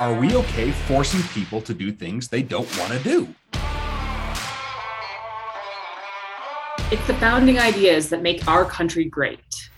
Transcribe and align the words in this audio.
Are 0.00 0.14
we 0.14 0.34
okay 0.34 0.70
forcing 0.70 1.22
people 1.34 1.60
to 1.60 1.74
do 1.74 1.92
things 1.92 2.28
they 2.28 2.42
don't 2.42 2.66
want 2.78 2.90
to 2.90 2.98
do? 3.00 3.28
It's 6.90 7.06
the 7.06 7.12
founding 7.20 7.58
ideas 7.58 8.08
that 8.08 8.22
make 8.22 8.48
our 8.48 8.64
country 8.64 9.04
great. 9.04 9.68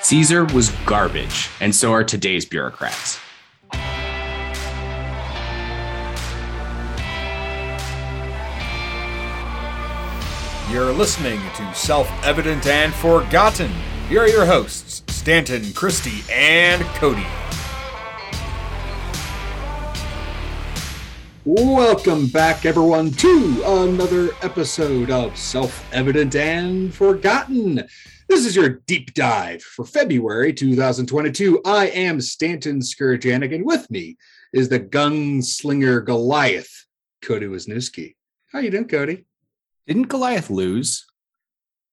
Caesar 0.00 0.46
was 0.46 0.70
garbage, 0.84 1.48
and 1.60 1.72
so 1.72 1.92
are 1.92 2.02
today's 2.02 2.44
bureaucrats. 2.44 3.20
You're 10.68 10.92
listening 10.92 11.40
to 11.54 11.72
Self 11.72 12.10
Evident 12.24 12.66
and 12.66 12.92
Forgotten. 12.92 13.70
Here 14.08 14.22
are 14.22 14.28
your 14.28 14.44
hosts, 14.44 14.91
Stanton, 15.22 15.72
Christy, 15.72 16.24
and 16.32 16.82
Cody. 16.96 17.24
Welcome 21.44 22.26
back, 22.26 22.66
everyone, 22.66 23.12
to 23.12 23.62
another 23.64 24.30
episode 24.42 25.12
of 25.12 25.36
Self 25.36 25.88
Evident 25.94 26.34
and 26.34 26.92
Forgotten. 26.92 27.86
This 28.28 28.44
is 28.44 28.56
your 28.56 28.80
deep 28.88 29.14
dive 29.14 29.62
for 29.62 29.84
February 29.84 30.52
2022. 30.52 31.60
I 31.64 31.86
am 31.90 32.20
Stanton 32.20 32.80
Skurjanik, 32.80 33.54
and 33.54 33.64
with 33.64 33.88
me 33.92 34.16
is 34.52 34.70
the 34.70 34.80
gunslinger 34.80 36.04
Goliath, 36.04 36.86
Cody 37.22 37.46
Wisniewski. 37.46 38.16
How 38.50 38.58
you 38.58 38.72
doing, 38.72 38.88
Cody? 38.88 39.24
Didn't 39.86 40.08
Goliath 40.08 40.50
lose? 40.50 41.06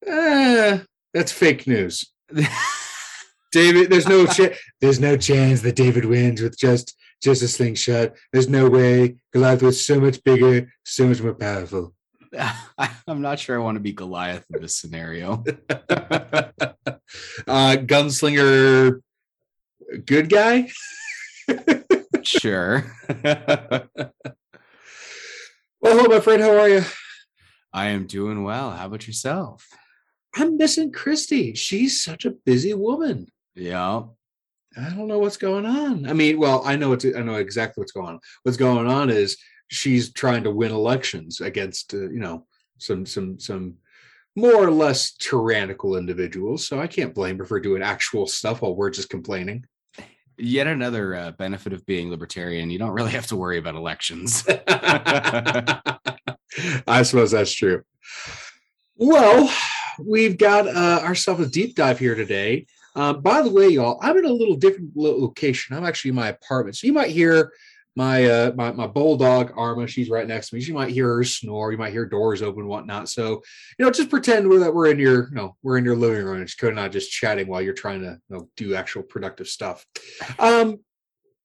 Eh, 0.04 0.80
that's 1.14 1.32
fake 1.32 1.68
news. 1.68 2.12
David, 3.52 3.90
there's 3.90 4.08
no 4.08 4.26
chance. 4.28 4.58
There's 4.82 5.00
no 5.00 5.18
chance 5.18 5.62
that 5.62 5.76
David 5.76 6.06
wins 6.06 6.42
with 6.42 6.58
just 6.58 6.96
just 7.22 7.42
a 7.42 7.48
slingshot. 7.48 8.14
There's 8.32 8.50
no 8.50 8.70
way. 8.70 9.18
Goliath 9.34 9.62
was 9.62 9.86
so 9.86 10.00
much 10.00 10.24
bigger, 10.24 10.72
so 10.84 11.08
much 11.08 11.22
more 11.22 11.34
powerful. 11.34 11.94
I'm 13.08 13.22
not 13.22 13.40
sure 13.40 13.60
I 13.60 13.64
want 13.64 13.76
to 13.76 13.82
be 13.82 13.92
Goliath 13.92 14.46
in 14.54 14.62
this 14.62 14.78
scenario. 14.78 15.44
uh, 15.90 16.66
gunslinger, 17.48 19.02
good 20.06 20.30
guy. 20.30 20.70
sure. 22.22 22.86
well, 23.24 23.88
hello, 25.82 26.04
my 26.04 26.20
friend. 26.20 26.42
How 26.42 26.58
are 26.58 26.70
you? 26.70 26.84
I 27.74 27.88
am 27.88 28.06
doing 28.06 28.44
well. 28.44 28.72
How 28.72 28.86
about 28.86 29.08
yourself? 29.08 29.68
I'm 30.36 30.58
missing 30.58 30.92
Christy. 30.92 31.56
She's 31.56 32.04
such 32.04 32.26
a 32.26 32.32
busy 32.32 32.74
woman. 32.74 33.28
Yeah. 33.60 34.04
I 34.78 34.90
don't 34.90 35.08
know 35.08 35.20
what's 35.20 35.38
going 35.38 35.66
on. 35.66 36.08
I 36.08 36.14
mean, 36.14 36.40
well, 36.40 36.62
I 36.66 36.76
know 36.78 36.94
it's 36.94 37.06
I 37.06 37.22
know 37.22 37.36
exactly 37.36 37.82
what's 37.82 37.92
going 37.92 38.08
on. 38.08 38.20
What's 38.44 38.58
going 38.58 38.88
on 38.88 39.10
is 39.10 39.38
she's 39.68 40.14
trying 40.14 40.44
to 40.44 40.52
win 40.52 40.72
elections 40.72 41.42
against 41.42 41.94
uh, 41.94 42.10
you 42.10 42.20
know 42.20 42.46
some 42.78 43.06
some 43.06 43.40
some 43.40 43.76
more 44.36 44.56
or 44.56 44.72
less 44.72 45.14
tyrannical 45.16 45.98
individuals. 45.98 46.68
So 46.68 46.80
I 46.80 46.88
can't 46.88 47.16
blame 47.16 47.38
her 47.40 47.46
for 47.46 47.60
doing 47.60 47.82
actual 47.82 48.28
stuff 48.28 48.62
while 48.62 48.76
we're 48.76 48.92
just 48.92 49.10
complaining. 49.10 49.66
Yet 50.38 50.68
another 50.68 51.16
uh, 51.16 51.32
benefit 51.32 51.74
of 51.74 51.86
being 51.86 52.10
libertarian: 52.10 52.70
you 52.70 52.80
don't 52.80 52.92
really 52.94 53.12
have 53.12 53.28
to 53.28 53.36
worry 53.36 53.58
about 53.58 53.76
elections. 53.76 54.46
I 56.88 57.02
suppose 57.04 57.32
that's 57.32 57.54
true. 57.54 57.84
Well, 58.96 59.52
we've 60.00 60.38
got 60.38 60.68
uh, 60.68 61.02
ourselves 61.04 61.46
a 61.46 61.50
deep 61.50 61.76
dive 61.76 62.00
here 62.00 62.16
today. 62.16 62.68
Uh, 62.96 63.14
by 63.14 63.42
the 63.42 63.52
way, 63.52 63.70
y'all, 63.70 64.00
I'm 64.02 64.18
in 64.18 64.26
a 64.26 64.32
little 64.32 64.56
different 64.56 64.96
location. 64.96 65.76
I'm 65.76 65.86
actually 65.86 66.10
in 66.10 66.16
my 66.16 66.30
apartment, 66.30 66.78
so 66.78 66.88
you 66.88 66.94
might 66.94 67.12
hear 67.12 67.52
my 67.96 68.26
uh, 68.26 68.52
my 68.56 68.72
my 68.72 68.88
bulldog 68.88 69.52
Arma. 69.56 69.88
She's 69.88 70.10
right 70.10 70.28
next 70.28 70.50
to 70.50 70.56
me. 70.56 70.62
You 70.62 70.74
might 70.74 70.92
hear 70.92 71.16
her 71.16 71.24
snore. 71.24 71.72
You 71.72 71.78
might 71.78 71.92
hear 71.92 72.06
doors 72.06 72.42
open, 72.42 72.68
whatnot. 72.68 73.10
So 73.10 73.42
you 73.78 73.86
know, 73.86 73.92
just 73.92 74.10
pretend 74.10 74.48
we're 74.48 74.60
that 74.60 74.74
we're 74.74 74.90
in 74.92 75.00
your 75.00 75.30
you 75.30 75.36
know 75.36 75.56
we're 75.64 75.78
in 75.78 75.86
your 75.86 75.96
living 75.96 76.24
room. 76.24 76.42
It's 76.42 76.56
Cody 76.56 76.72
and 76.72 76.80
I 76.80 76.88
just 76.88 77.12
chatting 77.12 77.48
while 77.48 77.62
you're 77.62 77.74
trying 77.74 78.02
to 78.02 78.20
you 78.30 78.38
know, 78.38 78.50
do 78.56 78.76
actual 78.76 79.04
productive 79.04 79.48
stuff. 79.48 79.86
Um, 80.38 80.80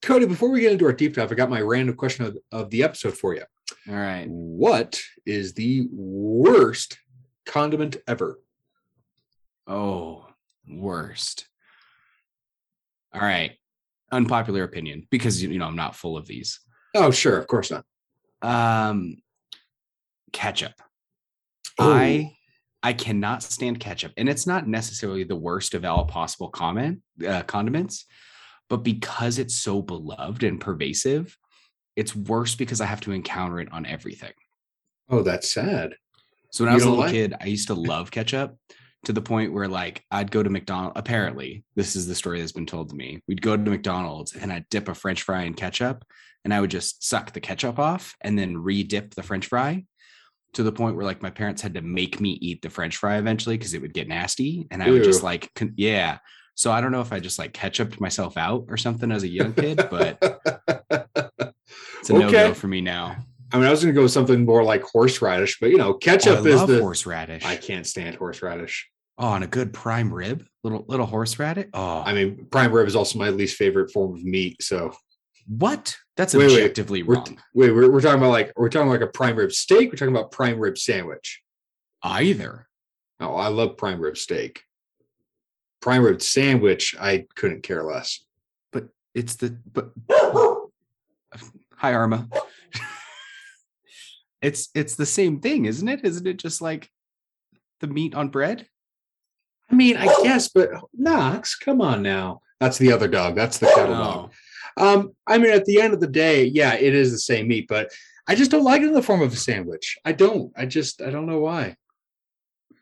Cody, 0.03 0.27
before 0.27 0.50
we 0.50 0.60
get 0.60 0.72
into 0.72 0.84
our 0.84 0.93
deep 0.93 1.15
dive, 1.15 1.33
I 1.33 1.34
got 1.34 1.50
my 1.50 1.60
random 1.60 1.97
question 1.97 2.27
of, 2.27 2.38
of 2.53 2.71
the 2.71 2.83
episode 2.83 3.16
for 3.16 3.34
you. 3.34 3.43
All 3.88 3.94
right. 3.94 4.27
What 4.28 5.00
is 5.27 5.54
the 5.54 5.88
worst 5.91 6.99
condiment 7.47 7.97
ever? 8.06 8.38
Oh, 9.66 10.27
worst. 10.69 11.47
All 13.12 13.20
right. 13.20 13.52
Unpopular 14.12 14.62
opinion 14.64 15.06
because 15.10 15.42
you 15.42 15.58
know 15.58 15.66
I'm 15.66 15.76
not 15.76 15.97
full 15.97 16.16
of 16.16 16.26
these. 16.26 16.60
Oh, 16.94 17.10
sure, 17.10 17.38
of 17.38 17.47
course 17.47 17.70
not. 17.70 17.84
Um 18.42 19.16
ketchup. 20.32 20.72
Oh. 21.78 21.92
I 21.92 22.36
I 22.82 22.92
cannot 22.92 23.42
stand 23.42 23.80
ketchup. 23.80 24.12
And 24.16 24.28
it's 24.28 24.47
not 24.47 24.69
necessarily 24.69 25.24
the 25.24 25.36
worst 25.36 25.74
of 25.74 25.84
all 25.84 26.04
possible 26.04 26.50
comment 26.50 27.00
uh, 27.26 27.42
condiments, 27.42 28.04
but 28.69 28.78
because 28.78 29.38
it's 29.38 29.54
so 29.56 29.80
beloved 29.80 30.42
and 30.44 30.60
pervasive, 30.60 31.36
it's 31.97 32.14
worse 32.14 32.54
because 32.54 32.82
I 32.82 32.86
have 32.86 33.00
to 33.03 33.12
encounter 33.12 33.58
it 33.60 33.72
on 33.72 33.86
everything. 33.86 34.32
Oh, 35.08 35.22
that's 35.22 35.50
sad. 35.53 35.94
So 36.50 36.64
when 36.64 36.70
You 36.70 36.72
I 36.72 36.74
was 36.74 36.84
a 36.84 36.88
little 36.91 37.04
like- 37.04 37.12
kid, 37.12 37.34
I 37.41 37.47
used 37.47 37.69
to 37.69 37.74
love 37.74 38.10
ketchup 38.10 38.56
to 39.06 39.12
the 39.12 39.22
point 39.22 39.53
where 39.53 39.69
like 39.69 40.03
I'd 40.10 40.31
go 40.31 40.42
to 40.42 40.50
McDonald's. 40.50 40.98
Apparently, 40.98 41.65
this 41.76 41.97
is 41.97 42.06
the 42.06 42.15
story 42.15 42.41
that's 42.41 42.53
been 42.53 42.66
told 42.66 42.91
to 42.91 42.97
me. 42.97 43.20
We'd 43.28 43.42
go 43.42 43.56
to 43.56 43.70
McDonald's 43.70 44.34
and 44.34 44.53
I'd 44.53 44.69
dip 44.69 44.88
a 44.88 44.94
French 44.94 45.22
fry 45.22 45.42
in 45.42 45.54
ketchup, 45.54 46.04
and 46.44 46.53
I 46.53 46.60
would 46.60 46.70
just 46.70 47.04
suck 47.06 47.32
the 47.32 47.41
ketchup 47.41 47.78
off 47.78 48.15
and 48.20 48.38
then 48.38 48.59
re-dip 48.59 49.15
the 49.15 49.22
French 49.22 49.47
fry 49.47 49.84
to 50.54 50.62
the 50.62 50.72
point 50.72 50.94
where 50.97 51.04
like 51.04 51.22
my 51.22 51.31
parents 51.31 51.62
had 51.62 51.75
to 51.75 51.82
make 51.82 52.20
me 52.20 52.31
eat 52.41 52.62
the 52.62 52.70
French 52.70 52.97
fry 52.97 53.16
eventually 53.16 53.56
because 53.59 53.75
it 53.75 53.82
would 53.82 53.94
get 53.94 54.09
nasty, 54.09 54.66
and 54.70 54.82
I 54.82 54.91
would 54.91 55.04
just 55.04 55.22
like 55.22 55.50
con- 55.54 55.75
yeah. 55.76 56.19
So 56.56 56.71
I 56.71 56.81
don't 56.81 56.92
know 56.92 57.00
if 57.00 57.12
I 57.12 57.19
just 57.19 57.38
like 57.38 57.53
ketchuped 57.53 57.98
myself 57.98 58.36
out 58.36 58.66
or 58.69 58.76
something 58.76 59.10
as 59.10 59.25
a 59.25 59.28
young 59.28 59.53
kid, 59.54 59.88
but 59.91 60.19
it's 62.00 62.10
a 62.10 62.12
no 62.12 62.31
go 62.31 62.54
for 62.54 62.69
me 62.69 62.81
now. 62.81 63.16
I 63.53 63.56
mean, 63.56 63.66
I 63.66 63.71
was 63.71 63.82
going 63.84 63.94
to 63.94 63.97
go 63.98 64.03
with 64.03 64.12
something 64.12 64.44
more 64.44 64.65
like 64.65 64.82
horseradish, 64.82 65.59
but 65.60 65.71
you 65.71 65.76
know, 65.76 65.94
ketchup 65.94 66.41
Oh, 66.41 66.44
I 66.47 66.48
is 66.48 66.56
love 66.56 66.69
the. 66.69 66.81
horseradish. 66.81 67.44
I 67.44 67.56
can't 67.56 67.86
stand 67.86 68.16
horseradish. 68.16 68.88
Oh, 69.16 69.34
and 69.34 69.44
a 69.44 69.48
good 69.48 69.72
prime 69.72 70.12
rib, 70.12 70.44
little 70.64 70.84
little 70.88 71.06
horseradish. 71.06 71.69
Oh, 71.72 72.02
I 72.04 72.12
mean, 72.12 72.47
prime 72.50 72.72
rib 72.72 72.88
is 72.88 72.97
also 72.97 73.19
my 73.19 73.28
least 73.30 73.56
favorite 73.56 73.92
form 73.92 74.14
of 74.14 74.25
meat. 74.25 74.60
So 74.62 74.92
what? 75.47 75.97
That's 76.16 76.34
Wait, 76.34 76.47
wait, 76.47 76.62
objectively 76.62 77.02
we're 77.02 77.16
wrong. 77.16 77.38
wait, 77.54 77.70
we're, 77.72 77.91
we're 77.91 78.00
talking 78.00 78.19
about 78.19 78.30
like 78.30 78.53
we're 78.56 78.69
talking 78.69 78.88
like 78.88 79.03
a 79.03 79.06
prime 79.06 79.36
rib 79.36 79.53
steak. 79.53 79.91
We're 79.91 79.97
talking 79.97 80.14
about 80.14 80.30
prime 80.32 80.58
rib 80.58 80.78
sandwich. 80.78 81.42
Either. 82.03 82.66
Oh, 83.20 83.34
I 83.34 83.48
love 83.48 83.76
prime 83.76 84.00
rib 84.00 84.16
steak. 84.16 84.62
Prime 85.80 86.03
rib 86.03 86.20
sandwich, 86.20 86.94
I 87.00 87.26
couldn't 87.36 87.62
care 87.62 87.82
less. 87.84 88.24
But 88.72 88.88
it's 89.14 89.36
the 89.36 89.56
but. 89.72 89.92
Hi, 91.76 91.92
Arma. 91.94 92.28
it's 94.42 94.70
it's 94.74 94.97
the 94.97 95.06
same 95.06 95.41
thing, 95.41 95.66
isn't 95.66 95.88
it? 95.88 96.04
Isn't 96.04 96.26
it 96.26 96.38
just 96.38 96.60
like 96.60 96.91
the 97.80 97.86
meat 97.86 98.14
on 98.14 98.28
bread? 98.28 98.66
I 99.74 99.76
mean, 99.76 99.96
I 99.96 100.04
guess, 100.22 100.48
but 100.48 100.70
Knox, 100.96 101.56
come 101.56 101.80
on 101.80 102.00
now. 102.00 102.42
That's 102.60 102.78
the 102.78 102.92
other 102.92 103.08
dog. 103.08 103.34
That's 103.34 103.58
the 103.58 103.66
cattle 103.66 103.94
dog. 103.96 104.32
Um, 104.76 105.12
I 105.26 105.38
mean, 105.38 105.50
at 105.50 105.64
the 105.64 105.80
end 105.80 105.94
of 105.94 106.00
the 106.00 106.06
day, 106.06 106.44
yeah, 106.44 106.74
it 106.74 106.94
is 106.94 107.10
the 107.10 107.18
same 107.18 107.48
meat, 107.48 107.66
but 107.68 107.90
I 108.28 108.36
just 108.36 108.52
don't 108.52 108.62
like 108.62 108.82
it 108.82 108.86
in 108.86 108.94
the 108.94 109.02
form 109.02 109.20
of 109.20 109.32
a 109.32 109.36
sandwich. 109.36 109.98
I 110.04 110.12
don't. 110.12 110.52
I 110.56 110.66
just 110.66 111.02
I 111.02 111.10
don't 111.10 111.26
know 111.26 111.40
why. 111.40 111.74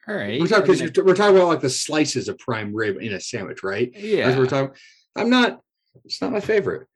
All 0.07 0.15
right. 0.15 0.39
We're 0.39 0.49
talking 0.49 0.71
I 0.71 0.75
mean, 0.75 0.87
because 0.89 1.05
we're 1.05 1.15
talking 1.17 1.37
about 1.37 1.49
like 1.49 1.61
the 1.63 1.71
slices 1.71 2.29
of 2.29 2.37
prime 2.39 2.75
rib 2.75 2.99
in 3.01 3.15
a 3.15 3.21
sandwich, 3.21 3.63
right? 3.63 3.91
Yeah. 3.97 4.29
what 4.29 4.39
we're 4.39 4.47
talking. 4.47 4.75
I'm 5.17 5.31
not. 5.31 5.63
It's 6.05 6.21
not 6.21 6.33
my 6.33 6.41
favorite. 6.41 6.89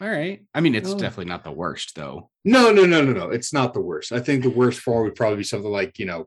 All 0.00 0.08
right. 0.08 0.44
I 0.52 0.60
mean, 0.60 0.74
it's 0.74 0.90
Oh. 0.90 0.98
definitely 0.98 1.26
not 1.26 1.44
the 1.44 1.52
worst, 1.52 1.94
though. 1.94 2.30
No, 2.44 2.72
no, 2.72 2.84
no, 2.86 3.04
no, 3.04 3.12
no. 3.12 3.30
It's 3.30 3.52
not 3.52 3.72
the 3.72 3.80
worst. 3.80 4.10
I 4.10 4.18
think 4.18 4.42
the 4.42 4.50
worst 4.50 4.80
form 4.80 5.04
would 5.04 5.14
probably 5.14 5.36
be 5.38 5.44
something 5.44 5.70
like 5.70 6.00
you 6.00 6.06
know, 6.06 6.26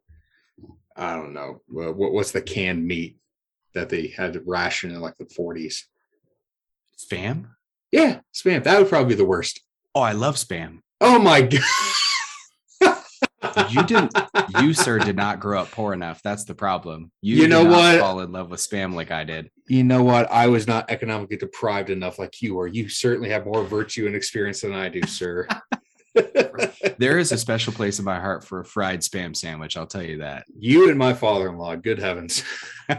I 0.97 1.15
don't 1.15 1.33
know. 1.33 1.61
What, 1.67 1.95
what's 2.11 2.31
the 2.31 2.41
canned 2.41 2.85
meat 2.85 3.17
that 3.73 3.89
they 3.89 4.07
had 4.07 4.33
to 4.33 4.41
ration 4.45 4.91
in 4.91 4.99
like 4.99 5.17
the 5.17 5.25
40s? 5.25 5.83
Spam. 6.97 7.49
Yeah, 7.91 8.21
spam. 8.33 8.63
That 8.63 8.79
would 8.79 8.89
probably 8.89 9.09
be 9.13 9.17
the 9.17 9.25
worst. 9.25 9.61
Oh, 9.94 10.01
I 10.01 10.13
love 10.13 10.35
spam. 10.35 10.79
Oh 10.99 11.19
my 11.19 11.41
god. 11.41 11.61
You 13.71 13.83
didn't. 13.83 14.13
You, 14.61 14.73
sir, 14.73 14.99
did 14.99 15.15
not 15.15 15.39
grow 15.39 15.61
up 15.61 15.71
poor 15.71 15.94
enough. 15.94 16.21
That's 16.23 16.44
the 16.45 16.53
problem. 16.55 17.11
You, 17.21 17.38
You 17.38 17.47
know 17.47 17.63
what? 17.65 17.99
Fall 17.99 18.19
in 18.21 18.31
love 18.31 18.49
with 18.51 18.59
spam 18.59 18.94
like 18.94 19.09
I 19.11 19.23
did. 19.23 19.49
you 19.67 19.83
know 19.83 20.03
what? 20.03 20.29
I 20.31 20.47
was 20.47 20.67
not 20.67 20.89
economically 20.89 21.38
deprived 21.38 21.89
enough 21.89 22.19
like 22.19 22.41
you 22.41 22.59
are. 22.59 22.67
You 22.67 22.88
certainly 22.89 23.29
have 23.29 23.45
more 23.45 23.63
virtue 23.63 24.05
and 24.05 24.15
experience 24.15 24.61
than 24.61 24.73
I 24.73 24.89
do, 24.89 25.01
sir. 25.03 25.47
There 27.00 27.19
is 27.19 27.31
a 27.31 27.38
special 27.38 27.74
place 27.74 28.00
in 28.00 28.06
my 28.06 28.19
heart 28.19 28.44
for 28.44 28.60
a 28.60 28.66
fried 28.66 29.02
spam 29.02 29.36
sandwich. 29.36 29.78
I'll 29.78 29.86
tell 29.86 30.02
you 30.02 30.18
that. 30.18 30.46
you 30.58 30.90
and 30.90 30.98
my 30.98 31.14
father-in-law, 31.14 31.75
good 31.78 32.00
heavens. 32.00 32.44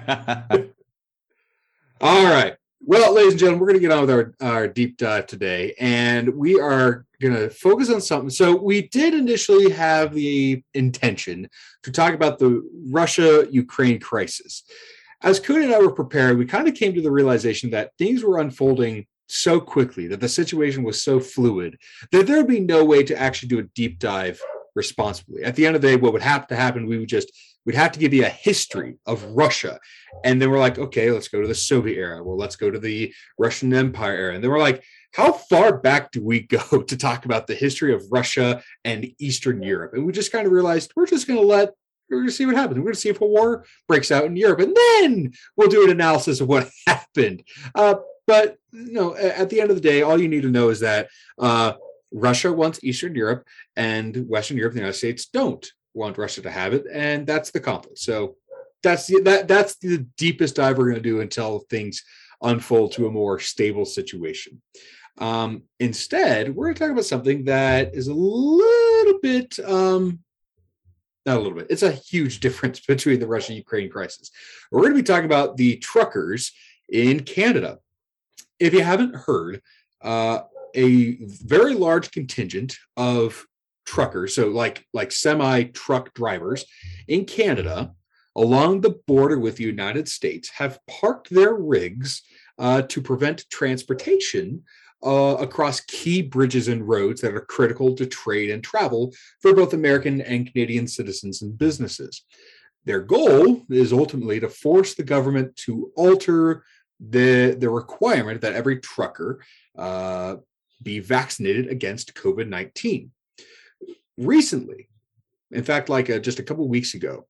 All 2.01 2.25
right. 2.25 2.55
Well, 2.81 3.13
ladies 3.13 3.33
and 3.33 3.41
gentlemen, 3.41 3.61
we're 3.61 3.67
going 3.67 3.81
to 3.81 3.89
get 3.89 3.91
on 3.91 4.07
with 4.07 4.11
our, 4.11 4.35
our 4.41 4.69
deep 4.69 4.99
dive 4.99 5.27
today, 5.27 5.75
and 5.81 6.29
we 6.37 6.61
are 6.61 7.07
going 7.21 7.35
to 7.35 7.51
focus 7.51 7.91
on 7.91 8.01
something. 8.01 8.31
So, 8.31 8.55
we 8.55 8.83
did 8.83 9.15
initially 9.15 9.71
have 9.73 10.15
the 10.15 10.63
intention 10.75 11.49
to 11.83 11.91
talk 11.91 12.15
about 12.15 12.39
the 12.39 12.63
Russia 12.89 13.49
Ukraine 13.51 13.99
crisis. 13.99 14.63
As 15.23 15.41
Cody 15.41 15.65
and 15.65 15.75
I 15.75 15.81
were 15.81 15.93
prepared, 15.93 16.39
we 16.39 16.47
kind 16.47 16.69
of 16.69 16.75
came 16.75 16.95
to 16.95 17.03
the 17.03 17.11
realization 17.11 17.71
that 17.71 17.91
things 17.99 18.23
were 18.23 18.39
unfolding 18.39 19.07
so 19.29 19.61
quickly, 19.61 20.07
that 20.09 20.21
the 20.21 20.29
situation 20.29 20.83
was 20.83 21.03
so 21.03 21.21
fluid, 21.21 21.79
that 22.13 22.27
there 22.27 22.39
would 22.39 22.47
be 22.47 22.61
no 22.61 22.85
way 22.85 23.03
to 23.05 23.19
actually 23.19 23.49
do 23.49 23.59
a 23.59 23.71
deep 23.75 23.99
dive 23.99 24.41
responsibly. 24.75 25.43
At 25.43 25.57
the 25.57 25.67
end 25.67 25.77
of 25.77 25.83
the 25.83 25.89
day, 25.89 25.97
what 25.97 26.13
would 26.13 26.23
have 26.23 26.47
to 26.49 26.57
happen, 26.57 26.87
we 26.87 26.99
would 26.99 27.09
just 27.09 27.31
we'd 27.67 27.75
have 27.75 27.93
to 27.93 27.99
give 27.99 28.15
you 28.15 28.25
a 28.25 28.31
history 28.31 28.97
of 29.05 29.23
Russia. 29.25 29.79
And 30.25 30.41
then 30.41 30.51
we're 30.51 30.59
like, 30.59 30.79
okay, 30.79 31.11
let's 31.11 31.29
go 31.29 31.43
to 31.43 31.47
the 31.47 31.55
Soviet 31.55 31.99
era. 31.99 32.25
Well, 32.25 32.39
let's 32.39 32.57
go 32.57 32.71
to 32.71 32.79
the 32.79 33.13
Russian 33.37 33.75
Empire 33.75 34.15
era. 34.15 34.35
And 34.35 34.43
then 34.43 34.51
we're 34.51 34.59
like, 34.59 34.83
how 35.13 35.33
far 35.33 35.77
back 35.77 36.11
do 36.11 36.25
we 36.25 36.41
go 36.41 36.83
to 36.83 36.97
talk 36.97 37.27
about 37.27 37.47
the 37.47 37.55
history 37.55 37.93
of 37.93 38.05
Russia 38.11 38.63
and 38.85 39.11
Eastern 39.19 39.63
Europe? 39.63 39.93
And 39.93 40.07
we 40.07 40.13
just 40.13 40.33
kind 40.33 40.47
of 40.47 40.53
realized 40.53 40.93
we're 40.97 41.07
just 41.07 41.27
going 41.27 41.41
to 41.41 41.47
let 41.47 41.71
we're 42.11 42.19
going 42.19 42.29
to 42.29 42.35
see 42.35 42.47
what 42.47 42.57
happens. 42.57 42.79
We're 42.79 42.85
going 42.85 42.95
to 42.95 43.01
see 43.01 43.11
if 43.11 43.21
a 43.21 43.27
war 43.27 43.67
breaks 43.87 44.11
out 44.11 44.25
in 44.25 44.35
Europe, 44.35 44.61
and 44.61 44.75
then 44.75 45.33
we'll 45.59 45.69
do 45.69 45.85
an 45.85 45.91
analysis 45.91 46.41
of 46.41 46.49
what 46.49 46.71
happened. 46.87 47.43
Uh, 47.75 47.97
but 48.29 48.59
you 48.73 48.93
know, 48.93 49.17
at 49.17 49.49
the 49.49 49.59
end 49.59 49.71
of 49.71 49.77
the 49.77 49.83
day, 49.83 50.03
all 50.03 50.21
you 50.21 50.29
need 50.29 50.43
to 50.43 50.51
know 50.51 50.69
is 50.69 50.81
that 50.81 51.09
uh, 51.39 51.73
Russia 52.13 52.53
wants 52.53 52.85
Eastern 52.85 53.15
Europe, 53.15 53.47
and 53.75 54.29
Western 54.29 54.59
Europe, 54.59 54.73
and 54.73 54.79
the 54.79 54.83
United 54.83 54.99
States, 54.99 55.27
don't 55.27 55.67
want 55.95 56.19
Russia 56.19 56.43
to 56.43 56.51
have 56.51 56.75
it, 56.75 56.85
and 56.93 57.27
that's 57.27 57.51
the 57.51 57.59
conflict. 57.59 57.99
So 57.99 58.37
that's 58.83 59.07
the, 59.07 59.23
that 59.23 59.49
that's 59.49 59.77
the 59.77 60.07
deepest 60.19 60.57
dive 60.57 60.77
we're 60.77 60.91
going 60.91 61.03
to 61.03 61.11
do 61.11 61.23
until 61.23 61.61
things 61.71 62.05
unfold 62.43 62.93
to 62.93 63.07
a 63.07 63.11
more 63.11 63.39
stable 63.39 63.87
situation. 63.87 64.61
Um, 65.17 65.63
instead, 65.81 66.55
we're 66.55 66.67
going 66.67 66.75
to 66.75 66.81
talk 66.81 66.93
about 66.93 67.07
something 67.07 67.47
that 67.47 67.95
is 67.95 68.09
a 68.09 68.15
little 68.15 69.21
bit, 69.21 69.59
um, 69.61 70.21
not 71.25 71.39
a 71.39 71.41
little 71.41 71.57
bit, 71.57 71.69
it's 71.71 71.83
a 71.83 71.93
huge 71.93 72.41
difference 72.47 72.81
between 72.81 73.21
the 73.21 73.27
Russia 73.27 73.55
Ukraine 73.55 73.91
crisis. 73.91 74.31
We're 74.71 74.83
going 74.83 74.93
to 74.93 75.03
be 75.03 75.07
talking 75.07 75.25
about 75.25 75.57
the 75.57 75.77
truckers 75.79 76.53
in 76.91 77.21
Canada. 77.21 77.79
If 78.61 78.73
you 78.73 78.83
haven't 78.83 79.15
heard, 79.15 79.63
uh, 80.03 80.41
a 80.75 81.19
very 81.25 81.75
large 81.75 82.11
contingent 82.11 82.77
of 82.97 83.45
truckers, 83.87 84.35
so 84.35 84.49
like 84.49 84.85
like 84.93 85.13
semi 85.13 85.65
truck 85.65 86.13
drivers 86.15 86.65
in 87.07 87.25
Canada 87.25 87.93
along 88.37 88.81
the 88.81 88.99
border 89.07 89.39
with 89.39 89.57
the 89.57 89.65
United 89.65 90.09
States 90.09 90.49
have 90.51 90.79
parked 90.87 91.29
their 91.31 91.55
rigs 91.55 92.23
uh, 92.59 92.83
to 92.83 93.03
prevent 93.03 93.45
transportation 93.51 94.63
uh, 95.05 95.37
across 95.41 95.81
key 95.81 96.23
bridges 96.23 96.69
and 96.69 96.89
roads 96.89 97.21
that 97.21 97.35
are 97.35 97.41
critical 97.41 97.95
to 97.95 98.07
trade 98.07 98.51
and 98.51 98.63
travel 98.63 99.13
for 99.41 99.55
both 99.55 99.73
American 99.73 100.21
and 100.21 100.51
Canadian 100.51 100.87
citizens 100.87 101.43
and 101.43 101.59
businesses. 101.59 102.23
Their 102.85 103.01
goal 103.01 103.65
is 103.71 103.93
ultimately 103.93 104.41
to 104.41 104.49
force 104.49 104.95
the 104.95 105.03
government 105.05 105.55
to 105.67 105.93
alter 105.97 106.65
the, 107.01 107.57
the 107.59 107.71
requirement 107.71 108.41
that 108.41 108.55
every 108.55 108.81
trucker 108.81 109.43
uh, 109.77 110.37
be 110.83 111.01
vaccinated 111.01 111.69
against 111.69 112.15
COVID 112.15 112.49
19 112.49 113.11
recently, 114.19 114.89
in 115.53 115.65
fact, 115.65 115.89
like 115.89 116.11
uh, 116.11 116.19
just 116.19 116.39
a 116.39 116.43
couple 116.43 116.69
weeks 116.69 116.95
ago, 116.95 117.27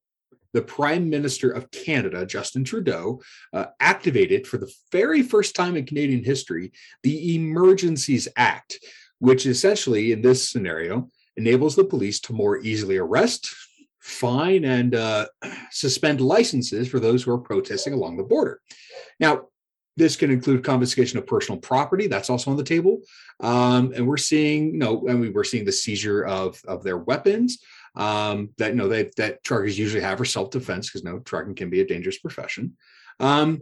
the 0.54 0.62
Prime 0.62 1.08
Minister 1.10 1.50
of 1.50 1.70
Canada, 1.70 2.24
Justin 2.24 2.64
Trudeau, 2.64 3.20
uh, 3.52 3.66
activated 3.80 4.46
for 4.46 4.56
the 4.56 4.72
very 4.90 5.22
first 5.22 5.54
time 5.54 5.76
in 5.76 5.84
Canadian 5.86 6.24
history 6.24 6.72
the 7.02 7.36
Emergencies 7.36 8.28
Act, 8.36 8.78
which 9.18 9.46
essentially, 9.46 10.12
in 10.12 10.22
this 10.22 10.48
scenario, 10.50 11.10
enables 11.36 11.76
the 11.76 11.84
police 11.84 12.18
to 12.20 12.32
more 12.32 12.58
easily 12.58 12.96
arrest, 12.96 13.54
fine, 14.00 14.64
and 14.64 14.94
uh, 14.94 15.26
suspend 15.70 16.20
licenses 16.20 16.88
for 16.88 16.98
those 16.98 17.22
who 17.22 17.30
are 17.30 17.38
protesting 17.38 17.92
along 17.92 18.16
the 18.16 18.24
border. 18.24 18.60
Now, 19.20 19.48
this 19.98 20.16
can 20.16 20.30
include 20.30 20.64
confiscation 20.64 21.18
of 21.18 21.26
personal 21.26 21.60
property. 21.60 22.06
That's 22.06 22.30
also 22.30 22.50
on 22.50 22.56
the 22.56 22.62
table. 22.62 23.00
Um, 23.40 23.92
and 23.94 24.06
we're 24.06 24.16
seeing, 24.16 24.72
you 24.74 24.78
know, 24.78 25.06
and 25.08 25.20
we 25.20 25.30
were 25.30 25.44
seeing 25.44 25.64
the 25.64 25.72
seizure 25.72 26.24
of, 26.24 26.60
of 26.66 26.84
their 26.84 26.98
weapons 26.98 27.58
um, 27.96 28.50
that, 28.58 28.70
you 28.70 28.76
know, 28.76 28.88
they, 28.88 29.10
that 29.16 29.42
truckers 29.42 29.78
usually 29.78 30.02
have 30.02 30.18
for 30.18 30.24
self-defense 30.24 30.88
because, 30.88 31.02
you 31.02 31.10
no, 31.10 31.16
know, 31.16 31.22
trucking 31.22 31.56
can 31.56 31.68
be 31.68 31.80
a 31.80 31.86
dangerous 31.86 32.18
profession. 32.18 32.76
Um, 33.18 33.60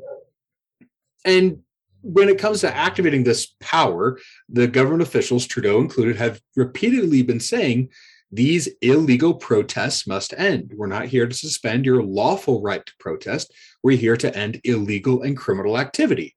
and 1.25 1.63
when 2.03 2.29
it 2.29 2.39
comes 2.39 2.61
to 2.61 2.77
activating 2.77 3.25
this 3.25 3.55
power, 3.61 4.19
the 4.49 4.69
government 4.69 5.03
officials, 5.03 5.47
Trudeau 5.47 5.81
included, 5.81 6.17
have 6.17 6.41
repeatedly 6.55 7.23
been 7.23 7.41
saying 7.41 7.89
these 8.33 8.69
illegal 8.83 9.35
protests 9.35 10.07
must 10.07 10.35
end. 10.37 10.73
We're 10.75 10.87
not 10.87 11.07
here 11.07 11.27
to 11.27 11.35
suspend 11.35 11.87
your 11.87 12.03
lawful 12.03 12.61
right 12.61 12.85
to 12.85 12.93
protest. 12.99 13.53
We're 13.83 13.97
here 13.97 14.17
to 14.17 14.37
end 14.37 14.61
illegal 14.65 15.23
and 15.23 15.37
criminal 15.37 15.79
activity. 15.79 16.35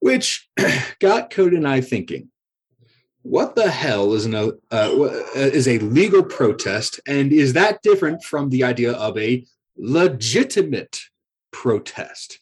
Which 0.00 0.48
got 1.00 1.30
Cody 1.30 1.56
and 1.56 1.66
I 1.66 1.80
thinking, 1.80 2.30
what 3.22 3.56
the 3.56 3.70
hell 3.70 4.12
is, 4.12 4.26
an, 4.26 4.34
uh, 4.34 4.50
uh, 4.70 5.22
is 5.34 5.66
a 5.66 5.78
legal 5.78 6.22
protest? 6.22 7.00
And 7.06 7.32
is 7.32 7.54
that 7.54 7.82
different 7.82 8.22
from 8.22 8.50
the 8.50 8.64
idea 8.64 8.92
of 8.92 9.16
a 9.16 9.44
legitimate 9.76 11.00
protest? 11.50 12.38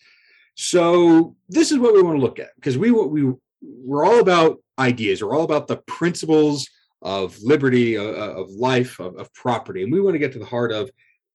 So 0.54 1.36
this 1.48 1.70
is 1.70 1.78
what 1.78 1.94
we 1.94 2.02
want 2.02 2.18
to 2.18 2.22
look 2.22 2.38
at 2.38 2.50
because 2.56 2.76
we 2.76 2.90
we 2.90 3.32
we're 3.62 4.04
all 4.04 4.20
about 4.20 4.58
ideas. 4.78 5.22
We're 5.22 5.34
all 5.34 5.44
about 5.44 5.68
the 5.68 5.78
principles 5.86 6.68
of 7.02 7.36
liberty, 7.42 7.98
uh, 7.98 8.02
uh, 8.02 8.34
of 8.36 8.50
life, 8.50 8.98
of, 9.00 9.16
of 9.16 9.32
property. 9.34 9.82
And 9.82 9.92
we 9.92 10.00
want 10.00 10.14
to 10.14 10.18
get 10.18 10.32
to 10.32 10.38
the 10.38 10.44
heart 10.44 10.72
of 10.72 10.90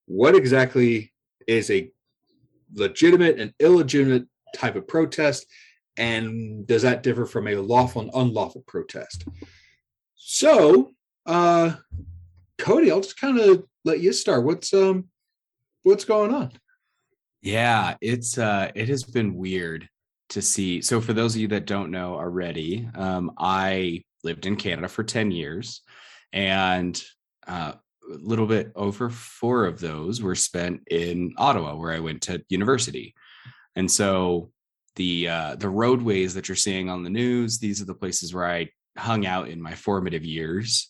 what 0.06 0.36
exactly 0.36 1.14
is 1.48 1.70
a 1.70 1.92
legitimate 2.74 3.40
and 3.40 3.54
illegitimate 3.60 4.26
type 4.56 4.76
of 4.76 4.88
protest 4.88 5.46
and 5.98 6.68
does 6.68 6.84
that 6.84 7.02
differ 7.02 7.26
from 7.26 7.48
a 7.48 7.56
lawful 7.56 8.04
and 8.04 8.12
unlawful 8.14 8.64
protest? 8.68 9.26
So 10.16 10.92
uh 11.26 11.74
cody 12.58 12.90
i'll 12.90 13.02
just 13.02 13.20
kind 13.20 13.40
of 13.40 13.64
let 13.84 14.00
you 14.00 14.14
start. 14.14 14.44
What's 14.44 14.74
um 14.74 15.06
what's 15.84 16.06
going 16.06 16.34
on? 16.34 16.52
Yeah 17.42 17.96
it's 18.02 18.38
uh 18.38 18.72
it 18.76 18.90
has 18.90 19.04
been 19.04 19.36
weird 19.36 19.90
to 20.30 20.42
see. 20.42 20.82
So 20.82 21.02
for 21.02 21.14
those 21.14 21.36
of 21.36 21.42
you 21.42 21.48
that 21.50 21.66
don't 21.66 21.92
know 21.92 22.16
already 22.16 22.88
um 22.96 23.32
i 23.38 24.04
lived 24.24 24.46
in 24.46 24.56
Canada 24.56 24.88
for 24.88 25.04
10 25.04 25.32
years, 25.32 25.82
and 26.34 27.02
uh, 27.48 27.74
a 28.10 28.18
little 28.18 28.48
bit 28.48 28.72
over 28.76 29.10
four 29.10 29.66
of 29.66 29.80
those 29.80 30.22
were 30.22 30.36
spent 30.36 30.82
in 30.90 31.34
Ottawa, 31.38 31.76
where 31.76 31.92
I 31.92 32.00
went 32.00 32.22
to 32.24 32.44
university. 32.50 33.14
And 33.76 33.90
so 33.90 34.52
the 34.96 35.30
uh, 35.30 35.56
the 35.56 35.70
roadways 35.70 36.34
that 36.34 36.50
you're 36.50 36.56
seeing 36.56 36.90
on 36.90 37.04
the 37.04 37.10
news, 37.10 37.60
these 37.60 37.82
are 37.82 37.86
the 37.86 37.94
places 37.94 38.34
where 38.34 38.48
I 38.48 38.70
hung 38.98 39.26
out 39.26 39.50
in 39.50 39.62
my 39.62 39.76
formative 39.76 40.26
years. 40.26 40.90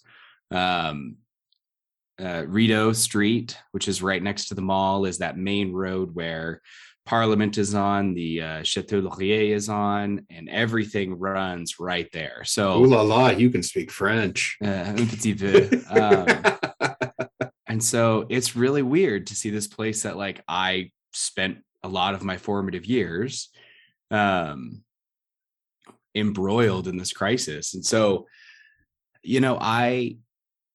Um, 0.52 1.18
uh, 2.20 2.46
Rideau 2.48 2.94
Street, 2.94 3.58
which 3.74 3.88
is 3.88 4.02
right 4.02 4.24
next 4.24 4.48
to 4.48 4.56
the 4.56 4.62
mall, 4.62 5.06
is 5.06 5.20
that 5.20 5.38
main 5.38 5.72
road 5.72 6.16
where 6.16 6.62
Parliament 7.08 7.58
is 7.58 7.74
on, 7.74 8.14
the 8.14 8.42
uh, 8.42 8.64
Chateau 8.64 9.00
Laurier 9.00 9.56
is 9.56 9.70
on, 9.70 10.26
and 10.30 10.50
everything 10.50 11.18
runs 11.18 11.80
right 11.80 12.10
there. 12.12 12.44
So, 12.44 12.84
Ooh 12.84 12.86
la 12.86 13.02
la, 13.02 13.30
you 13.30 13.50
can 13.50 13.64
speak 13.64 13.92
French. 13.92 14.58
Uh, 14.62 14.68
un 14.98 15.08
petit 15.08 15.34
peu. 15.34 15.70
Um, 15.90 16.92
and 17.66 17.82
so 17.82 18.26
it's 18.30 18.58
really 18.58 18.82
weird 18.82 19.28
to 19.28 19.36
see 19.36 19.50
this 19.50 19.68
place 19.68 20.04
that 20.04 20.18
like 20.18 20.42
I 20.50 20.92
spent 21.14 21.60
a 21.82 21.88
lot 21.88 22.14
of 22.14 22.26
my 22.26 22.36
formative 22.36 22.86
years 22.86 23.52
um, 24.12 24.84
embroiled 26.14 26.90
in 26.90 26.98
this 26.98 27.14
crisis. 27.14 27.74
And 27.74 27.86
so, 27.86 28.28
you 29.24 29.40
know, 29.40 29.58
I 29.62 30.18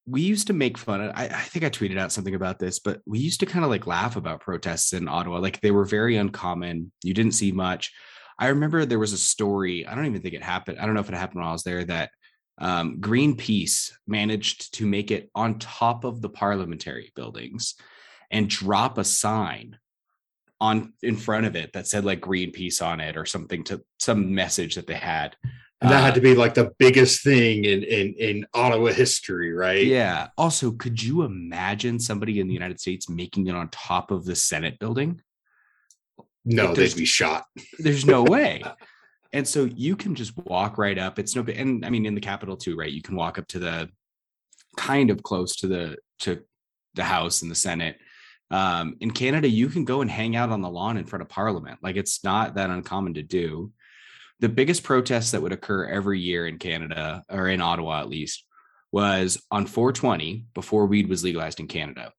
we 0.06 0.20
used 0.20 0.48
to 0.48 0.52
make 0.52 0.78
fun 0.78 1.00
of 1.00 1.12
I, 1.14 1.26
I, 1.26 1.42
think 1.42 1.64
i 1.64 1.70
tweeted 1.70 1.98
out 1.98 2.12
something 2.12 2.34
about 2.34 2.58
this 2.58 2.78
but 2.78 3.00
we 3.06 3.18
used 3.18 3.40
to 3.40 3.46
kind 3.46 3.64
of 3.64 3.70
like 3.70 3.86
laugh 3.86 4.16
about 4.16 4.40
protests 4.40 4.92
in 4.92 5.08
ottawa 5.08 5.38
like 5.38 5.60
they 5.60 5.70
were 5.70 5.84
very 5.84 6.16
uncommon 6.16 6.92
you 7.02 7.14
didn't 7.14 7.32
see 7.32 7.52
much. 7.52 7.92
I 8.38 8.48
remember 8.48 8.84
there 8.84 8.98
was 8.98 9.12
a 9.12 9.18
story 9.18 9.86
i 9.86 9.94
don't 9.94 10.06
even 10.06 10.22
think 10.22 10.34
it 10.34 10.42
happened 10.42 10.78
i 10.78 10.86
don't 10.86 10.94
know 10.94 11.00
if 11.00 11.08
it 11.08 11.14
happened 11.14 11.40
when 11.40 11.48
i 11.48 11.52
was 11.52 11.62
there 11.62 11.84
that 11.84 12.10
um, 12.58 12.98
greenpeace 13.00 13.92
managed 14.06 14.74
to 14.74 14.86
make 14.86 15.10
it 15.10 15.30
on 15.34 15.58
top 15.58 16.04
of 16.04 16.20
the 16.20 16.28
parliamentary 16.28 17.12
buildings 17.16 17.74
and 18.30 18.48
drop 18.48 18.98
a 18.98 19.04
sign 19.04 19.78
on 20.60 20.92
in 21.02 21.16
front 21.16 21.46
of 21.46 21.56
it 21.56 21.72
that 21.72 21.86
said 21.86 22.04
like 22.04 22.20
greenpeace 22.20 22.84
on 22.84 23.00
it 23.00 23.16
or 23.16 23.26
something 23.26 23.64
to 23.64 23.82
some 23.98 24.34
message 24.34 24.76
that 24.76 24.86
they 24.86 24.94
had 24.94 25.36
and 25.82 25.90
that 25.90 26.02
had 26.02 26.14
to 26.14 26.20
be 26.20 26.34
like 26.34 26.54
the 26.54 26.72
biggest 26.78 27.22
thing 27.22 27.64
in 27.64 27.82
in 27.82 28.14
in 28.14 28.46
Ottawa 28.54 28.92
history, 28.92 29.52
right? 29.52 29.84
Yeah. 29.84 30.28
Also, 30.38 30.72
could 30.72 31.02
you 31.02 31.22
imagine 31.22 31.98
somebody 31.98 32.40
in 32.40 32.46
the 32.46 32.54
United 32.54 32.80
States 32.80 33.08
making 33.08 33.48
it 33.48 33.54
on 33.54 33.68
top 33.68 34.10
of 34.10 34.24
the 34.24 34.34
Senate 34.36 34.78
building? 34.78 35.20
No, 36.44 36.66
like 36.66 36.76
they'd 36.76 36.96
be 36.96 37.04
shot. 37.04 37.44
There's 37.78 38.06
no 38.06 38.22
way. 38.22 38.62
And 39.34 39.48
so 39.48 39.64
you 39.64 39.96
can 39.96 40.14
just 40.14 40.36
walk 40.36 40.76
right 40.76 40.98
up. 40.98 41.18
It's 41.18 41.34
no 41.34 41.42
and 41.42 41.86
I 41.86 41.88
mean 41.88 42.04
in 42.04 42.14
the 42.14 42.20
capital 42.20 42.54
too, 42.54 42.76
right? 42.76 42.92
You 42.92 43.00
can 43.00 43.16
walk 43.16 43.38
up 43.38 43.48
to 43.48 43.58
the 43.58 43.88
kind 44.76 45.10
of 45.10 45.22
close 45.22 45.56
to 45.56 45.66
the 45.66 45.96
to 46.18 46.42
the 46.94 47.04
House 47.04 47.40
and 47.40 47.50
the 47.50 47.54
Senate. 47.54 47.96
Um, 48.50 48.96
in 49.00 49.10
Canada, 49.10 49.48
you 49.48 49.68
can 49.68 49.86
go 49.86 50.02
and 50.02 50.10
hang 50.10 50.36
out 50.36 50.50
on 50.50 50.60
the 50.60 50.68
lawn 50.68 50.98
in 50.98 51.06
front 51.06 51.22
of 51.22 51.30
Parliament. 51.30 51.78
Like 51.82 51.96
it's 51.96 52.22
not 52.22 52.56
that 52.56 52.68
uncommon 52.68 53.14
to 53.14 53.22
do. 53.22 53.72
The 54.42 54.48
biggest 54.48 54.82
protests 54.82 55.30
that 55.30 55.40
would 55.40 55.52
occur 55.52 55.86
every 55.86 56.18
year 56.18 56.48
in 56.48 56.58
Canada, 56.58 57.22
or 57.30 57.46
in 57.46 57.60
Ottawa 57.60 58.00
at 58.00 58.08
least, 58.08 58.44
was 58.90 59.40
on 59.52 59.66
420 59.66 60.46
before 60.52 60.86
weed 60.86 61.08
was 61.08 61.22
legalized 61.22 61.60
in 61.60 61.68
Canada. 61.68 62.12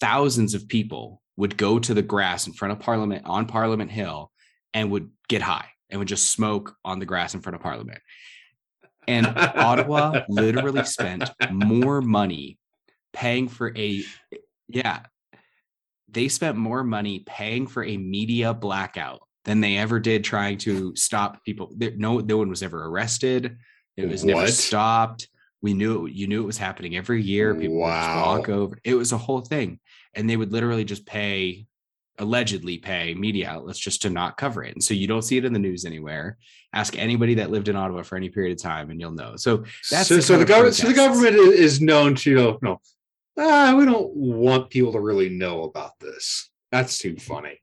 Thousands 0.00 0.54
of 0.54 0.68
people 0.68 1.20
would 1.36 1.56
go 1.56 1.80
to 1.80 1.92
the 1.92 2.02
grass 2.02 2.46
in 2.46 2.52
front 2.52 2.70
of 2.70 2.78
Parliament 2.78 3.22
on 3.26 3.46
Parliament 3.46 3.90
Hill 3.90 4.30
and 4.72 4.92
would 4.92 5.10
get 5.28 5.42
high 5.42 5.70
and 5.90 5.98
would 5.98 6.06
just 6.06 6.30
smoke 6.30 6.76
on 6.84 7.00
the 7.00 7.06
grass 7.06 7.34
in 7.34 7.40
front 7.40 7.56
of 7.56 7.62
Parliament. 7.62 7.98
And 9.08 9.26
Ottawa 9.26 10.20
literally 10.28 10.84
spent 10.84 11.28
more 11.50 12.00
money 12.00 12.58
paying 13.12 13.48
for 13.48 13.76
a 13.76 14.04
yeah 14.68 15.00
they 16.10 16.28
spent 16.28 16.56
more 16.56 16.84
money 16.84 17.20
paying 17.20 17.66
for 17.66 17.82
a 17.82 17.96
media 17.96 18.54
blackout 18.54 19.20
than 19.48 19.62
they 19.62 19.78
ever 19.78 19.98
did 19.98 20.22
trying 20.24 20.58
to 20.58 20.94
stop 20.94 21.42
people. 21.42 21.72
No 21.96 22.18
no 22.18 22.36
one 22.36 22.50
was 22.50 22.62
ever 22.62 22.84
arrested. 22.84 23.56
It 23.96 24.06
was 24.06 24.22
never 24.22 24.46
stopped. 24.48 25.28
We 25.62 25.72
knew 25.72 26.06
it, 26.06 26.12
you 26.12 26.26
knew 26.26 26.42
it 26.42 26.46
was 26.46 26.58
happening 26.58 26.96
every 26.96 27.22
year. 27.22 27.54
People 27.54 27.78
would 27.78 27.86
just 27.86 28.26
walk 28.26 28.48
over. 28.50 28.78
It 28.84 28.94
was 28.94 29.12
a 29.12 29.16
whole 29.16 29.40
thing. 29.40 29.80
And 30.14 30.28
they 30.28 30.36
would 30.36 30.52
literally 30.52 30.84
just 30.84 31.06
pay 31.06 31.66
allegedly 32.18 32.76
pay 32.76 33.14
media 33.14 33.48
outlets 33.48 33.78
just 33.78 34.02
to 34.02 34.10
not 34.10 34.36
cover 34.36 34.62
it. 34.62 34.74
And 34.74 34.84
so 34.84 34.92
you 34.92 35.06
don't 35.06 35.22
see 35.22 35.38
it 35.38 35.46
in 35.46 35.54
the 35.54 35.58
news 35.58 35.86
anywhere. 35.86 36.36
Ask 36.74 36.98
anybody 36.98 37.34
that 37.36 37.50
lived 37.50 37.68
in 37.68 37.76
ottawa 37.76 38.02
for 38.02 38.16
any 38.16 38.28
period 38.28 38.52
of 38.52 38.62
time 38.62 38.90
and 38.90 39.00
you'll 39.00 39.12
know. 39.12 39.36
So 39.36 39.64
That's 39.90 40.08
so, 40.08 40.16
the 40.16 40.22
so 40.22 40.36
the 40.36 40.44
government 40.44 40.74
so 40.74 40.88
the 40.88 40.94
government 40.94 41.36
is, 41.36 41.48
is 41.54 41.80
known 41.80 42.16
to 42.16 42.30
you 42.30 42.36
know, 42.36 42.58
no. 42.60 42.80
Ah, 43.38 43.74
we 43.78 43.86
don't 43.86 44.14
want 44.14 44.68
people 44.68 44.92
to 44.92 45.00
really 45.00 45.30
know 45.30 45.62
about 45.62 45.92
this. 46.00 46.50
That's 46.70 46.98
too 46.98 47.16
funny. 47.16 47.62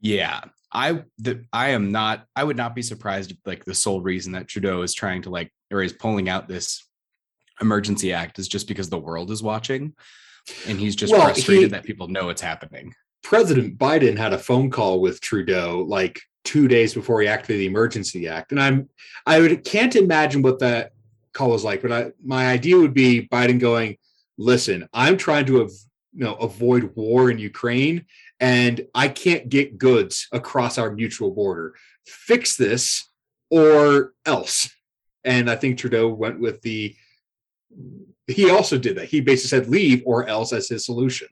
Yeah, 0.00 0.40
I 0.72 1.02
the 1.18 1.44
I 1.52 1.70
am 1.70 1.90
not. 1.92 2.26
I 2.36 2.44
would 2.44 2.56
not 2.56 2.74
be 2.74 2.82
surprised 2.82 3.32
if 3.32 3.38
like 3.44 3.64
the 3.64 3.74
sole 3.74 4.00
reason 4.00 4.32
that 4.32 4.48
Trudeau 4.48 4.82
is 4.82 4.94
trying 4.94 5.22
to 5.22 5.30
like 5.30 5.52
or 5.72 5.82
is 5.82 5.92
pulling 5.92 6.28
out 6.28 6.48
this 6.48 6.86
emergency 7.60 8.12
act 8.12 8.38
is 8.38 8.48
just 8.48 8.68
because 8.68 8.88
the 8.88 8.98
world 8.98 9.30
is 9.30 9.42
watching, 9.42 9.94
and 10.66 10.78
he's 10.78 10.96
just 10.96 11.12
Well, 11.12 11.22
frustrated 11.24 11.64
he- 11.64 11.68
that 11.70 11.84
people 11.84 12.08
know 12.08 12.28
it's 12.30 12.40
happening. 12.42 12.94
president 13.22 13.76
biden 13.76 14.16
had 14.16 14.32
a 14.32 14.38
phone 14.38 14.70
call 14.70 14.98
with 15.00 15.20
trudeau 15.20 15.84
like 15.86 16.18
two 16.44 16.66
days 16.66 16.94
before 16.94 17.20
he 17.20 17.28
activated 17.28 17.60
the 17.60 17.66
emergency 17.66 18.26
act 18.26 18.50
and 18.50 18.58
i'm 18.60 18.88
i 19.26 19.38
would, 19.38 19.62
can't 19.62 19.94
imagine 19.94 20.40
what 20.40 20.58
that 20.58 20.92
call 21.34 21.50
was 21.50 21.62
like 21.62 21.82
but 21.82 21.92
I, 21.92 22.12
my 22.24 22.46
idea 22.48 22.78
would 22.78 22.94
be 22.94 23.28
biden 23.30 23.60
going 23.60 23.98
listen 24.38 24.88
i'm 24.94 25.18
trying 25.18 25.44
to 25.46 25.60
av- 25.60 25.70
you 26.14 26.24
know 26.24 26.34
avoid 26.36 26.96
war 26.96 27.30
in 27.30 27.38
ukraine 27.38 28.06
and 28.40 28.86
i 28.94 29.06
can't 29.08 29.48
get 29.48 29.78
goods 29.78 30.26
across 30.32 30.78
our 30.78 30.90
mutual 30.92 31.30
border. 31.30 31.74
Fix 32.06 32.56
this 32.56 33.08
or 33.50 34.12
else. 34.26 34.70
And 35.24 35.50
i 35.50 35.56
think 35.56 35.78
trudeau 35.78 36.08
went 36.08 36.40
with 36.40 36.60
the 36.62 36.94
he 38.26 38.48
also 38.50 38.78
did 38.78 38.96
that. 38.96 39.06
He 39.06 39.20
basically 39.20 39.58
said 39.58 39.68
leave 39.68 40.02
or 40.06 40.26
else 40.28 40.52
as 40.52 40.68
his 40.68 40.84
solution. 40.84 41.28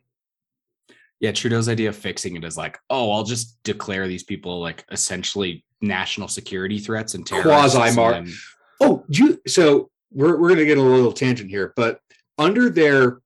Yeah, 1.21 1.33
Trudeau's 1.33 1.69
idea 1.69 1.89
of 1.89 1.97
fixing 1.97 2.37
it 2.37 2.45
is 2.45 2.57
like, 2.57 2.79
oh, 2.91 3.11
I'll 3.13 3.25
just 3.25 3.61
declare 3.65 4.07
these 4.07 4.23
people 4.23 4.61
like 4.61 4.85
essentially 4.91 5.65
national 5.81 6.29
security 6.29 6.79
threats 6.79 7.15
and 7.15 7.27
terrorists. 7.27 7.75
Quasi-mar- 7.75 8.13
then- 8.13 8.33
Oh, 8.81 9.05
you, 9.09 9.41
so 9.47 9.91
we're 10.13 10.37
we're 10.39 10.49
gonna 10.51 10.65
get 10.65 10.79
a 10.79 10.83
little 10.83 11.13
tangent 11.13 11.51
here, 11.51 11.73
but 11.75 12.01
under 12.39 12.71
their 12.71 13.21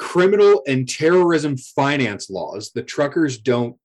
criminal 0.00 0.62
and 0.66 0.88
terrorism 0.88 1.58
finance 1.58 2.30
laws, 2.30 2.72
the 2.74 2.82
truckers 2.82 3.38
don't 3.38 3.76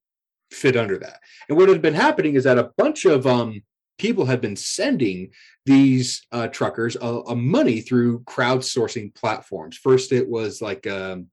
fit 0.49 0.77
under 0.77 0.97
that. 0.97 1.19
And 1.49 1.57
what 1.57 1.67
had 1.67 1.81
been 1.81 1.93
happening 1.93 2.35
is 2.35 2.45
that 2.45 2.57
a 2.57 2.71
bunch 2.77 3.03
of 3.05 3.27
um 3.27 3.61
people 3.97 4.25
had 4.25 4.41
been 4.41 4.55
sending 4.55 5.31
these 5.65 6.25
uh, 6.31 6.47
truckers 6.47 6.97
a, 7.01 7.35
money 7.35 7.81
through 7.81 8.19
crowdsourcing 8.21 9.13
platforms. 9.15 9.77
First, 9.77 10.11
it 10.11 10.27
was 10.27 10.61
like 10.61 10.85
um, 10.85 11.27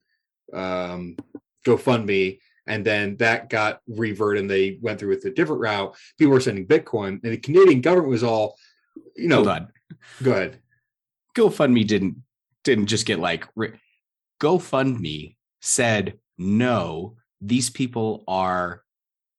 um, 0.52 1.16
GoFundMe, 1.66 2.38
and 2.68 2.84
then 2.84 3.16
that 3.16 3.50
got 3.50 3.80
reverted, 3.88 4.42
and 4.42 4.50
they 4.50 4.78
went 4.80 5.00
through 5.00 5.10
with 5.10 5.24
a 5.24 5.30
different 5.30 5.60
route. 5.60 5.96
People 6.18 6.34
were 6.34 6.40
sending 6.40 6.66
Bitcoin, 6.66 7.20
and 7.24 7.32
the 7.32 7.36
Canadian 7.36 7.80
government 7.80 8.10
was 8.10 8.22
all, 8.22 8.56
you 9.16 9.26
know, 9.28 9.36
Hold 9.36 9.48
on. 9.48 9.68
go 10.22 10.30
ahead. 10.30 10.58
GoFundMe 11.36 11.86
didn't 11.86 12.22
didn't 12.64 12.86
just 12.86 13.06
get 13.06 13.18
like 13.18 13.46
ri- 13.56 13.74
GoFundMe 14.42 15.36
said 15.60 16.18
no, 16.36 17.14
these 17.40 17.70
people 17.70 18.24
are 18.26 18.82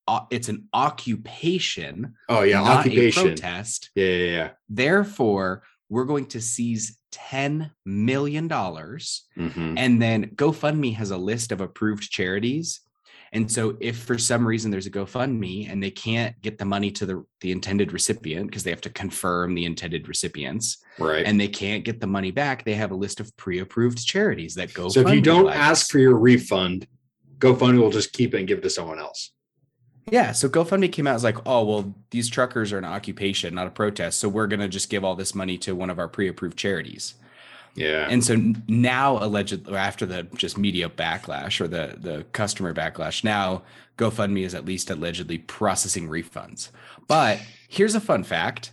uh, 0.07 0.22
it's 0.31 0.50
an 0.50 0.67
occupation, 0.74 2.13
Oh 2.29 2.41
yeah, 2.41 2.62
occupation. 2.62 3.24
protest. 3.24 3.89
Yeah, 3.95 4.05
yeah, 4.05 4.31
yeah. 4.31 4.50
Therefore, 4.69 5.63
we're 5.89 6.05
going 6.05 6.25
to 6.27 6.41
seize 6.41 6.98
10 7.12 7.72
million 7.86 8.48
dollars 8.48 9.24
Mhm. 9.38 9.75
and 9.77 10.01
then 10.01 10.31
GoFundMe 10.36 10.95
has 10.95 11.12
a 11.12 11.17
list 11.17 11.51
of 11.51 11.62
approved 11.62 12.10
charities. 12.10 12.81
And 13.33 13.51
so 13.51 13.75
if 13.79 13.97
for 13.97 14.17
some 14.19 14.47
reason 14.47 14.69
there's 14.69 14.85
a 14.85 14.91
GoFundMe 14.91 15.69
and 15.69 15.81
they 15.81 15.89
can't 15.89 16.39
get 16.41 16.59
the 16.59 16.65
money 16.65 16.91
to 16.91 17.05
the, 17.07 17.25
the 17.41 17.51
intended 17.51 17.91
recipient 17.91 18.47
because 18.47 18.63
they 18.63 18.69
have 18.69 18.81
to 18.81 18.91
confirm 18.91 19.55
the 19.55 19.65
intended 19.65 20.07
recipients, 20.07 20.77
Right. 20.99 21.25
and 21.25 21.41
they 21.41 21.47
can't 21.47 21.83
get 21.83 21.99
the 21.99 22.05
money 22.07 22.29
back, 22.29 22.63
they 22.63 22.75
have 22.75 22.91
a 22.91 22.95
list 22.95 23.19
of 23.19 23.35
pre-approved 23.35 24.05
charities 24.05 24.53
that 24.55 24.73
go. 24.75 24.87
so 24.87 25.01
if 25.01 25.11
you 25.13 25.19
don't 25.19 25.49
ask 25.51 25.89
for 25.89 25.97
your 25.97 26.15
refund, 26.15 26.85
GoFundMe 27.39 27.79
will 27.79 27.89
just 27.89 28.13
keep 28.13 28.35
it 28.35 28.37
and 28.37 28.47
give 28.47 28.59
it 28.59 28.61
to 28.61 28.69
someone 28.69 28.99
else. 28.99 29.31
yeah, 30.11 30.31
so 30.31 30.47
GoFundMe 30.47 30.91
came 30.91 31.07
out 31.07 31.15
as 31.15 31.23
like, 31.23 31.37
oh 31.47 31.63
well, 31.65 31.95
these 32.11 32.29
truckers 32.29 32.71
are 32.71 32.77
an 32.77 32.85
occupation, 32.85 33.55
not 33.55 33.65
a 33.65 33.71
protest, 33.71 34.19
so 34.19 34.29
we're 34.29 34.47
gonna 34.47 34.67
just 34.69 34.89
give 34.91 35.03
all 35.03 35.15
this 35.15 35.33
money 35.33 35.57
to 35.57 35.75
one 35.75 35.89
of 35.89 35.97
our 35.97 36.07
pre-approved 36.07 36.57
charities. 36.57 37.15
Yeah. 37.75 38.08
And 38.10 38.24
so 38.24 38.36
now, 38.68 39.18
allegedly, 39.24 39.75
after 39.75 40.06
the 40.06 40.24
just 40.36 40.58
media 40.58 40.89
backlash 40.89 41.60
or 41.60 41.68
the 41.68 41.96
the 41.98 42.25
customer 42.32 42.74
backlash, 42.74 43.24
now 43.24 43.63
GoFundMe 43.98 44.44
is 44.46 44.53
at 44.53 44.65
least 44.65 44.89
allegedly 44.89 45.39
processing 45.39 46.08
refunds. 46.08 46.70
But 47.08 47.39
here's 47.68 47.96
a 47.96 48.01
fun 48.01 48.24
fact. 48.24 48.72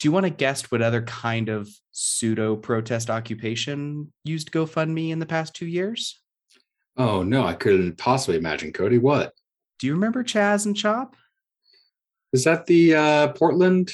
Do 0.00 0.08
you 0.08 0.12
want 0.12 0.24
to 0.24 0.30
guess 0.30 0.70
what 0.70 0.82
other 0.82 1.02
kind 1.02 1.48
of 1.48 1.68
pseudo 1.92 2.56
protest 2.56 3.10
occupation 3.10 4.12
used 4.24 4.50
GoFundMe 4.50 5.10
in 5.10 5.18
the 5.18 5.26
past 5.26 5.54
two 5.54 5.66
years? 5.66 6.20
oh 6.96 7.22
no, 7.22 7.44
I 7.44 7.54
couldn't 7.54 7.98
possibly 7.98 8.36
imagine 8.38 8.72
Cody. 8.72 8.98
What 8.98 9.32
Do 9.78 9.86
you 9.86 9.94
remember 9.94 10.22
Chaz 10.24 10.66
and 10.66 10.76
Chop? 10.76 11.16
is 12.32 12.44
that? 12.44 12.66
The 12.66 12.94
uh, 12.94 13.28
Portland? 13.28 13.92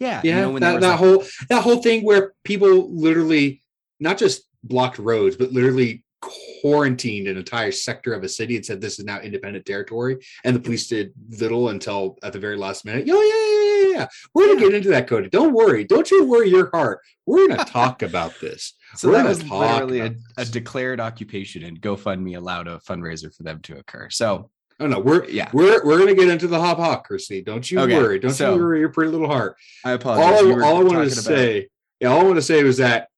Yeah, 0.00 0.20
you 0.24 0.30
Yeah, 0.30 0.40
know, 0.42 0.50
when 0.52 0.60
that, 0.62 0.80
that 0.80 0.88
like- 0.90 0.98
whole 0.98 1.24
that 1.48 1.62
whole 1.62 1.82
thing 1.82 2.02
where 2.04 2.32
people 2.44 2.90
literally 2.94 3.60
not 4.00 4.18
just 4.18 4.42
blocked 4.64 4.98
roads, 4.98 5.36
but 5.36 5.52
literally 5.52 6.02
quarantined 6.22 7.26
an 7.28 7.36
entire 7.36 7.72
sector 7.72 8.12
of 8.12 8.22
a 8.22 8.28
city 8.28 8.56
and 8.56 8.64
said 8.64 8.80
this 8.80 8.98
is 8.98 9.04
now 9.04 9.20
independent 9.20 9.64
territory. 9.64 10.18
And 10.44 10.54
the 10.54 10.60
police 10.60 10.86
did 10.86 11.12
little 11.40 11.70
until 11.70 12.18
at 12.22 12.32
the 12.32 12.38
very 12.38 12.56
last 12.56 12.84
minute. 12.84 13.08
Oh 13.10 13.22
yeah, 13.22 13.88
yeah, 13.88 13.88
yeah, 13.92 13.98
yeah. 14.00 14.06
We're 14.34 14.48
gonna 14.48 14.60
Yeah. 14.60 14.66
get 14.68 14.74
into 14.76 14.88
that, 14.90 15.06
Cody. 15.06 15.28
Don't 15.28 15.52
worry. 15.54 15.84
Don't 15.84 16.10
you 16.10 16.24
worry 16.24 16.48
your 16.50 16.70
heart. 16.72 17.00
We're 17.26 17.48
gonna 17.48 17.64
talk 17.64 18.02
about 18.02 18.32
this. 18.40 18.74
So 18.96 19.06
We're 19.08 19.12
that 19.14 19.18
gonna 19.18 19.28
was 19.28 19.44
talk 19.44 19.72
literally 19.82 20.00
a, 20.00 20.14
a 20.38 20.44
declared 20.44 20.98
occupation, 20.98 21.62
and 21.62 21.80
GoFundMe 21.80 22.36
allowed 22.36 22.66
a 22.66 22.80
fundraiser 22.80 23.32
for 23.32 23.44
them 23.44 23.60
to 23.60 23.78
occur. 23.78 24.10
So 24.10 24.50
Oh 24.80 24.86
no, 24.86 24.98
we're 24.98 25.28
yeah, 25.28 25.50
we're 25.52 25.84
we're 25.84 25.98
gonna 25.98 26.14
get 26.14 26.28
into 26.28 26.46
the 26.48 26.58
hop 26.58 26.78
hop, 26.78 27.04
Christy. 27.04 27.42
Don't 27.42 27.70
you 27.70 27.78
Okay, 27.80 27.96
worry. 27.98 28.18
Don't 28.18 28.32
so- 28.32 28.54
you 28.54 28.60
worry 28.60 28.80
your 28.80 28.88
pretty 28.88 29.10
little 29.12 29.28
heart. 29.28 29.56
I 29.84 29.92
apologize. 29.92 30.40
all, 30.40 30.46
You 30.46 30.52
I, 30.52 30.56
were 30.56 30.64
all 30.64 30.76
I 30.80 30.82
wanted 30.84 31.10
to 31.10 31.20
about- 31.20 31.24
say, 31.24 31.68
yeah, 32.00 32.08
all 32.08 32.20
I 32.20 32.24
want 32.24 32.36
to 32.36 32.42
say 32.42 32.62
was 32.64 32.78
that 32.78 33.08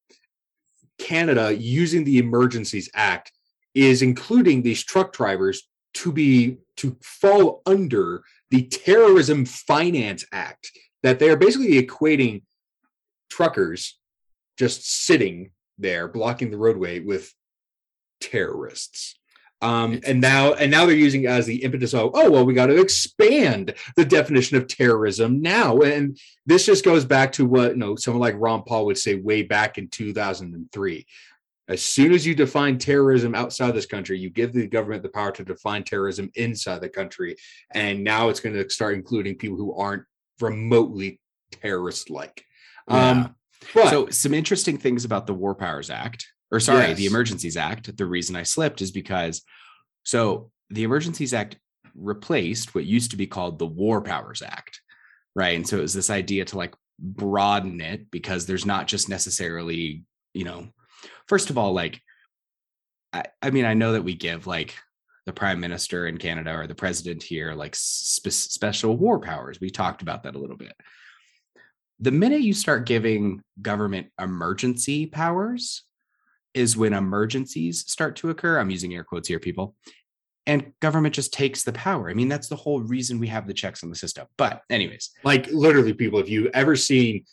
Canada 0.99 1.55
using 1.55 2.05
the 2.05 2.19
Emergencies 2.19 2.91
Act 2.95 3.33
is 3.75 4.03
including 4.03 4.63
these 4.63 4.83
truck 4.85 5.13
drivers 5.13 5.63
to 5.95 6.13
be 6.13 6.59
to 6.77 6.97
fall 7.03 7.63
under 7.67 8.23
the 8.51 8.63
Terrorism 8.65 9.45
Finance 9.45 10.25
Act. 10.33 10.71
That 11.03 11.19
they 11.19 11.31
are 11.31 11.37
basically 11.37 11.81
equating 11.83 12.43
truckers 13.31 13.99
just 14.59 14.85
sitting 15.05 15.51
there 15.79 16.07
blocking 16.09 16.51
the 16.51 16.59
roadway 16.59 17.01
with 17.01 17.33
terrorists. 18.21 19.19
Um, 19.63 20.01
and 20.05 20.21
now 20.21 20.55
and 20.55 20.73
now 20.73 20.87
they're 20.87 20.95
using 20.97 21.23
it 21.23 21.29
as 21.29 21.47
the 21.47 21.63
impetus 21.63 21.95
of 21.95 22.11
oh 22.15 22.31
well 22.31 22.45
we 22.45 22.53
got 22.53 22.67
to 22.67 22.81
expand 22.81 23.75
the 23.95 24.05
definition 24.05 24.57
of 24.57 24.67
terrorism 24.67 25.41
now 25.41 25.79
and 25.79 26.19
this 26.47 26.67
just 26.67 26.85
goes 26.85 27.05
back 27.05 27.31
to 27.33 27.47
what 27.47 27.71
you 27.71 27.77
know 27.77 27.95
someone 27.95 28.21
like 28.21 28.35
Ron 28.39 28.65
Paul 28.65 28.87
would 28.87 28.99
say 28.99 29.15
way 29.15 29.43
back 29.43 29.79
in 29.79 29.87
2003 29.89 31.07
As 31.69 31.83
soon 31.83 32.13
as 32.13 32.27
you 32.27 32.35
define 32.35 32.77
terrorism 32.79 33.35
outside 33.37 33.73
this 33.73 33.87
country, 33.87 34.19
you 34.19 34.31
give 34.31 34.53
the 34.53 34.67
government 34.67 35.05
the 35.05 35.09
power 35.09 35.31
to 35.33 35.45
define 35.45 35.85
terrorism 35.85 36.31
inside 36.35 36.81
the 36.81 36.89
country. 36.89 37.37
And 37.71 38.03
now 38.03 38.29
it's 38.29 38.41
going 38.41 38.57
to 38.57 38.69
start 38.69 38.95
including 38.95 39.37
people 39.37 39.57
who 39.57 39.75
aren't 39.75 40.03
remotely 40.41 41.21
terrorist 41.53 42.11
like. 42.11 42.45
Yeah. 42.89 43.11
Um, 43.11 43.37
but 43.75 43.91
so 43.91 44.09
some 44.09 44.35
interesting 44.35 44.77
things 44.77 45.05
about 45.05 45.27
the 45.27 45.35
War 45.35 45.55
Powers 45.55 45.89
Act, 45.89 46.27
or 46.53 46.61
sorry, 46.61 46.89
Yes. 46.89 46.99
the 46.99 47.07
Emergencies 47.07 47.57
Act. 47.57 47.97
The 47.97 48.07
reason 48.07 48.37
I 48.37 48.43
slipped 48.43 48.83
is 48.83 48.91
because 48.91 49.43
so 50.05 50.51
the 50.71 50.85
Emergencies 50.85 51.33
Act 51.35 51.57
replaced 51.95 52.75
what 52.75 52.85
used 52.85 53.11
to 53.11 53.17
be 53.17 53.27
called 53.27 53.59
the 53.59 53.67
War 53.67 54.03
Powers 54.03 54.43
Act, 54.43 54.81
right? 55.35 55.57
And 55.57 55.67
so 55.67 55.79
it 55.79 55.83
was 55.83 55.95
this 55.95 56.11
idea 56.11 56.45
to 56.47 56.59
like 56.59 56.75
broaden 56.99 57.81
it 57.81 58.11
because 58.11 58.47
there's 58.47 58.67
not 58.67 58.87
just 58.87 59.09
necessarily, 59.09 60.05
you 60.35 60.45
know, 60.45 60.69
first 61.27 61.51
of 61.51 61.59
all, 61.59 61.73
like 61.73 62.01
I, 63.13 63.25
I 63.43 63.51
mean, 63.51 63.65
I 63.65 63.75
know 63.75 63.93
that 63.93 64.05
we 64.05 64.15
give 64.15 64.47
like 64.47 64.75
the 65.27 65.33
prime 65.33 65.61
minister 65.61 66.07
in 66.07 66.19
Canada 66.19 66.55
or 66.55 66.67
the 66.67 66.75
president 66.75 67.23
here 67.23 67.55
like 67.55 67.75
spe- 67.77 68.31
special 68.31 68.97
war 68.97 69.19
powers. 69.21 69.61
We 69.61 69.71
talked 69.71 70.03
about 70.03 70.23
that 70.25 70.35
a 70.35 70.39
little 70.39 70.57
bit 70.57 70.75
the 72.01 72.11
minute 72.11 72.41
you 72.41 72.53
start 72.53 72.85
giving 72.85 73.41
government 73.61 74.09
emergency 74.21 75.07
powers 75.07 75.85
is 76.55 76.77
when 76.77 76.93
emergencies 76.93 77.85
start 77.91 78.17
to 78.17 78.31
occur. 78.31 78.59
I'm 78.59 78.71
using 78.71 78.95
air 78.95 79.05
quotes 79.05 79.29
here, 79.29 79.39
people. 79.39 79.75
And 80.47 80.73
government 80.81 81.15
just 81.15 81.33
takes 81.33 81.63
the 81.63 81.73
power. 81.73 82.11
I 82.11 82.15
mean, 82.15 82.29
that's 82.29 82.49
the 82.49 82.57
whole 82.57 82.81
reason 82.81 83.21
we 83.21 83.29
have 83.29 83.47
the 83.47 83.55
checks 83.55 83.85
on 83.85 83.91
the 83.91 83.97
system. 83.97 84.27
But, 84.37 84.63
anyways, 84.71 85.11
like 85.23 85.47
literally, 85.49 85.93
people, 85.93 86.19
if 86.19 86.29
you've 86.29 86.51
ever 86.53 86.75
seen 86.75 87.25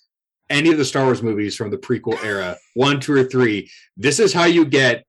any 0.50 0.72
of 0.72 0.78
the 0.78 0.86
Star 0.86 1.06
Wars 1.06 1.24
movies 1.24 1.56
from 1.56 1.72
the 1.72 1.78
prequel 1.78 2.24
era, 2.24 2.56
one, 2.76 3.00
two, 3.00 3.14
or 3.14 3.24
three, 3.24 3.70
this 3.98 4.20
is 4.20 4.32
how 4.32 4.46
you 4.46 4.64
get 4.66 5.06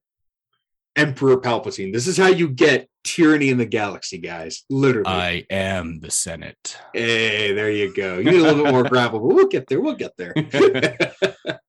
Emperor 0.96 1.36
Palpatine. 1.40 1.92
This 1.92 2.06
is 2.06 2.16
how 2.16 2.28
you 2.28 2.48
get 2.48 2.88
tyranny 3.04 3.50
in 3.50 3.58
the 3.58 3.66
galaxy, 3.66 4.18
guys. 4.18 4.64
Literally. 4.68 5.06
I 5.08 5.46
am 5.50 6.00
the 6.00 6.10
Senate. 6.10 6.76
hey, 6.92 7.52
there 7.52 7.70
you 7.70 7.94
go. 7.94 8.18
You 8.18 8.30
need 8.30 8.40
a 8.40 8.42
little 8.42 8.64
bit 8.64 8.72
more 8.72 8.84
gravel, 8.88 9.20
but 9.20 9.34
we'll 9.34 9.46
get 9.46 9.66
there. 9.68 9.80
We'll 9.80 9.94
get 9.94 10.16
there. 10.16 10.34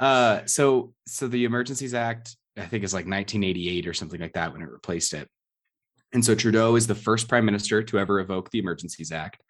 uh 0.00 0.40
so 0.46 0.92
so 1.06 1.26
the 1.28 1.44
emergencies 1.44 1.94
act 1.94 2.36
i 2.56 2.66
think 2.66 2.84
is 2.84 2.92
like 2.92 3.06
1988 3.06 3.86
or 3.86 3.94
something 3.94 4.20
like 4.20 4.32
that 4.34 4.52
when 4.52 4.62
it 4.62 4.70
replaced 4.70 5.14
it. 5.14 5.28
And 6.12 6.24
so 6.24 6.34
trudeau 6.34 6.76
is 6.76 6.86
the 6.86 6.94
first 6.94 7.28
prime 7.28 7.44
minister 7.44 7.82
to 7.82 7.98
ever 7.98 8.20
evoke 8.20 8.50
the 8.50 8.58
emergencies 8.58 9.12
act. 9.12 9.42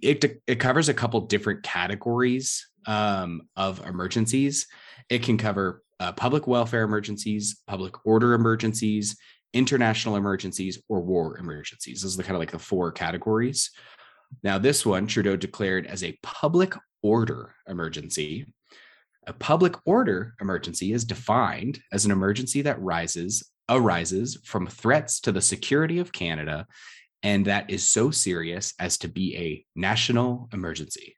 It 0.00 0.40
it 0.46 0.60
covers 0.60 0.88
a 0.88 0.94
couple 0.94 1.20
different 1.22 1.62
categories 1.62 2.68
um, 2.86 3.42
of 3.56 3.84
emergencies. 3.84 4.66
It 5.08 5.22
can 5.22 5.36
cover 5.36 5.82
uh, 5.98 6.12
public 6.12 6.46
welfare 6.46 6.84
emergencies 6.84 7.60
public 7.66 8.06
order 8.06 8.34
emergencies 8.34 9.16
international 9.52 10.14
emergencies 10.14 10.80
or 10.88 11.00
war 11.00 11.36
emergencies. 11.38 12.02
Those 12.02 12.14
are 12.14 12.18
the 12.18 12.22
kind 12.22 12.36
of 12.36 12.40
like 12.40 12.52
the 12.52 12.58
four 12.58 12.92
categories. 12.92 13.70
Now 14.44 14.58
this 14.58 14.86
one 14.86 15.08
trudeau 15.08 15.34
declared 15.34 15.86
as 15.86 16.04
a 16.04 16.16
public 16.22 16.74
order 17.02 17.52
emergency 17.66 18.46
a 19.26 19.32
public 19.32 19.74
order 19.84 20.34
emergency 20.40 20.92
is 20.92 21.04
defined 21.04 21.80
as 21.92 22.04
an 22.04 22.10
emergency 22.10 22.62
that 22.62 22.80
rises 22.80 23.50
arises 23.68 24.38
from 24.44 24.66
threats 24.66 25.20
to 25.20 25.30
the 25.30 25.40
security 25.40 25.98
of 25.98 26.12
Canada 26.12 26.66
and 27.22 27.46
that 27.46 27.70
is 27.70 27.88
so 27.88 28.10
serious 28.10 28.74
as 28.78 28.98
to 28.98 29.08
be 29.08 29.36
a 29.36 29.78
national 29.78 30.48
emergency. 30.52 31.16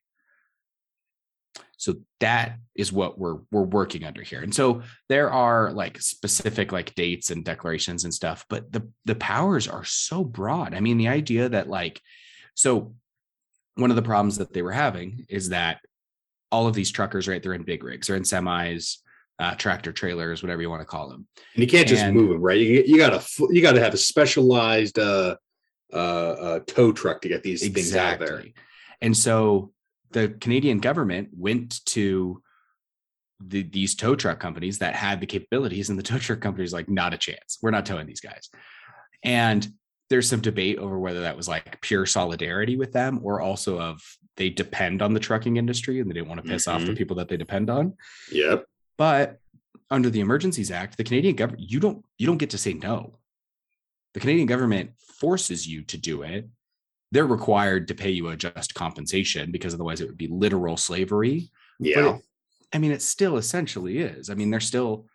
So 1.77 1.97
that 2.21 2.59
is 2.77 2.93
what 2.93 3.19
we're 3.19 3.39
we're 3.51 3.63
working 3.63 4.05
under 4.05 4.23
here. 4.23 4.41
And 4.41 4.55
so 4.55 4.83
there 5.09 5.31
are 5.33 5.73
like 5.73 6.01
specific 6.01 6.71
like 6.71 6.95
dates 6.95 7.31
and 7.31 7.45
declarations 7.45 8.05
and 8.05 8.15
stuff, 8.15 8.45
but 8.49 8.71
the 8.71 8.89
the 9.05 9.17
powers 9.17 9.67
are 9.67 9.85
so 9.85 10.23
broad. 10.23 10.75
I 10.75 10.81
mean, 10.81 10.97
the 10.97 11.09
idea 11.09 11.49
that 11.49 11.69
like 11.69 12.01
so 12.55 12.95
one 13.75 13.91
of 13.91 13.97
the 13.97 14.03
problems 14.03 14.39
that 14.39 14.53
they 14.53 14.63
were 14.63 14.73
having 14.73 15.27
is 15.29 15.49
that 15.49 15.81
all 16.53 16.69
of 16.69 16.75
these 16.75 16.93
truckers, 16.93 17.27
right? 17.27 17.43
They're 17.43 17.55
in 17.55 17.65
big 17.65 17.83
rigs, 17.83 18.07
they're 18.07 18.17
in 18.17 18.23
semis, 18.23 18.99
uh, 19.39 19.55
tractor 19.57 19.93
trailers, 19.93 20.43
whatever 20.43 20.63
you 20.63 20.71
want 20.71 20.83
to 20.83 20.87
call 20.87 21.09
them. 21.09 21.27
And 21.55 21.65
you 21.65 21.67
can't 21.69 21.89
just 21.89 22.03
And- 22.05 22.15
move 22.15 22.29
them, 22.29 22.41
right? 22.43 22.61
You, 22.61 22.85
you 22.87 22.99
gotta 22.99 23.25
you 23.51 23.63
gotta 23.63 23.81
have 23.81 23.95
a 23.95 23.97
specialized 23.97 24.99
uh, 24.99 25.37
uh, 25.93 25.97
uh, 25.97 26.61
tow 26.67 26.93
truck 26.93 27.23
to 27.23 27.29
get 27.29 27.43
these 27.43 27.63
things 27.67 27.97
out 27.97 28.21
there. 28.21 28.45
And 29.01 29.17
so 29.17 29.73
the 30.13 30.29
Canadian 30.29 30.79
government 30.79 31.31
went 31.33 31.85
to 31.87 32.43
the, 33.45 33.63
these 33.65 33.97
tow 33.97 34.15
truck 34.15 34.39
companies 34.39 34.79
that 34.79 34.95
had 34.95 35.21
the 35.21 35.27
capabilities, 35.27 35.91
and 35.91 35.99
the 35.99 36.03
tow 36.03 36.19
truck 36.19 36.41
companies 36.41 36.73
like, 36.73 36.89
not 36.89 37.13
a 37.15 37.19
chance. 37.19 37.59
We're 37.61 37.73
not 37.73 37.87
towing 37.87 38.07
these 38.07 38.21
guys. 38.21 38.49
And 39.25 39.67
there's 40.11 40.29
some 40.29 40.41
debate 40.41 40.79
over 40.79 40.99
whether 40.99 41.23
that 41.23 41.37
was 41.37 41.49
like 41.49 41.81
pure 41.81 42.07
solidarity 42.07 42.77
with 42.77 42.93
them 42.93 43.21
or 43.23 43.41
also 43.41 43.81
of 43.81 44.01
they 44.37 44.49
depend 44.51 45.03
on 45.03 45.13
the 45.15 45.21
trucking 45.21 45.57
industry 45.57 46.01
and 46.01 46.09
they 46.09 46.15
didn't 46.15 46.29
want 46.29 46.43
to 46.43 46.49
piss 46.51 46.67
off 46.67 46.83
the 46.85 46.93
Mhm. 46.93 46.97
people 46.99 47.17
that 47.17 47.29
they 47.29 47.37
depend 47.37 47.69
on. 47.71 47.95
Yep. 48.31 48.67
But 48.97 49.41
under 49.91 50.09
the 50.11 50.21
Emergencies 50.21 50.71
Act, 50.71 50.97
the 50.97 51.05
Canadian 51.05 51.37
government 51.37 51.69
you 51.71 51.81
don't 51.81 52.05
you 52.19 52.27
don't 52.27 52.39
get 52.39 52.51
to 52.51 52.59
say 52.59 52.73
no. 52.73 53.19
The 54.15 54.21
Canadian 54.21 54.47
government 54.47 54.93
forces 54.99 55.67
you 55.67 55.83
to 55.85 55.99
do 55.99 56.23
it. 56.23 56.49
They're 57.11 57.27
required 57.27 57.89
to 57.89 57.95
pay 57.95 58.11
you 58.11 58.29
a 58.29 58.37
just 58.37 58.75
compensation 58.75 59.53
because 59.53 59.75
otherwise 59.75 60.01
it 60.01 60.07
would 60.09 60.19
be 60.19 60.29
literal 60.29 60.77
slavery. 60.77 61.51
Yeah. 61.79 62.17
it- 62.17 62.23
I 62.75 62.79
mean, 62.79 62.91
it 62.93 63.03
still 63.03 63.37
essentially 63.37 63.99
is. 63.99 64.31
I 64.31 64.35
mean, 64.35 64.49
they're 64.51 64.61
still 64.61 65.07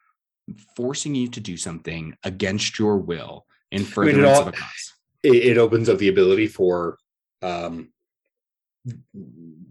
forcing 0.75 1.15
you 1.15 1.27
to 1.29 1.39
do 1.39 1.57
something 1.57 2.15
against 2.23 2.77
your 2.77 2.97
will 2.99 3.47
in 3.71 3.81
mean, 3.81 4.19
it 4.19 4.25
all- 4.25 4.41
of 4.43 4.47
a 4.49 4.51
cause. 4.51 4.93
it, 5.23 5.33
it 5.35 5.57
opens 5.57 5.89
up 5.89 5.97
the 5.97 6.07
ability 6.09 6.45
for 6.47 6.99
um, 7.41 7.91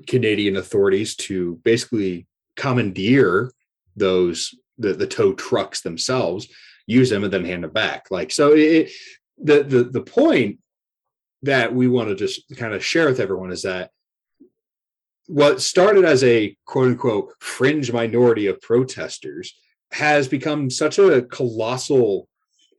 Canadian 0.06 0.56
authorities 0.56 1.16
to 1.16 1.60
basically 1.64 2.26
commandeer 2.56 3.50
those 3.96 4.54
the, 4.78 4.92
the 4.92 5.06
tow 5.06 5.32
trucks 5.32 5.80
themselves, 5.80 6.48
use 6.86 7.10
them, 7.10 7.24
and 7.24 7.32
then 7.32 7.44
hand 7.44 7.64
them 7.64 7.70
back. 7.70 8.06
Like 8.10 8.30
so, 8.30 8.52
it, 8.54 8.90
the 9.38 9.62
the 9.62 9.84
the 9.84 10.02
point 10.02 10.58
that 11.42 11.74
we 11.74 11.88
want 11.88 12.08
to 12.08 12.14
just 12.14 12.42
kind 12.56 12.74
of 12.74 12.84
share 12.84 13.06
with 13.06 13.20
everyone 13.20 13.52
is 13.52 13.62
that 13.62 13.90
what 15.26 15.60
started 15.60 16.04
as 16.04 16.22
a 16.24 16.56
quote 16.66 16.88
unquote 16.88 17.32
fringe 17.40 17.92
minority 17.92 18.46
of 18.46 18.60
protesters 18.60 19.54
has 19.92 20.28
become 20.28 20.70
such 20.70 20.98
a 20.98 21.22
colossal 21.22 22.28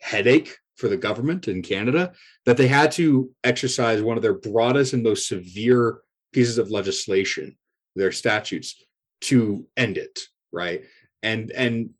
headache 0.01 0.57
for 0.75 0.87
the 0.87 0.97
government 0.97 1.47
in 1.47 1.61
Canada 1.61 2.13
that 2.45 2.57
they 2.57 2.67
had 2.67 2.91
to 2.93 3.31
exercise 3.43 4.01
one 4.01 4.17
of 4.17 4.23
their 4.23 4.33
broadest 4.33 4.93
and 4.93 5.03
most 5.03 5.27
severe 5.27 5.99
pieces 6.33 6.57
of 6.57 6.71
legislation, 6.71 7.57
their 7.95 8.11
statutes, 8.11 8.83
to 9.21 9.65
end 9.75 9.97
it. 9.97 10.21
Right. 10.51 10.83
And 11.23 11.51
and 11.51 11.91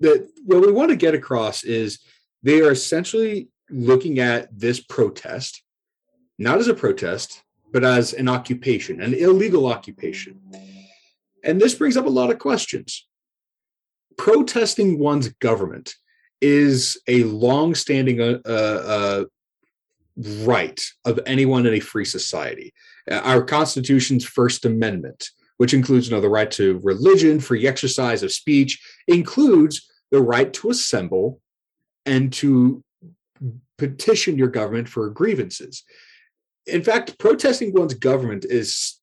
the 0.00 0.28
what 0.44 0.62
we 0.62 0.72
want 0.72 0.90
to 0.90 0.96
get 0.96 1.14
across 1.14 1.62
is 1.62 2.00
they 2.42 2.60
are 2.60 2.72
essentially 2.72 3.48
looking 3.68 4.18
at 4.18 4.48
this 4.58 4.80
protest 4.80 5.62
not 6.40 6.58
as 6.58 6.68
a 6.68 6.74
protest, 6.74 7.42
but 7.70 7.84
as 7.84 8.14
an 8.14 8.26
occupation, 8.26 9.02
an 9.02 9.12
illegal 9.12 9.66
occupation. 9.66 10.40
And 11.44 11.60
this 11.60 11.74
brings 11.74 11.98
up 11.98 12.06
a 12.06 12.10
lot 12.10 12.30
of 12.30 12.38
questions. 12.38 13.06
Protesting 14.16 14.98
one's 14.98 15.28
government 15.28 15.94
is 16.40 16.98
a 17.06 17.24
long-standing 17.24 18.20
uh, 18.22 18.38
uh, 18.46 19.24
right 20.42 20.82
of 21.04 21.20
anyone 21.26 21.66
in 21.66 21.74
a 21.74 21.80
free 21.80 22.04
society. 22.04 22.72
Uh, 23.10 23.20
Our 23.24 23.42
Constitution's 23.42 24.24
First 24.24 24.64
Amendment, 24.64 25.30
which 25.56 25.74
includes 25.74 26.08
you 26.08 26.14
know, 26.14 26.20
the 26.20 26.28
right 26.28 26.50
to 26.52 26.80
religion, 26.82 27.40
free 27.40 27.66
exercise 27.66 28.22
of 28.22 28.32
speech, 28.32 28.80
includes 29.08 29.88
the 30.10 30.20
right 30.20 30.52
to 30.54 30.70
assemble 30.70 31.40
and 32.06 32.32
to 32.34 32.82
petition 33.78 34.36
your 34.36 34.48
government 34.48 34.88
for 34.88 35.08
grievances. 35.10 35.84
In 36.66 36.82
fact, 36.82 37.18
protesting 37.18 37.72
one's 37.72 37.94
government 37.94 38.44
is 38.48 39.00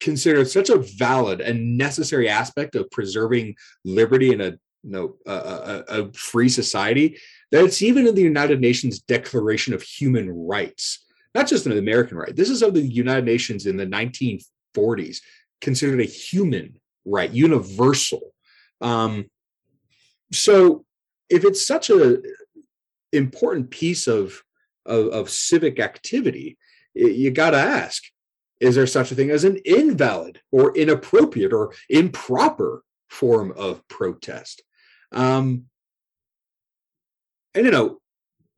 considered 0.00 0.48
such 0.48 0.70
a 0.70 0.78
valid 0.98 1.40
and 1.40 1.76
necessary 1.76 2.28
aspect 2.28 2.74
of 2.74 2.90
preserving 2.90 3.54
liberty 3.84 4.32
in 4.32 4.40
a 4.40 4.50
you 4.82 4.90
know 4.90 5.16
a, 5.26 5.32
a, 5.32 5.84
a 5.88 6.12
free 6.12 6.48
society 6.48 7.18
that 7.50 7.64
it's 7.64 7.82
even 7.82 8.06
in 8.06 8.14
the 8.14 8.22
United 8.22 8.60
Nations 8.60 9.00
Declaration 9.00 9.74
of 9.74 9.82
Human 9.82 10.30
Rights, 10.30 11.04
not 11.34 11.48
just 11.48 11.66
an 11.66 11.76
American 11.76 12.16
right. 12.16 12.34
This 12.34 12.50
is 12.50 12.62
of 12.62 12.74
the 12.74 12.80
United 12.80 13.24
Nations 13.24 13.66
in 13.66 13.76
the 13.76 13.86
1940s, 13.86 15.20
considered 15.60 16.00
a 16.00 16.04
human 16.04 16.76
right, 17.04 17.30
universal. 17.30 18.32
Um, 18.80 19.26
so, 20.32 20.84
if 21.28 21.44
it's 21.44 21.66
such 21.66 21.90
a 21.90 22.18
important 23.12 23.70
piece 23.70 24.06
of 24.06 24.42
of, 24.86 25.08
of 25.08 25.30
civic 25.30 25.78
activity, 25.80 26.56
you 26.94 27.30
got 27.30 27.50
to 27.50 27.58
ask: 27.58 28.04
Is 28.60 28.76
there 28.76 28.86
such 28.86 29.12
a 29.12 29.14
thing 29.14 29.30
as 29.30 29.44
an 29.44 29.58
invalid 29.64 30.40
or 30.50 30.76
inappropriate 30.76 31.52
or 31.52 31.72
improper 31.88 32.82
form 33.08 33.52
of 33.56 33.86
protest? 33.88 34.62
Um, 35.12 35.66
and 37.54 37.64
you 37.64 37.70
know, 37.70 38.00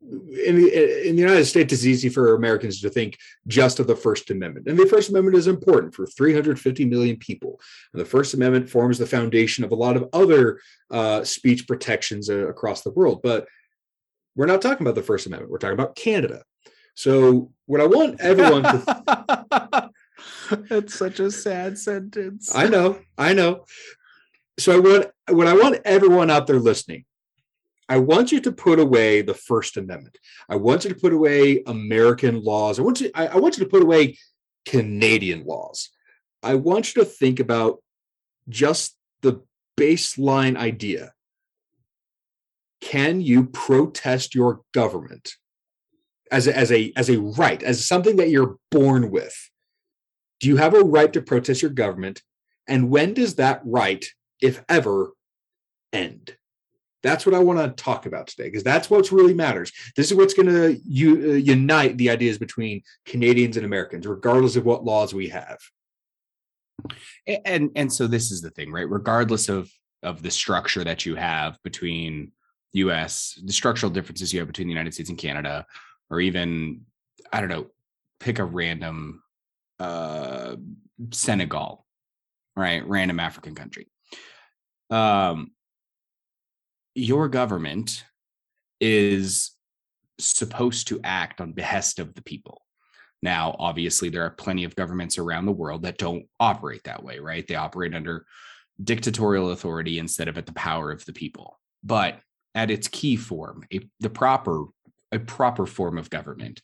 in 0.02 0.56
the, 0.56 1.08
in 1.08 1.14
the 1.14 1.22
United 1.22 1.44
States, 1.44 1.72
it's 1.72 1.86
easy 1.86 2.08
for 2.08 2.34
Americans 2.34 2.80
to 2.80 2.90
think 2.90 3.18
just 3.46 3.78
of 3.78 3.86
the 3.86 3.94
First 3.94 4.30
Amendment. 4.30 4.66
And 4.66 4.78
the 4.78 4.86
First 4.86 5.10
Amendment 5.10 5.36
is 5.36 5.46
important 5.46 5.94
for 5.94 6.06
350 6.06 6.84
million 6.86 7.16
people. 7.16 7.60
And 7.92 8.00
the 8.00 8.06
First 8.06 8.34
Amendment 8.34 8.68
forms 8.68 8.98
the 8.98 9.06
foundation 9.06 9.64
of 9.64 9.70
a 9.70 9.76
lot 9.76 9.96
of 9.96 10.08
other 10.12 10.60
uh, 10.90 11.22
speech 11.22 11.68
protections 11.68 12.28
uh, 12.28 12.48
across 12.48 12.82
the 12.82 12.90
world. 12.90 13.20
But 13.22 13.46
we're 14.34 14.46
not 14.46 14.60
talking 14.60 14.84
about 14.84 14.96
the 14.96 15.02
First 15.02 15.26
Amendment. 15.26 15.52
We're 15.52 15.58
talking 15.58 15.74
about 15.78 15.94
Canada. 15.94 16.42
So, 16.94 17.52
what 17.66 17.80
I 17.80 17.86
want 17.86 18.20
everyone 18.20 18.64
to. 18.64 19.90
That's 20.68 20.94
such 20.94 21.20
a 21.20 21.30
sad 21.30 21.78
sentence. 21.78 22.54
I 22.54 22.68
know, 22.68 23.00
I 23.16 23.32
know. 23.32 23.64
So, 24.58 24.80
what, 24.80 25.12
what 25.30 25.46
I 25.46 25.54
want 25.54 25.80
everyone 25.84 26.30
out 26.30 26.46
there 26.46 26.58
listening 26.58 27.04
I 27.92 27.98
want 27.98 28.32
you 28.32 28.40
to 28.40 28.52
put 28.52 28.78
away 28.78 29.20
the 29.20 29.34
First 29.34 29.76
Amendment. 29.76 30.16
I 30.48 30.56
want 30.56 30.84
you 30.84 30.88
to 30.94 30.98
put 30.98 31.12
away 31.12 31.62
American 31.66 32.42
laws. 32.42 32.78
I 32.78 32.82
want 32.82 33.02
you, 33.02 33.10
I, 33.14 33.26
I 33.26 33.36
want 33.36 33.58
you 33.58 33.64
to 33.64 33.70
put 33.70 33.82
away 33.82 34.16
Canadian 34.64 35.44
laws. 35.44 35.90
I 36.42 36.54
want 36.54 36.94
you 36.94 37.02
to 37.02 37.06
think 37.06 37.38
about 37.38 37.82
just 38.48 38.96
the 39.20 39.42
baseline 39.76 40.56
idea. 40.56 41.12
Can 42.80 43.20
you 43.20 43.44
protest 43.44 44.34
your 44.34 44.62
government 44.72 45.34
as 46.30 46.46
a, 46.46 46.56
as 46.56 46.72
a 46.72 46.94
as 46.96 47.10
a 47.10 47.20
right, 47.20 47.62
as 47.62 47.86
something 47.86 48.16
that 48.16 48.30
you're 48.30 48.56
born 48.70 49.10
with? 49.10 49.50
Do 50.40 50.48
you 50.48 50.56
have 50.56 50.72
a 50.72 50.80
right 50.80 51.12
to 51.12 51.20
protest 51.20 51.60
your 51.60 51.70
government? 51.70 52.22
And 52.66 52.88
when 52.88 53.12
does 53.12 53.34
that 53.34 53.60
right, 53.66 54.02
if 54.40 54.64
ever, 54.66 55.12
end? 55.92 56.38
That's 57.02 57.26
what 57.26 57.34
I 57.34 57.40
want 57.40 57.58
to 57.58 57.82
talk 57.82 58.06
about 58.06 58.28
today 58.28 58.44
because 58.44 58.62
that's 58.62 58.88
what 58.88 59.10
really 59.10 59.34
matters. 59.34 59.72
This 59.96 60.10
is 60.10 60.16
what's 60.16 60.34
going 60.34 60.48
to 60.48 60.66
uh, 60.66 61.34
unite 61.34 61.96
the 61.96 62.10
ideas 62.10 62.38
between 62.38 62.82
Canadians 63.06 63.56
and 63.56 63.66
Americans, 63.66 64.06
regardless 64.06 64.56
of 64.56 64.64
what 64.64 64.84
laws 64.84 65.12
we 65.12 65.28
have. 65.28 65.58
And 67.26 67.70
and 67.76 67.92
so 67.92 68.06
this 68.06 68.30
is 68.30 68.40
the 68.40 68.50
thing, 68.50 68.72
right? 68.72 68.88
Regardless 68.88 69.48
of 69.48 69.70
of 70.02 70.22
the 70.22 70.30
structure 70.30 70.82
that 70.84 71.06
you 71.06 71.14
have 71.14 71.58
between 71.62 72.32
U.S. 72.72 73.38
the 73.44 73.52
structural 73.52 73.90
differences 73.90 74.32
you 74.32 74.40
have 74.40 74.48
between 74.48 74.66
the 74.66 74.72
United 74.72 74.94
States 74.94 75.10
and 75.10 75.18
Canada, 75.18 75.66
or 76.10 76.20
even 76.20 76.82
I 77.32 77.40
don't 77.40 77.50
know, 77.50 77.66
pick 78.18 78.38
a 78.38 78.44
random 78.44 79.22
uh, 79.78 80.56
Senegal, 81.10 81.86
right? 82.56 82.86
Random 82.86 83.20
African 83.20 83.54
country. 83.54 83.88
Um, 84.90 85.52
your 86.94 87.28
government 87.28 88.04
is 88.80 89.52
supposed 90.18 90.88
to 90.88 91.00
act 91.04 91.40
on 91.40 91.52
behest 91.52 91.98
of 91.98 92.14
the 92.14 92.22
people. 92.22 92.62
Now, 93.22 93.54
obviously, 93.58 94.08
there 94.08 94.24
are 94.24 94.30
plenty 94.30 94.64
of 94.64 94.74
governments 94.74 95.18
around 95.18 95.46
the 95.46 95.52
world 95.52 95.82
that 95.82 95.98
don't 95.98 96.26
operate 96.40 96.82
that 96.84 97.02
way, 97.02 97.20
right? 97.20 97.46
They 97.46 97.54
operate 97.54 97.94
under 97.94 98.26
dictatorial 98.82 99.52
authority 99.52 99.98
instead 99.98 100.28
of 100.28 100.36
at 100.38 100.46
the 100.46 100.52
power 100.54 100.90
of 100.90 101.04
the 101.04 101.12
people. 101.12 101.60
But 101.84 102.18
at 102.54 102.70
its 102.70 102.88
key 102.88 103.16
form, 103.16 103.64
a, 103.72 103.80
the 104.00 104.10
proper 104.10 104.64
a 105.12 105.18
proper 105.18 105.66
form 105.66 105.98
of 105.98 106.08
government 106.08 106.62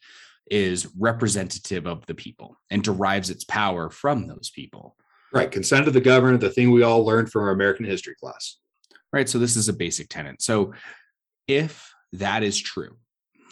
is 0.50 0.88
representative 0.98 1.86
of 1.86 2.06
the 2.06 2.14
people 2.14 2.56
and 2.70 2.82
derives 2.82 3.28
its 3.28 3.44
power 3.44 3.90
from 3.90 4.26
those 4.26 4.50
people. 4.54 4.96
Right. 5.34 5.50
Consent 5.50 5.86
of 5.86 5.92
the 5.92 6.00
governed, 6.00 6.40
the 6.40 6.48
thing 6.48 6.70
we 6.70 6.82
all 6.82 7.04
learned 7.04 7.30
from 7.30 7.42
our 7.42 7.50
American 7.50 7.84
history 7.84 8.14
class 8.18 8.56
right? 9.12 9.28
So 9.28 9.38
this 9.38 9.56
is 9.56 9.68
a 9.68 9.72
basic 9.72 10.08
tenet. 10.08 10.42
So 10.42 10.72
if 11.46 11.92
that 12.12 12.42
is 12.42 12.58
true, 12.58 12.96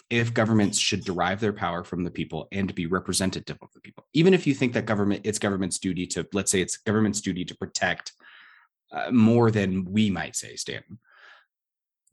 if 0.09 0.33
governments 0.33 0.79
should 0.79 1.03
derive 1.03 1.39
their 1.39 1.53
power 1.53 1.83
from 1.83 2.03
the 2.03 2.11
people 2.11 2.47
and 2.51 2.73
be 2.73 2.85
representative 2.85 3.57
of 3.61 3.73
the 3.73 3.81
people, 3.81 4.05
even 4.13 4.33
if 4.33 4.47
you 4.47 4.53
think 4.53 4.73
that 4.73 4.85
government, 4.85 5.21
it's 5.25 5.39
government's 5.39 5.79
duty 5.79 6.07
to, 6.07 6.25
let's 6.31 6.51
say 6.51 6.61
it's 6.61 6.77
government's 6.77 7.21
duty 7.21 7.43
to 7.43 7.57
protect 7.57 8.13
uh, 8.91 9.11
more 9.11 9.51
than 9.51 9.83
we 9.91 10.09
might 10.09 10.35
say, 10.35 10.55
Stanton, 10.55 10.99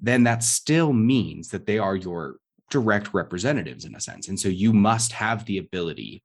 then 0.01 0.25
that 0.25 0.43
still 0.43 0.93
means 0.93 1.51
that 1.51 1.67
they 1.67 1.79
are 1.79 1.95
your 1.95 2.37
direct 2.71 3.15
representatives 3.15 3.85
in 3.85 3.95
a 3.95 4.01
sense. 4.01 4.29
And 4.29 4.39
so 4.39 4.49
you 4.49 4.73
must 4.73 5.13
have 5.13 5.45
the 5.45 5.59
ability 5.59 6.23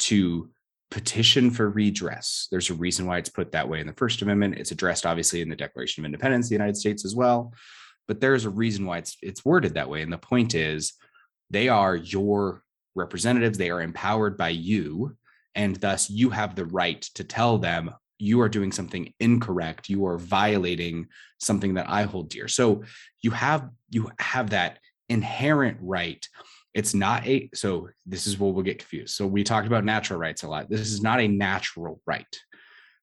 to 0.00 0.50
petition 0.92 1.50
for 1.50 1.70
redress. 1.70 2.48
There's 2.50 2.68
a 2.68 2.74
reason 2.74 3.06
why 3.06 3.16
it's 3.16 3.30
put 3.30 3.50
that 3.52 3.66
way 3.66 3.80
in 3.80 3.86
the 3.86 3.94
First 3.94 4.20
Amendment. 4.20 4.58
It's 4.58 4.72
addressed 4.72 5.06
obviously 5.06 5.40
in 5.40 5.48
the 5.48 5.56
Declaration 5.56 6.02
of 6.02 6.04
Independence, 6.04 6.50
the 6.50 6.54
United 6.54 6.76
States 6.76 7.06
as 7.06 7.16
well. 7.16 7.54
But 8.06 8.20
there's 8.20 8.44
a 8.44 8.50
reason 8.50 8.84
why 8.84 8.98
it's 8.98 9.16
it's 9.22 9.42
worded 9.42 9.74
that 9.74 9.88
way. 9.88 10.02
And 10.02 10.12
the 10.12 10.18
point 10.18 10.54
is 10.54 10.92
they 11.48 11.68
are 11.68 11.96
your 11.96 12.62
representatives, 12.94 13.56
they 13.56 13.70
are 13.70 13.80
empowered 13.80 14.36
by 14.36 14.50
you, 14.50 15.16
and 15.54 15.76
thus 15.76 16.10
you 16.10 16.28
have 16.28 16.54
the 16.54 16.66
right 16.66 17.00
to 17.14 17.24
tell 17.24 17.56
them 17.56 17.92
you 18.18 18.42
are 18.42 18.50
doing 18.50 18.70
something 18.70 19.14
incorrect, 19.18 19.88
you 19.88 20.04
are 20.06 20.18
violating 20.18 21.06
something 21.38 21.74
that 21.74 21.88
I 21.88 22.02
hold 22.02 22.28
dear. 22.28 22.48
So 22.48 22.84
you 23.22 23.30
have 23.30 23.70
you 23.88 24.10
have 24.18 24.50
that 24.50 24.78
inherent 25.08 25.78
right 25.80 26.28
it's 26.74 26.94
not 26.94 27.26
a 27.26 27.50
so 27.54 27.88
this 28.06 28.26
is 28.26 28.38
where 28.38 28.52
we'll 28.52 28.62
get 28.62 28.78
confused. 28.78 29.14
So 29.14 29.26
we 29.26 29.44
talked 29.44 29.66
about 29.66 29.84
natural 29.84 30.18
rights 30.18 30.42
a 30.42 30.48
lot. 30.48 30.70
This 30.70 30.92
is 30.92 31.02
not 31.02 31.20
a 31.20 31.28
natural 31.28 32.00
right 32.06 32.26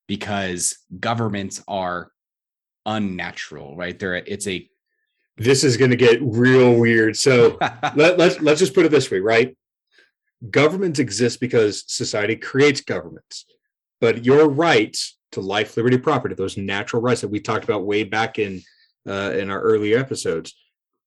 because 0.08 0.78
governments 1.00 1.64
are 1.68 2.12
unnatural 2.86 3.76
right? 3.76 3.98
There 3.98 4.16
it's 4.16 4.48
a 4.48 4.68
this 5.38 5.64
is 5.64 5.78
going 5.78 5.92
to 5.92 5.98
get 5.98 6.20
real 6.22 6.76
weird. 6.76 7.16
So 7.16 7.58
let, 7.96 8.18
let's 8.18 8.42
let's 8.42 8.60
just 8.60 8.74
put 8.74 8.86
it 8.86 8.92
this 8.92 9.12
way 9.12 9.20
right? 9.20 9.56
Governments 10.50 11.00
exist 11.00 11.40
because 11.40 11.84
society 11.88 12.36
creates 12.36 12.82
governments 12.82 13.46
but 14.02 14.26
your 14.26 14.50
rights 14.50 15.18
to 15.32 15.42
life 15.42 15.76
liberty 15.78 15.98
property 15.98 16.36
those 16.36 16.58
natural 16.58 17.02
rights 17.02 17.22
that 17.22 17.28
we 17.28 17.40
talked 17.40 17.64
about 17.64 17.86
way 17.86 18.04
back 18.04 18.40
in 18.40 18.62
uh, 19.08 19.34
in 19.36 19.50
our 19.50 19.62
earlier 19.62 19.98
episodes 19.98 20.56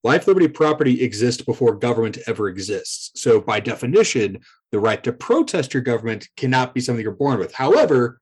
life, 0.03 0.27
liberty, 0.27 0.49
property 0.49 1.03
exist 1.03 1.47
before 1.47 1.75
government 1.75 2.19
ever 2.27 2.49
exists. 2.49 3.11
So, 3.21 3.41
by 3.41 3.61
definition, 3.61 4.41
the 4.71 4.81
right 4.81 5.03
to 5.05 5.13
protest 5.13 5.75
your 5.75 5.83
government 5.83 6.29
cannot 6.37 6.75
be 6.75 6.81
something 6.81 7.03
you're 7.03 7.13
born 7.13 7.39
with. 7.39 7.55
However, 7.55 8.21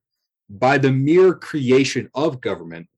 by 0.49 0.79
the 0.79 0.93
mere 0.93 1.35
creation 1.35 2.11
of 2.15 2.41
government, 2.41 2.89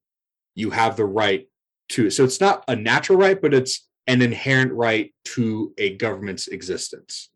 you 0.54 0.70
have 0.70 0.96
the 0.96 1.04
right 1.04 1.48
to. 1.90 2.10
So, 2.10 2.24
it's 2.24 2.40
not 2.40 2.64
a 2.68 2.76
natural 2.76 3.18
right, 3.18 3.40
but 3.40 3.54
it's 3.54 3.88
an 4.06 4.22
inherent 4.22 4.72
right 4.72 5.14
to 5.24 5.72
a 5.78 5.96
government's 5.96 6.48
existence. 6.48 7.30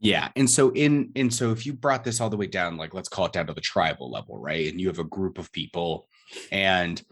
Yeah. 0.00 0.28
And 0.36 0.48
so 0.48 0.70
in 0.70 1.10
and 1.16 1.32
so 1.32 1.50
if 1.50 1.66
you 1.66 1.72
brought 1.72 2.04
this 2.04 2.20
all 2.20 2.30
the 2.30 2.36
way 2.36 2.46
down, 2.46 2.76
like 2.76 2.94
let's 2.94 3.08
call 3.08 3.26
it 3.26 3.32
down 3.32 3.48
to 3.48 3.52
the 3.52 3.60
tribal 3.60 4.10
level, 4.10 4.38
right? 4.38 4.70
And 4.70 4.80
you 4.80 4.86
have 4.86 5.00
a 5.00 5.04
group 5.04 5.38
of 5.38 5.52
people 5.52 6.08
and 6.52 7.02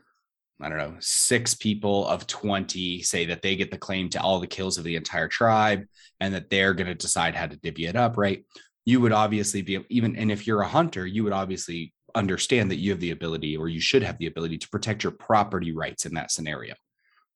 I 0.60 0.68
don't 0.70 0.78
know, 0.78 0.96
six 1.00 1.54
people 1.54 2.06
of 2.06 2.26
20 2.26 3.02
say 3.02 3.26
that 3.26 3.42
they 3.42 3.56
get 3.56 3.70
the 3.70 3.76
claim 3.76 4.08
to 4.10 4.20
all 4.20 4.40
the 4.40 4.46
kills 4.46 4.78
of 4.78 4.84
the 4.84 4.96
entire 4.96 5.28
tribe 5.28 5.84
and 6.18 6.32
that 6.34 6.48
they're 6.48 6.72
going 6.72 6.86
to 6.86 6.94
decide 6.94 7.34
how 7.34 7.46
to 7.46 7.56
divvy 7.56 7.86
it 7.86 7.96
up, 7.96 8.16
right? 8.16 8.44
You 8.86 9.00
would 9.00 9.12
obviously 9.12 9.60
be 9.60 9.84
even, 9.90 10.16
and 10.16 10.30
if 10.30 10.46
you're 10.46 10.62
a 10.62 10.68
hunter, 10.68 11.06
you 11.06 11.24
would 11.24 11.34
obviously 11.34 11.92
understand 12.14 12.70
that 12.70 12.76
you 12.76 12.90
have 12.90 13.00
the 13.00 13.10
ability 13.10 13.56
or 13.56 13.68
you 13.68 13.80
should 13.80 14.02
have 14.02 14.16
the 14.16 14.26
ability 14.26 14.56
to 14.58 14.68
protect 14.70 15.04
your 15.04 15.12
property 15.12 15.72
rights 15.72 16.06
in 16.06 16.14
that 16.14 16.30
scenario, 16.30 16.74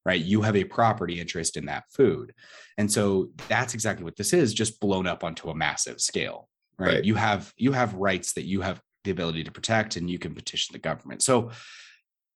right? 0.07 0.25
You 0.25 0.41
have 0.41 0.57
a 0.57 0.65
property 0.65 1.21
interest 1.21 1.59
in 1.59 1.67
that 1.67 1.85
food. 1.91 2.33
And 2.79 2.91
so 2.91 3.31
that's 3.49 3.75
exactly 3.75 4.05
what 4.05 4.17
this 4.17 4.33
is, 4.33 4.55
just 4.55 4.81
blown 4.81 5.07
up 5.07 5.25
onto 5.25 5.51
a 5.51 5.55
massive 5.55 6.01
scale, 6.01 6.49
right? 6.79 6.95
right. 6.95 7.05
You 7.05 7.17
have, 7.17 7.53
you 7.59 7.73
have 7.73 7.93
rights 7.95 8.33
that 8.33 8.47
you 8.47 8.63
have 8.63 8.81
the 9.05 9.11
ability 9.11 9.45
to 9.45 9.53
protect 9.53 9.97
and 9.97 10.09
you 10.09 10.19
can 10.19 10.35
petition 10.35 10.73
the 10.73 10.79
government. 10.79 11.23
So, 11.23 11.51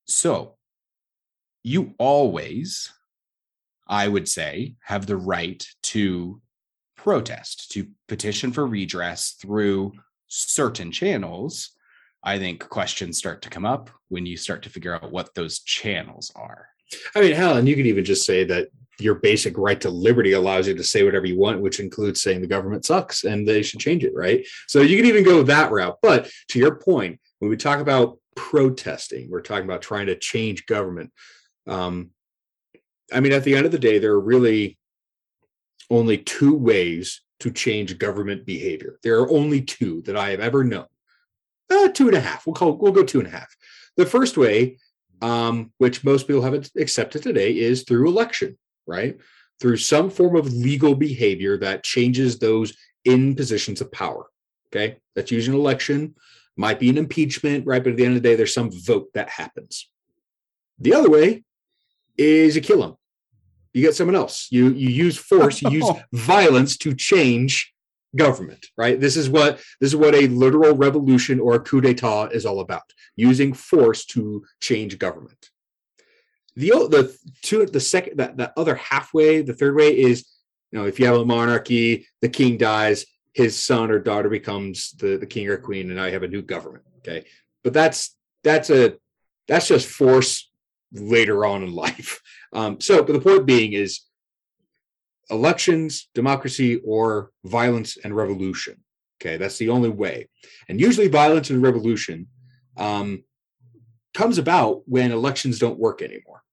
so 0.07 0.57
you 1.65 1.95
always, 1.99 2.93
I 3.89 4.07
would 4.07 4.29
say, 4.29 4.77
have 4.83 5.07
the 5.07 5.17
right 5.17 5.67
to 5.85 6.41
protest, 6.97 7.73
to 7.73 7.89
petition 8.07 8.53
for 8.53 8.67
redress 8.67 9.33
through 9.41 9.93
certain 10.29 10.93
channels. 10.93 11.71
I 12.23 12.39
think 12.39 12.69
questions 12.69 13.19
start 13.19 13.43
to 13.43 13.51
come 13.51 13.67
up 13.67 13.91
when 14.09 14.25
you 14.27 14.37
start 14.37 14.63
to 14.63 14.71
figure 14.71 14.95
out 14.95 15.11
what 15.11 15.35
those 15.35 15.61
channels 15.61 16.31
are. 16.37 16.69
I 17.15 17.21
mean, 17.21 17.33
Helen, 17.33 17.67
you 17.67 17.77
could 17.77 17.87
even 17.87 18.05
just 18.05 18.25
say 18.25 18.45
that 18.45 18.69
your 19.01 19.17
basic 19.17 19.59
right 19.59 19.81
to 19.81 19.91
liberty 19.91 20.33
allows 20.33 20.69
you 20.69 20.75
to 20.75 20.85
say 20.85 21.03
whatever 21.03 21.27
you 21.27 21.39
want, 21.39 21.61
which 21.61 21.81
includes 21.81 22.23
saying 22.23 22.41
the 22.41 22.47
government 22.47 22.85
sucks 22.85 23.25
and 23.25 23.47
they 23.47 23.63
should 23.63 23.81
change 23.81 24.05
it, 24.05 24.13
right? 24.15 24.47
So 24.69 24.83
you 24.83 24.97
can 24.97 25.07
even 25.07 25.25
go 25.25 25.43
that 25.43 25.73
route. 25.73 25.99
But 26.01 26.31
to 26.49 26.59
your 26.59 26.77
point, 26.77 27.19
when 27.39 27.51
we 27.51 27.57
talk 27.57 27.81
about 27.81 28.19
protesting, 28.37 29.31
we're 29.31 29.41
talking 29.41 29.65
about 29.65 29.83
trying 29.83 30.07
to 30.07 30.17
change 30.17 30.67
government. 30.67 31.11
Um, 31.67 32.11
I 33.13 33.21
mean, 33.21 33.33
at 33.33 33.45
the 33.45 33.55
end 33.55 33.67
of 33.67 33.73
the 33.73 33.79
day, 33.79 33.99
there 33.99 34.13
are 34.13 34.21
really 34.21 34.79
only 35.91 36.19
two 36.19 36.55
ways 36.55 37.23
to 37.41 37.51
change 37.51 37.99
government 37.99 38.47
behavior. 38.47 38.99
There 39.03 39.19
are 39.21 39.31
only 39.31 39.61
two 39.61 40.03
that 40.03 40.17
I 40.17 40.31
have 40.31 40.41
ever 40.41 40.65
known. 40.65 40.87
Uh, 41.71 41.89
two 41.89 42.09
and 42.09 42.17
a 42.17 42.21
half. 42.21 42.47
We'll 42.47 42.55
call. 42.55 42.77
We'll 42.77 42.93
go 42.93 43.05
two 43.05 43.19
and 43.19 43.29
a 43.29 43.31
half. 43.31 43.55
The 43.97 44.07
first 44.07 44.37
way 44.37 44.79
um, 45.25 45.73
which 45.79 46.05
most 46.05 46.27
people 46.27 46.43
haven't 46.43 46.71
accepted 46.77 47.23
today, 47.23 47.57
is 47.57 47.85
through 47.85 48.09
election, 48.09 48.59
right? 48.87 49.17
Through 49.61 49.79
some 49.79 50.11
form 50.11 50.37
of 50.37 50.53
legal 50.53 50.95
behavior 50.95 51.57
that 51.59 51.83
changes 51.83 52.39
those 52.39 52.77
in 53.05 53.35
positions 53.35 53.81
of 53.81 53.91
power. 53.91 54.27
Okay. 54.69 54.99
That's 55.15 55.31
usually 55.31 55.57
an 55.57 55.61
election, 55.61 56.15
might 56.57 56.81
be 56.81 56.91
an 56.91 56.99
impeachment, 56.99 57.65
right? 57.67 57.83
But 57.83 57.93
at 57.93 57.97
the 57.97 58.05
end 58.05 58.17
of 58.17 58.23
the 58.23 58.29
day, 58.29 58.35
there's 58.35 58.53
some 58.53 58.71
vote 58.71 59.09
that 59.15 59.31
happens. 59.31 59.89
The 60.79 60.93
other 60.93 61.09
way 61.09 61.45
is 62.17 62.57
you 62.57 62.63
kill 62.63 62.81
them. 62.81 62.97
You 63.73 63.83
get 63.83 63.97
someone 63.97 64.17
else. 64.17 64.49
You 64.51 64.71
you 64.71 64.89
use 64.89 65.17
force, 65.17 65.61
you 65.63 65.71
use 65.71 65.91
violence 66.13 66.77
to 66.79 66.95
change 66.95 67.75
government, 68.15 68.67
right? 68.77 69.01
This 69.01 69.17
is 69.17 69.29
what 69.29 69.57
this 69.81 69.89
is 69.89 69.97
what 69.97 70.15
a 70.15 70.29
literal 70.29 70.75
revolution 70.75 71.41
or 71.41 71.55
a 71.55 71.61
coup 71.61 71.81
d'état 71.81 72.33
is 72.33 72.47
all 72.47 72.61
about. 72.61 72.93
Using 73.17 73.53
force 73.53 74.05
to 74.07 74.45
change 74.61 74.99
government. 74.99 75.51
The 76.57 76.71
the 76.71 77.17
two 77.43 77.67
the 77.67 77.81
second 77.81 78.19
that 78.19 78.37
the 78.37 78.53
other 78.57 78.77
halfway, 78.77 79.43
the 79.43 79.55
third 79.55 79.75
way 79.75 79.99
is 79.99 80.25
you 80.71 80.79
know 80.79 80.87
if 80.87 81.01
you 81.01 81.07
have 81.07 81.17
a 81.17 81.25
monarchy, 81.25 82.07
the 82.21 82.29
king 82.29 82.57
dies, 82.57 83.07
his 83.33 83.61
son 83.61 83.91
or 83.91 83.99
daughter 83.99 84.29
becomes 84.29 84.93
the, 84.93 85.17
the 85.17 85.27
king 85.27 85.49
or 85.49 85.57
queen, 85.57 85.89
and 85.89 85.97
now 85.97 86.07
you 86.07 86.13
have 86.13 86.23
a 86.23 86.29
new 86.29 86.43
government. 86.43 86.85
Okay. 86.99 87.27
But 87.65 87.73
that's 87.73 88.17
that's 88.45 88.71
a 88.71 88.95
that's 89.49 89.69
just 89.69 89.89
force 89.89 90.51
later 90.95 91.45
on 91.45 91.63
in 91.63 91.73
life. 91.73 92.21
Um, 92.55 92.81
so, 92.81 93.03
but 93.03 93.15
the 93.15 93.21
point 93.21 93.47
being 93.47 93.73
is 93.73 94.03
elections, 95.29 96.09
democracy, 96.15 96.81
or 96.85 97.33
violence 97.45 97.97
and 97.97 98.15
revolution. 98.15 98.77
Okay, 99.21 99.39
that's 99.39 99.59
the 99.59 99.71
only 99.71 99.89
way. 99.89 100.29
And 100.69 100.81
usually, 100.81 101.09
violence 101.09 101.51
and 101.51 101.61
revolution 101.61 102.29
um, 102.77 103.25
comes 104.15 104.39
about 104.39 104.83
when 104.87 105.11
elections 105.11 105.59
don't 105.59 105.81
work 105.81 106.01
anymore. 106.01 106.45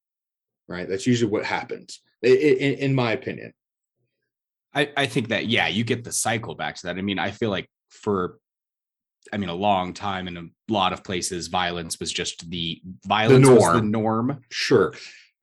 Right? 0.68 0.90
That's 0.90 1.06
usually 1.06 1.32
what 1.32 1.46
happens, 1.46 2.02
in, 2.24 2.34
in 2.34 2.96
my 2.96 3.12
opinion. 3.12 3.54
I, 4.74 4.92
I 4.98 5.06
think 5.06 5.28
that 5.30 5.48
yeah, 5.48 5.68
you 5.68 5.84
get 5.84 6.04
the 6.04 6.12
cycle 6.12 6.56
back 6.56 6.78
to 6.78 6.88
that. 6.88 6.98
I 6.98 7.02
mean, 7.04 7.20
I 7.20 7.30
feel 7.30 7.52
like 7.52 7.70
for 7.90 8.40
I 9.32 9.38
mean, 9.38 9.50
a 9.50 9.56
long 9.56 9.94
time 9.94 10.28
in 10.28 10.38
a 10.38 10.48
lot 10.68 10.94
of 10.94 11.04
places, 11.04 11.48
violence 11.48 12.00
was 12.00 12.12
just 12.12 12.50
the 12.50 12.82
violence 13.06 13.48
the 13.48 13.56
was 13.56 13.74
the 13.74 13.82
norm. 13.82 14.44
Sure. 14.50 14.94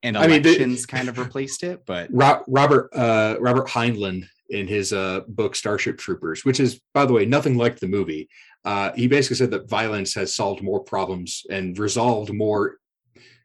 And 0.03 0.15
elections 0.15 0.55
I 0.55 0.59
mean, 0.59 0.75
the, 0.75 0.85
kind 0.87 1.09
of 1.09 1.17
replaced 1.17 1.63
it. 1.63 1.85
But 1.85 2.09
Robert 2.11 2.89
uh, 2.93 3.35
Robert 3.39 3.67
Heinlein 3.67 4.27
in 4.49 4.67
his 4.67 4.93
uh, 4.93 5.21
book 5.27 5.55
Starship 5.55 5.97
Troopers, 5.97 6.43
which 6.43 6.59
is, 6.59 6.81
by 6.93 7.05
the 7.05 7.13
way, 7.13 7.25
nothing 7.25 7.57
like 7.57 7.79
the 7.79 7.87
movie, 7.87 8.29
uh, 8.65 8.91
he 8.95 9.07
basically 9.07 9.35
said 9.35 9.51
that 9.51 9.69
violence 9.69 10.13
has 10.15 10.35
solved 10.35 10.63
more 10.63 10.79
problems 10.79 11.45
and 11.49 11.77
resolved 11.77 12.33
more 12.33 12.77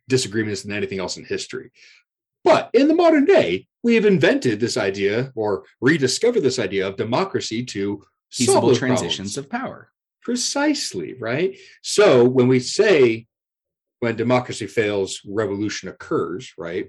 disagreements 0.09 0.63
than 0.63 0.73
anything 0.73 0.99
else 0.99 1.17
in 1.17 1.25
history. 1.25 1.71
But 2.43 2.71
in 2.75 2.89
the 2.89 2.95
modern 2.95 3.25
day, 3.25 3.67
we 3.83 3.95
have 3.95 4.05
invented 4.05 4.61
this 4.61 4.77
idea 4.77 5.33
or 5.35 5.65
rediscovered 5.81 6.43
this 6.43 6.59
idea 6.59 6.87
of 6.87 6.97
democracy 6.97 7.65
to 7.67 8.05
peaceable 8.31 8.75
transitions 8.75 9.35
problems. 9.35 9.37
of 9.39 9.51
power. 9.51 9.91
Precisely, 10.25 11.15
right? 11.15 11.57
So 11.83 12.25
when 12.25 12.49
we 12.49 12.61
say 12.61 13.27
when 14.01 14.17
democracy 14.17 14.67
fails, 14.67 15.21
revolution 15.27 15.89
occurs, 15.89 16.53
right? 16.59 16.87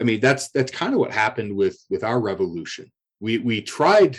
I 0.00 0.04
mean, 0.04 0.20
that's 0.20 0.48
that's 0.50 0.72
kind 0.72 0.94
of 0.94 1.00
what 1.00 1.12
happened 1.12 1.54
with 1.54 1.78
with 1.90 2.04
our 2.04 2.20
revolution. 2.20 2.90
We 3.20 3.38
we 3.38 3.60
tried 3.62 4.18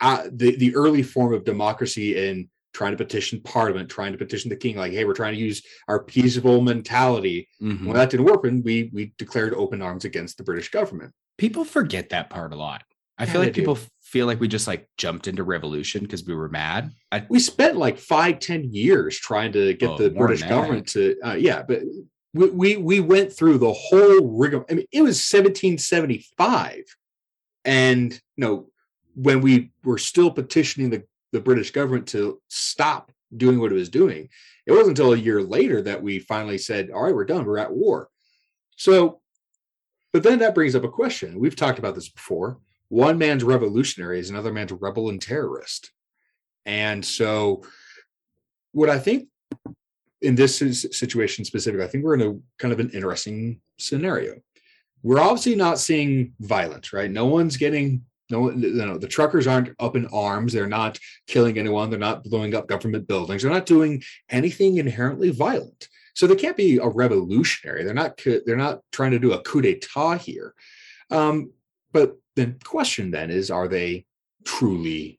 uh, 0.00 0.24
the 0.30 0.56
the 0.56 0.76
early 0.76 1.02
form 1.02 1.32
of 1.32 1.44
democracy 1.44 2.28
in 2.28 2.48
trying 2.74 2.92
to 2.92 3.02
petition 3.02 3.40
parliament, 3.40 3.88
trying 3.88 4.12
to 4.12 4.18
petition 4.18 4.50
the 4.50 4.56
king, 4.56 4.76
like, 4.76 4.92
hey, 4.92 5.06
we're 5.06 5.14
trying 5.14 5.34
to 5.34 5.40
use 5.40 5.62
our 5.88 6.02
peaceable 6.02 6.60
mentality. 6.60 7.48
Mm-hmm. 7.62 7.86
When 7.86 7.96
that 7.96 8.10
didn't 8.10 8.26
work, 8.26 8.44
and 8.44 8.62
we 8.62 8.90
we 8.92 9.14
declared 9.16 9.54
open 9.54 9.80
arms 9.80 10.04
against 10.04 10.36
the 10.36 10.44
British 10.44 10.70
government. 10.70 11.12
People 11.38 11.64
forget 11.64 12.10
that 12.10 12.30
part 12.30 12.52
a 12.52 12.56
lot. 12.56 12.82
I 13.18 13.26
feel 13.26 13.40
like 13.40 13.54
people 13.54 13.76
do. 13.76 13.82
feel 14.02 14.26
like 14.26 14.40
we 14.40 14.48
just 14.48 14.66
like 14.66 14.88
jumped 14.98 15.26
into 15.26 15.42
revolution 15.42 16.02
because 16.02 16.24
we 16.24 16.34
were 16.34 16.48
mad. 16.48 16.92
I, 17.12 17.24
we 17.28 17.38
spent 17.38 17.76
like 17.76 17.98
five, 17.98 18.40
ten 18.40 18.72
years 18.72 19.18
trying 19.18 19.52
to 19.52 19.74
get 19.74 19.90
oh, 19.90 19.98
the 19.98 20.10
British 20.10 20.42
government 20.42 20.88
to, 20.88 21.16
uh, 21.24 21.34
yeah, 21.34 21.62
but 21.62 21.82
we, 22.34 22.50
we 22.50 22.76
we 22.76 23.00
went 23.00 23.32
through 23.32 23.58
the 23.58 23.72
whole 23.72 24.36
rigor. 24.36 24.64
I 24.70 24.74
mean, 24.74 24.86
it 24.92 25.00
was 25.00 25.16
1775, 25.16 26.82
and 27.64 28.12
you 28.12 28.20
know 28.36 28.68
when 29.14 29.40
we 29.40 29.72
were 29.82 29.98
still 29.98 30.30
petitioning 30.30 30.90
the 30.90 31.04
the 31.32 31.40
British 31.40 31.70
government 31.70 32.06
to 32.08 32.40
stop 32.48 33.12
doing 33.36 33.60
what 33.60 33.72
it 33.72 33.76
was 33.76 33.88
doing. 33.88 34.28
It 34.66 34.72
wasn't 34.72 34.98
until 34.98 35.12
a 35.12 35.18
year 35.18 35.42
later 35.42 35.82
that 35.82 36.02
we 36.02 36.18
finally 36.18 36.58
said, 36.58 36.90
all 36.90 37.02
right, 37.02 37.14
we're 37.14 37.24
done, 37.24 37.44
we're 37.44 37.58
at 37.58 37.72
war. 37.72 38.08
So, 38.76 39.20
but 40.12 40.22
then 40.22 40.38
that 40.40 40.54
brings 40.54 40.74
up 40.74 40.84
a 40.84 40.88
question. 40.88 41.38
We've 41.38 41.56
talked 41.56 41.78
about 41.78 41.94
this 41.94 42.08
before. 42.08 42.58
One 42.88 43.18
man's 43.18 43.44
revolutionary 43.44 44.20
is 44.20 44.30
another 44.30 44.52
man's 44.52 44.72
rebel 44.72 45.08
and 45.08 45.20
terrorist. 45.20 45.90
And 46.64 47.04
so, 47.04 47.62
what 48.72 48.90
I 48.90 48.98
think 48.98 49.28
in 50.20 50.34
this 50.34 50.58
situation 50.92 51.44
specifically, 51.44 51.84
I 51.84 51.88
think 51.88 52.04
we're 52.04 52.14
in 52.14 52.22
a 52.22 52.38
kind 52.58 52.72
of 52.72 52.80
an 52.80 52.90
interesting 52.90 53.60
scenario. 53.78 54.36
We're 55.02 55.20
obviously 55.20 55.54
not 55.54 55.78
seeing 55.78 56.32
violence, 56.40 56.92
right? 56.92 57.10
No 57.10 57.26
one's 57.26 57.56
getting 57.56 58.04
no, 58.28 58.48
no, 58.48 58.98
the 58.98 59.06
truckers 59.06 59.46
aren't 59.46 59.74
up 59.78 59.94
in 59.94 60.06
arms. 60.06 60.52
They're 60.52 60.66
not 60.66 60.98
killing 61.26 61.58
anyone. 61.58 61.90
They're 61.90 61.98
not 61.98 62.24
blowing 62.24 62.54
up 62.54 62.66
government 62.66 63.06
buildings. 63.06 63.42
They're 63.42 63.52
not 63.52 63.66
doing 63.66 64.02
anything 64.28 64.78
inherently 64.78 65.30
violent. 65.30 65.88
So 66.14 66.26
they 66.26 66.34
can't 66.34 66.56
be 66.56 66.78
a 66.78 66.88
revolutionary. 66.88 67.84
They're 67.84 67.94
not. 67.94 68.20
They're 68.24 68.56
not 68.56 68.80
trying 68.90 69.12
to 69.12 69.18
do 69.18 69.32
a 69.32 69.42
coup 69.42 69.62
d'état 69.62 70.18
here. 70.18 70.54
Um, 71.10 71.52
but 71.92 72.16
the 72.36 72.54
question 72.64 73.10
then 73.10 73.30
is: 73.30 73.50
Are 73.50 73.68
they 73.68 74.06
truly 74.44 75.18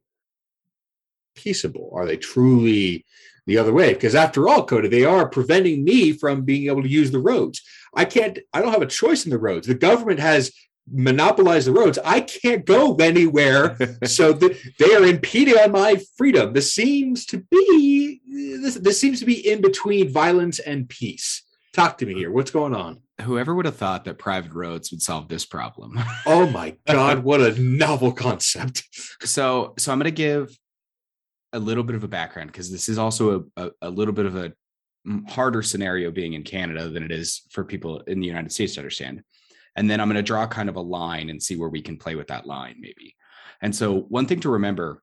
peaceable? 1.36 1.92
Are 1.94 2.06
they 2.06 2.18
truly 2.18 3.06
the 3.46 3.58
other 3.58 3.74
way? 3.74 3.94
Because 3.94 4.16
after 4.16 4.48
all, 4.48 4.66
Cody, 4.66 4.88
they 4.88 5.04
are 5.04 5.28
preventing 5.28 5.84
me 5.84 6.14
from 6.14 6.44
being 6.44 6.68
able 6.68 6.84
to 6.84 6.90
use 6.90 7.12
the 7.12 7.20
roads. 7.20 7.62
I 7.94 8.06
can't. 8.06 8.40
I 8.54 8.62
don't 8.62 8.74
have 8.74 8.82
a 8.82 8.88
choice 8.88 9.26
in 9.26 9.32
the 9.32 9.38
roads. 9.38 9.68
The 9.68 9.74
government 9.74 10.20
has 10.20 10.52
monopolized 10.92 11.68
the 11.68 11.74
roads. 11.74 12.00
I 12.04 12.22
can't 12.22 12.66
go 12.66 12.96
anywhere. 12.96 13.78
so 14.06 14.34
the, 14.34 14.58
they 14.80 14.96
are 14.96 15.04
impeding 15.04 15.58
on 15.58 15.72
my 15.72 16.02
freedom. 16.18 16.54
This 16.54 16.74
seems 16.74 17.26
to 17.28 17.40
be 17.52 18.22
this, 18.62 18.76
this 18.76 19.00
seems 19.00 19.20
to 19.20 19.26
be 19.26 19.50
in 19.50 19.62
between 19.62 20.12
violence 20.12 20.60
and 20.60 20.88
peace. 20.88 21.44
Talk 21.74 21.98
to 22.00 22.06
me 22.06 22.14
here. 22.14 22.32
What's 22.32 22.52
going 22.52 22.74
on? 22.74 23.02
Whoever 23.22 23.56
would 23.56 23.66
have 23.66 23.78
thought 23.78 24.06
that 24.06 24.20
private 24.20 24.54
roads 24.54 24.92
would 24.92 25.02
solve 25.02 25.28
this 25.28 25.46
problem? 25.46 26.00
oh 26.26 26.48
my 26.50 26.76
god, 26.86 27.24
what 27.24 27.42
a 27.42 27.60
novel 27.62 28.12
concept. 28.12 28.84
so 29.24 29.74
so 29.78 29.92
I'm 29.92 30.00
going 30.00 30.06
to 30.06 30.12
give 30.12 30.56
a 31.54 31.60
little 31.60 31.84
bit 31.84 31.96
of 31.96 32.04
a 32.04 32.08
background 32.08 32.52
because 32.52 32.72
this 32.72 32.90
is 32.90 32.98
also 32.98 33.46
a, 33.56 33.66
a, 33.66 33.72
a 33.84 33.90
little 33.90 34.14
bit 34.14 34.26
of 34.26 34.36
a 34.36 34.54
harder 35.30 35.62
scenario 35.62 36.12
being 36.12 36.34
in 36.34 36.44
Canada 36.44 36.90
than 36.90 37.04
it 37.04 37.12
is 37.12 37.42
for 37.52 37.64
people 37.64 38.02
in 38.02 38.20
the 38.20 38.28
United 38.28 38.52
States 38.52 38.74
to 38.74 38.82
understand. 38.82 39.24
And 39.76 39.90
then 39.90 40.02
I'm 40.02 40.08
going 40.08 40.18
to 40.18 40.24
draw 40.24 40.46
kind 40.48 40.70
of 40.70 40.76
a 40.76 40.82
line 40.82 41.30
and 41.30 41.42
see 41.42 41.56
where 41.56 41.70
we 41.70 41.82
can 41.82 41.98
play 41.98 42.16
with 42.16 42.28
that 42.28 42.46
line, 42.46 42.76
maybe. 42.80 43.16
And 43.62 43.76
so, 43.76 44.02
one 44.02 44.26
thing 44.26 44.40
to 44.42 44.50
remember 44.50 45.02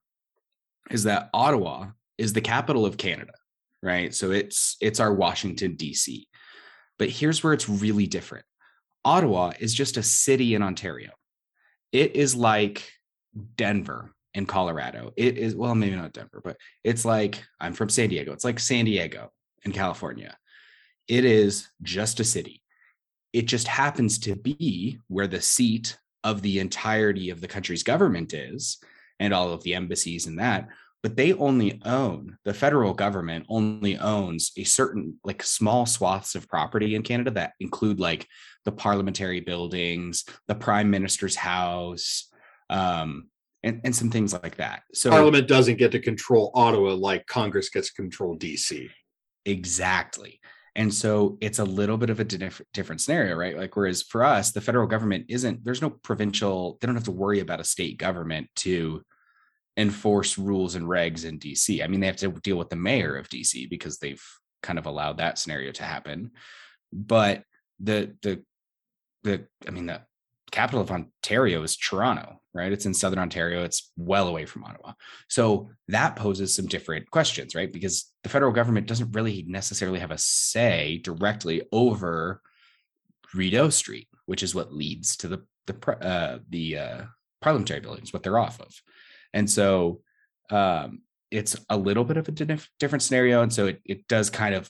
is 0.91 1.03
that 1.03 1.29
Ottawa 1.33 1.87
is 2.17 2.33
the 2.33 2.41
capital 2.41 2.85
of 2.85 2.97
Canada, 2.97 3.33
right? 3.81 4.13
So 4.13 4.31
it's 4.31 4.77
it's 4.81 4.99
our 4.99 5.13
Washington 5.13 5.75
D.C. 5.75 6.27
But 6.97 7.09
here's 7.09 7.43
where 7.43 7.53
it's 7.53 7.69
really 7.69 8.07
different. 8.07 8.45
Ottawa 9.03 9.53
is 9.59 9.73
just 9.73 9.97
a 9.97 10.03
city 10.03 10.55
in 10.55 10.63
Ontario. 10.63 11.11
It 11.91 12.15
is 12.15 12.35
like 12.35 12.91
Denver 13.55 14.13
in 14.33 14.45
Colorado. 14.45 15.13
It 15.15 15.37
is 15.37 15.55
well, 15.55 15.75
maybe 15.75 15.95
not 15.95 16.13
Denver, 16.13 16.41
but 16.43 16.57
it's 16.83 17.05
like 17.05 17.43
I'm 17.59 17.73
from 17.73 17.89
San 17.89 18.09
Diego. 18.09 18.33
It's 18.33 18.45
like 18.45 18.59
San 18.59 18.85
Diego 18.85 19.31
in 19.63 19.71
California. 19.71 20.35
It 21.07 21.25
is 21.25 21.69
just 21.83 22.19
a 22.19 22.23
city. 22.23 22.61
It 23.31 23.43
just 23.45 23.67
happens 23.67 24.19
to 24.19 24.35
be 24.35 24.99
where 25.07 25.27
the 25.27 25.41
seat 25.41 25.97
of 26.23 26.41
the 26.41 26.59
entirety 26.59 27.29
of 27.29 27.41
the 27.41 27.47
country's 27.47 27.83
government 27.83 28.33
is 28.33 28.77
and 29.19 29.33
all 29.33 29.51
of 29.51 29.63
the 29.63 29.75
embassies 29.75 30.25
and 30.25 30.39
that 30.39 30.67
but 31.05 31.15
they 31.15 31.33
only 31.33 31.79
own 31.85 32.35
the 32.45 32.53
federal 32.53 32.91
government 32.91 33.45
only 33.47 33.95
owns 33.95 34.51
a 34.57 34.63
certain 34.63 35.19
like 35.23 35.43
small 35.43 35.85
swaths 35.85 36.33
of 36.33 36.49
property 36.49 36.95
in 36.95 37.03
Canada 37.03 37.29
that 37.29 37.53
include 37.59 37.99
like 37.99 38.25
the 38.63 38.71
parliamentary 38.71 39.39
buildings, 39.39 40.25
the 40.47 40.55
prime 40.55 40.89
minister's 40.89 41.35
house, 41.35 42.27
um, 42.71 43.27
and, 43.61 43.81
and 43.83 43.95
some 43.95 44.09
things 44.09 44.33
like 44.33 44.57
that. 44.57 44.81
So 44.95 45.11
Parliament 45.11 45.47
doesn't 45.47 45.77
get 45.77 45.91
to 45.91 45.99
control 45.99 46.49
Ottawa 46.55 46.95
like 46.95 47.27
Congress 47.27 47.69
gets 47.69 47.89
to 47.89 47.93
control 47.93 48.35
DC. 48.35 48.89
Exactly. 49.45 50.39
And 50.75 50.91
so 50.91 51.37
it's 51.39 51.59
a 51.59 51.63
little 51.63 51.97
bit 51.97 52.09
of 52.09 52.19
a 52.19 52.23
diff- 52.23 52.63
different 52.73 53.01
scenario, 53.01 53.35
right? 53.35 53.55
Like, 53.55 53.75
whereas 53.75 54.01
for 54.01 54.23
us, 54.23 54.53
the 54.53 54.59
federal 54.59 54.87
government 54.87 55.27
isn't, 55.29 55.63
there's 55.63 55.83
no 55.83 55.91
provincial, 55.91 56.79
they 56.81 56.87
don't 56.87 56.95
have 56.95 57.03
to 57.03 57.11
worry 57.11 57.41
about 57.41 57.59
a 57.59 57.63
state 57.63 57.99
government 57.99 58.47
to 58.55 59.03
enforce 59.77 60.37
rules 60.37 60.75
and 60.75 60.85
regs 60.85 61.25
in 61.25 61.39
DC. 61.39 61.83
I 61.83 61.87
mean, 61.87 61.99
they 61.99 62.07
have 62.07 62.15
to 62.17 62.31
deal 62.31 62.57
with 62.57 62.69
the 62.69 62.75
mayor 62.75 63.15
of 63.15 63.29
DC 63.29 63.69
because 63.69 63.97
they've 63.97 64.23
kind 64.63 64.79
of 64.79 64.85
allowed 64.85 65.17
that 65.17 65.37
scenario 65.37 65.71
to 65.73 65.83
happen. 65.83 66.31
But 66.91 67.43
the 67.79 68.15
the 68.21 68.43
the 69.23 69.47
I 69.67 69.71
mean 69.71 69.87
the 69.87 70.01
capital 70.51 70.81
of 70.81 70.91
Ontario 70.91 71.63
is 71.63 71.75
Toronto, 71.75 72.39
right? 72.53 72.71
It's 72.71 72.85
in 72.85 72.93
southern 72.93 73.19
Ontario. 73.19 73.63
It's 73.63 73.91
well 73.97 74.27
away 74.27 74.45
from 74.45 74.63
Ottawa. 74.63 74.93
So 75.27 75.69
that 75.89 76.15
poses 76.15 76.55
some 76.55 76.67
different 76.67 77.11
questions, 77.11 77.55
right? 77.55 77.71
Because 77.71 78.11
the 78.23 78.29
federal 78.29 78.53
government 78.53 78.87
doesn't 78.87 79.11
really 79.11 79.43
necessarily 79.47 79.99
have 79.99 80.11
a 80.11 80.17
say 80.17 81.01
directly 81.03 81.63
over 81.71 82.41
Rideau 83.33 83.69
Street, 83.69 84.07
which 84.25 84.43
is 84.43 84.55
what 84.55 84.73
leads 84.73 85.17
to 85.17 85.27
the 85.27 85.43
the 85.67 85.97
uh, 86.01 86.39
the 86.49 86.77
uh, 86.77 87.01
parliamentary 87.41 87.79
buildings, 87.81 88.13
what 88.13 88.23
they're 88.23 88.39
off 88.39 88.61
of, 88.61 88.73
and 89.35 89.49
so 89.49 90.01
um, 90.49 91.01
it's 91.29 91.55
a 91.69 91.77
little 91.77 92.05
bit 92.05 92.17
of 92.17 92.27
a 92.27 92.31
dif- 92.31 92.69
different 92.79 93.03
scenario, 93.03 93.43
and 93.43 93.53
so 93.53 93.67
it 93.67 93.81
it 93.85 94.07
does 94.07 94.31
kind 94.31 94.55
of 94.55 94.69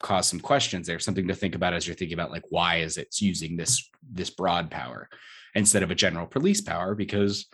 cause 0.00 0.28
some 0.28 0.40
questions 0.40 0.86
there, 0.86 1.00
something 1.00 1.28
to 1.28 1.34
think 1.34 1.54
about 1.54 1.74
as 1.74 1.86
you're 1.86 1.96
thinking 1.96 2.14
about 2.14 2.30
like 2.30 2.44
why 2.48 2.76
is 2.76 2.96
it 2.96 3.20
using 3.20 3.56
this 3.56 3.90
this 4.10 4.30
broad 4.30 4.70
power 4.70 5.08
instead 5.54 5.82
of 5.82 5.90
a 5.90 5.94
general 5.94 6.26
police 6.26 6.60
power 6.60 6.94
because 6.94 7.46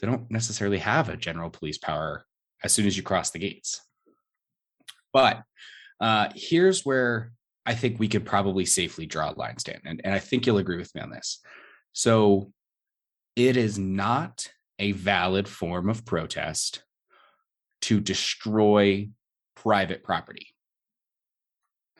they 0.00 0.06
don't 0.06 0.30
necessarily 0.30 0.78
have 0.78 1.08
a 1.08 1.16
general 1.16 1.50
police 1.50 1.78
power 1.78 2.24
as 2.64 2.72
soon 2.72 2.86
as 2.86 2.96
you 2.96 3.02
cross 3.02 3.30
the 3.30 3.38
gates. 3.38 3.80
But 5.12 5.42
uh, 6.00 6.30
here's 6.34 6.84
where 6.84 7.30
I 7.64 7.74
think 7.74 8.00
we 8.00 8.08
could 8.08 8.26
probably 8.26 8.66
safely 8.66 9.06
draw 9.06 9.30
a 9.30 9.38
line, 9.38 9.58
Stan, 9.58 9.80
and, 9.84 10.00
and 10.04 10.12
I 10.12 10.18
think 10.18 10.46
you'll 10.46 10.58
agree 10.58 10.76
with 10.76 10.92
me 10.94 11.00
on 11.00 11.10
this. 11.10 11.38
So 11.92 12.50
it 13.36 13.56
is 13.56 13.78
not 13.78 14.48
a 14.78 14.92
valid 14.92 15.48
form 15.48 15.88
of 15.88 16.04
protest 16.04 16.82
to 17.82 18.00
destroy 18.00 19.08
private 19.54 20.02
property. 20.02 20.48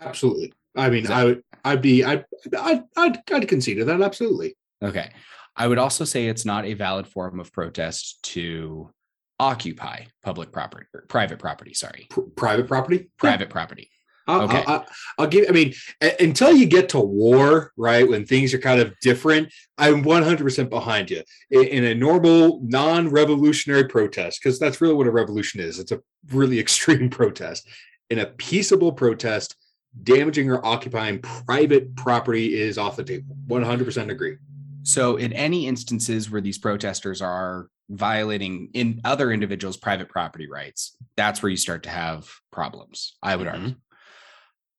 Uh, 0.00 0.06
absolutely. 0.06 0.52
I 0.76 0.90
mean, 0.90 1.02
Is 1.04 1.08
that- 1.08 1.16
I 1.18 1.24
would, 1.24 1.42
I'd 1.64 1.82
be, 1.82 2.04
I'd, 2.04 2.24
I'd, 2.58 2.82
I'd, 2.96 3.18
I'd 3.32 3.48
concede 3.48 3.78
to 3.78 3.84
that. 3.86 4.02
Absolutely. 4.02 4.56
Okay. 4.82 5.10
I 5.56 5.66
would 5.68 5.78
also 5.78 6.04
say 6.04 6.26
it's 6.26 6.44
not 6.44 6.64
a 6.64 6.74
valid 6.74 7.06
form 7.06 7.38
of 7.38 7.52
protest 7.52 8.22
to 8.32 8.90
occupy 9.38 10.04
public 10.22 10.50
property 10.52 10.86
or 10.92 11.02
private 11.08 11.38
property, 11.38 11.74
sorry. 11.74 12.06
P- 12.14 12.22
private 12.36 12.66
property. 12.66 13.10
Private 13.18 13.50
property. 13.50 13.90
I'll, 14.26 14.42
Okay. 14.42 14.64
I'll, 14.66 14.86
I'll 15.18 15.26
give. 15.26 15.46
I 15.48 15.52
mean, 15.52 15.74
until 16.20 16.52
you 16.52 16.66
get 16.66 16.88
to 16.90 17.00
war, 17.00 17.72
right? 17.76 18.08
When 18.08 18.24
things 18.24 18.54
are 18.54 18.58
kind 18.58 18.80
of 18.80 18.94
different, 19.00 19.52
I'm 19.78 20.02
100 20.02 20.42
percent 20.42 20.70
behind 20.70 21.10
you 21.10 21.22
in, 21.50 21.64
in 21.64 21.84
a 21.84 21.94
normal, 21.94 22.60
non-revolutionary 22.64 23.84
protest, 23.88 24.40
because 24.42 24.58
that's 24.58 24.80
really 24.80 24.94
what 24.94 25.06
a 25.06 25.10
revolution 25.10 25.60
is. 25.60 25.78
It's 25.78 25.92
a 25.92 26.00
really 26.32 26.58
extreme 26.64 27.10
protest. 27.10 27.68
In 28.10 28.18
a 28.18 28.26
peaceable 28.26 28.92
protest, 28.92 29.56
damaging 30.02 30.50
or 30.50 30.64
occupying 30.64 31.20
private 31.20 31.94
property 31.96 32.58
is 32.60 32.78
off 32.78 32.96
the 32.96 33.04
table. 33.04 33.36
100 33.46 33.84
percent 33.84 34.10
agree. 34.10 34.36
So 34.82 35.16
in 35.16 35.32
any 35.32 35.66
instances 35.66 36.30
where 36.30 36.40
these 36.42 36.58
protesters 36.58 37.22
are 37.22 37.68
violating 37.90 38.68
in 38.74 39.00
other 39.04 39.30
individuals' 39.32 39.76
private 39.78 40.08
property 40.08 40.46
rights, 40.48 40.96
that's 41.16 41.42
where 41.42 41.48
you 41.50 41.56
start 41.56 41.82
to 41.84 41.90
have 41.90 42.28
problems. 42.50 43.16
I 43.22 43.36
would 43.36 43.46
Mhm. 43.46 43.52
argue. 43.52 43.74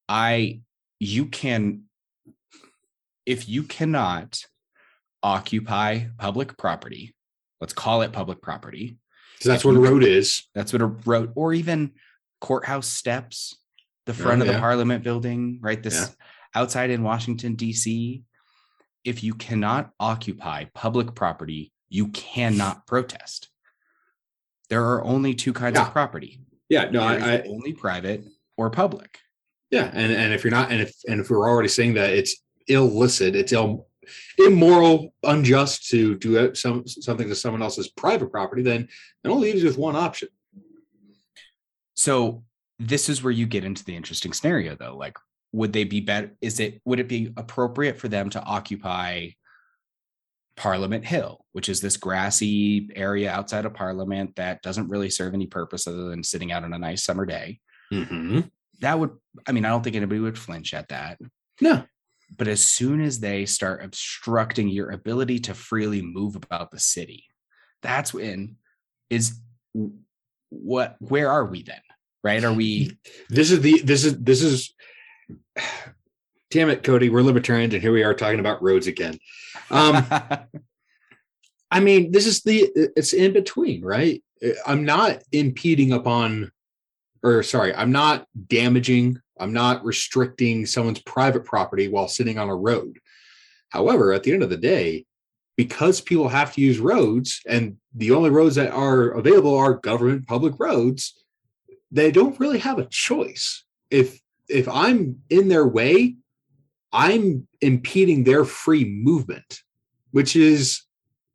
I 0.08 0.62
you 1.00 1.26
can 1.26 1.84
if 3.26 3.50
you 3.50 3.64
cannot 3.64 4.40
occupy 5.24 6.06
public 6.18 6.58
property, 6.58 7.16
let's 7.60 7.74
call 7.74 8.04
it 8.04 8.12
public 8.12 8.42
property. 8.42 8.98
Because 9.34 9.48
that's 9.48 9.66
what 9.66 9.76
a 9.76 9.80
road 9.80 10.04
is. 10.04 10.44
That's 10.54 10.72
what 10.72 10.82
a 10.82 10.86
road 10.86 11.34
or 11.36 11.54
even 11.54 11.94
courthouse 12.40 12.88
steps, 12.88 13.58
the 14.06 14.14
oh, 14.14 14.16
front 14.16 14.42
of 14.42 14.48
the 14.48 14.60
parliament 14.60 15.04
building, 15.04 15.60
right? 15.62 15.82
This 15.82 15.96
Yeah. 15.96 16.62
outside 16.62 16.90
in 16.90 17.04
Washington, 17.04 17.56
DC. 17.56 18.24
If 19.04 19.24
you 19.24 19.34
cannot 19.34 19.92
occupy 20.00 20.66
public 20.74 21.16
property, 21.16 21.74
you 21.90 22.08
cannot 22.10 22.88
protest. 22.88 23.50
There 24.70 24.84
are 24.84 25.04
only 25.04 25.36
two 25.36 25.54
kinds 25.54 25.76
Yeah. 25.76 25.88
of 25.88 25.92
property. 25.92 26.40
Yeah. 26.70 26.90
No, 26.92 27.02
I, 27.02 27.16
I 27.16 27.42
only 27.42 27.74
private 27.74 28.24
or 28.58 28.70
public. 28.70 29.20
Yeah, 29.72 29.90
and 29.94 30.12
and 30.12 30.34
if 30.34 30.44
you're 30.44 30.52
not, 30.52 30.72
and 30.72 30.82
if 30.82 30.94
and 31.08 31.20
if 31.20 31.30
we're 31.30 31.50
already 31.50 31.70
saying 31.70 31.96
that 31.96 32.12
it's 32.12 32.36
illicit, 32.68 33.36
it's 33.36 33.52
Ill, 33.52 33.88
immoral, 34.38 35.14
unjust 35.24 35.90
to 35.90 36.16
do 36.16 36.54
some 36.56 36.88
something 36.88 37.28
to 37.28 37.36
someone 37.36 37.62
else's 37.62 37.90
private 37.90 38.32
property, 38.32 38.62
then 38.62 38.88
it 39.24 39.28
only 39.28 39.52
leaves 39.52 39.64
you 39.64 39.70
with 39.70 39.78
one 39.78 39.96
option. 39.96 40.30
So 41.96 42.44
this 42.80 43.10
is 43.10 43.24
where 43.24 43.32
you 43.32 43.46
get 43.46 43.64
into 43.64 43.84
the 43.84 43.96
interesting 43.96 44.34
scenario 44.34 44.76
though. 44.76 44.98
Like, 44.98 45.18
would 45.52 45.74
they 45.74 45.84
be 45.84 46.02
better? 46.02 46.32
Is 46.42 46.60
it 46.60 46.82
would 46.86 47.00
it 47.00 47.08
be 47.08 47.34
appropriate 47.38 47.98
for 47.98 48.08
them 48.08 48.30
to 48.32 48.44
occupy 48.44 49.30
Parliament 50.58 51.06
Hill, 51.06 51.46
which 51.54 51.70
is 51.70 51.82
this 51.82 51.98
grassy 51.98 52.90
area 52.96 53.32
outside 53.32 53.66
of 53.66 53.74
Parliament 53.74 54.36
that 54.36 54.62
doesn't 54.62 54.90
really 54.90 55.10
serve 55.10 55.34
any 55.34 55.48
purpose 55.48 55.88
other 55.88 56.10
than 56.10 56.24
sitting 56.24 56.52
out 56.52 56.64
on 56.64 56.74
a 56.74 56.80
nice 56.80 57.04
summer 57.04 57.26
day? 57.26 57.60
Mm-hmm. 57.92 58.42
That 58.82 59.00
would, 59.00 59.12
I 59.48 59.52
mean, 59.52 59.66
I 59.66 59.70
don't 59.70 59.84
think 59.84 59.96
anybody 59.96 60.20
would 60.20 60.38
flinch 60.38 60.74
at 60.74 60.90
that. 60.90 61.18
No, 61.62 61.84
But 62.38 62.48
as 62.48 62.66
soon 62.66 63.02
as 63.02 63.20
they 63.20 63.46
start 63.46 63.84
obstructing 63.84 64.68
your 64.68 64.92
ability 64.92 65.40
to 65.40 65.54
freely 65.54 66.02
move 66.02 66.36
about 66.36 66.72
the 66.72 66.80
city, 66.80 67.26
that's 67.82 68.14
when 68.14 68.58
is 69.10 69.40
what 70.50 70.96
where 71.00 71.30
are 71.32 71.46
we 71.46 71.64
then? 71.64 71.82
Right? 72.24 72.44
Are 72.44 72.54
we 72.54 72.98
this 73.30 73.52
is 73.52 73.62
the 73.62 73.82
this 73.82 74.06
is 74.06 74.18
this 74.20 74.42
is. 74.42 74.74
Damn 76.52 76.70
it, 76.70 76.84
Cody. 76.84 77.10
We're 77.10 77.22
libertarians, 77.22 77.74
and 77.74 77.82
here 77.82 77.92
we 77.92 78.04
are 78.04 78.14
talking 78.14 78.40
about 78.40 78.62
roads 78.64 78.88
again. 78.88 79.18
Um, 79.70 80.06
I 81.72 81.80
mean, 81.82 82.12
this 82.12 82.26
is 82.26 82.44
the 82.44 82.72
it's 82.96 83.14
in 83.14 83.34
between, 83.34 83.84
right? 83.84 84.24
I'm 84.66 84.86
not 84.86 85.22
impeding 85.32 85.92
upon, 85.92 86.52
or 87.26 87.42
sorry, 87.42 87.74
I'm 87.74 87.92
not 87.92 88.28
damaging, 88.48 89.20
I'm 89.40 89.52
not 89.52 89.84
restricting 89.84 90.68
someone's 90.68 91.02
private 91.02 91.44
property 91.44 91.88
while 91.88 92.08
sitting 92.08 92.38
on 92.38 92.50
a 92.50 92.56
road. 92.56 93.00
However, 93.70 94.14
at 94.14 94.22
the 94.22 94.32
end 94.32 94.44
of 94.44 94.52
the 94.52 94.58
day, 94.58 95.06
because 95.58 96.02
people 96.02 96.28
have 96.28 96.54
to 96.54 96.62
use 96.62 96.78
roads 96.78 97.42
and 97.48 97.78
the 97.96 98.12
only 98.12 98.30
roads 98.30 98.56
that 98.56 98.72
are 98.72 99.10
available 99.10 99.58
are 99.58 99.74
government 99.74 100.28
public 100.28 100.54
roads, 100.60 101.24
they 101.92 102.12
don't 102.12 102.40
really 102.40 102.60
have 102.60 102.78
a 102.78 102.86
choice. 102.86 103.66
If 103.90 104.22
if 104.48 104.68
I'm 104.68 105.22
in 105.32 105.48
their 105.48 105.66
way, 105.66 106.18
I'm 106.94 107.48
impeding 107.60 108.24
their 108.24 108.46
free 108.46 108.86
movement, 108.86 109.62
which 110.12 110.36
is 110.36 110.84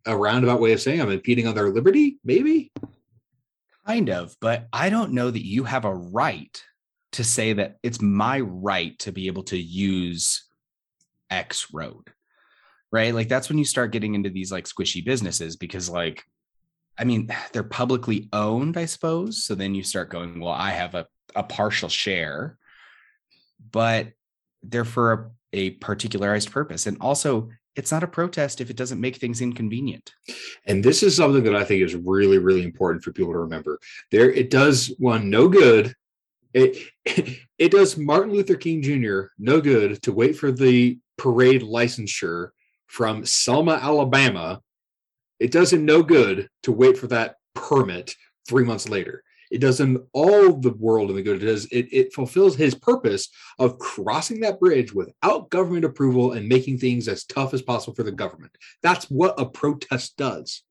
a 0.06 0.16
roundabout 0.16 0.60
way 0.60 0.72
of 0.72 0.80
saying 0.80 1.00
I'm 1.00 1.10
impeding 1.10 1.48
on 1.48 1.56
their 1.56 1.70
liberty, 1.70 2.18
maybe. 2.24 2.70
Kind 3.86 4.10
of, 4.10 4.34
but 4.40 4.68
I 4.72 4.90
don't 4.90 5.12
know 5.12 5.30
that 5.30 5.44
you 5.44 5.64
have 5.64 5.84
a 5.84 5.94
right 5.94 6.62
to 7.12 7.24
say 7.24 7.54
that 7.54 7.76
it's 7.82 8.00
my 8.00 8.40
right 8.40 8.98
to 9.00 9.12
be 9.12 9.26
able 9.26 9.42
to 9.44 9.58
use 9.58 10.46
X 11.30 11.68
road. 11.72 12.12
Right? 12.92 13.14
Like 13.14 13.28
that's 13.28 13.48
when 13.48 13.58
you 13.58 13.64
start 13.64 13.92
getting 13.92 14.14
into 14.14 14.30
these 14.30 14.50
like 14.50 14.64
squishy 14.64 15.04
businesses 15.04 15.56
because 15.56 15.88
like 15.88 16.24
I 17.00 17.04
mean, 17.04 17.28
they're 17.52 17.62
publicly 17.62 18.28
owned, 18.32 18.76
I 18.76 18.84
suppose. 18.84 19.44
So 19.44 19.54
then 19.54 19.74
you 19.74 19.82
start 19.82 20.10
going, 20.10 20.38
well, 20.38 20.52
I 20.52 20.70
have 20.70 20.94
a, 20.94 21.06
a 21.34 21.42
partial 21.42 21.88
share, 21.88 22.58
but 23.72 24.08
they're 24.62 24.84
for 24.84 25.12
a, 25.12 25.30
a 25.52 25.70
particularized 25.70 26.52
purpose. 26.52 26.86
And 26.86 26.98
also, 27.00 27.48
it's 27.80 27.90
not 27.90 28.04
a 28.04 28.06
protest 28.06 28.60
if 28.60 28.68
it 28.68 28.76
doesn't 28.76 29.00
make 29.00 29.16
things 29.16 29.40
inconvenient. 29.40 30.12
And 30.66 30.84
this 30.84 31.02
is 31.02 31.16
something 31.16 31.42
that 31.44 31.56
I 31.56 31.64
think 31.64 31.82
is 31.82 31.96
really, 31.96 32.36
really 32.36 32.62
important 32.62 33.02
for 33.02 33.10
people 33.10 33.32
to 33.32 33.38
remember. 33.38 33.80
There, 34.10 34.30
it 34.30 34.50
does 34.50 34.94
one 34.98 35.30
no 35.30 35.48
good. 35.48 35.94
It 36.52 36.76
it 37.58 37.70
does 37.70 37.96
Martin 37.96 38.34
Luther 38.34 38.56
King 38.56 38.82
Jr. 38.82 39.32
no 39.38 39.62
good 39.62 40.02
to 40.02 40.12
wait 40.12 40.36
for 40.36 40.52
the 40.52 40.98
parade 41.16 41.62
licensure 41.62 42.50
from 42.86 43.24
Selma, 43.24 43.80
Alabama. 43.82 44.60
It 45.38 45.50
does 45.50 45.72
him 45.72 45.86
no 45.86 46.02
good 46.02 46.50
to 46.64 46.72
wait 46.72 46.98
for 46.98 47.06
that 47.06 47.36
permit 47.54 48.14
three 48.46 48.64
months 48.64 48.90
later. 48.90 49.22
It 49.50 49.60
does 49.60 49.80
him 49.80 50.06
all 50.12 50.52
the 50.52 50.72
world 50.74 51.10
in 51.10 51.16
the 51.16 51.22
good. 51.22 51.42
It 51.42 51.46
does 51.46 51.64
it, 51.66 51.88
it 51.92 52.12
fulfills 52.12 52.54
his 52.56 52.74
purpose 52.74 53.28
of 53.58 53.78
crossing 53.78 54.40
that 54.40 54.60
bridge 54.60 54.92
without 54.94 55.50
government 55.50 55.84
approval 55.84 56.32
and 56.32 56.48
making 56.48 56.78
things 56.78 57.08
as 57.08 57.24
tough 57.24 57.52
as 57.52 57.62
possible 57.62 57.94
for 57.94 58.02
the 58.04 58.12
government. 58.12 58.52
That's 58.82 59.06
what 59.10 59.34
a 59.40 59.44
protest 59.46 60.16
does. 60.16 60.62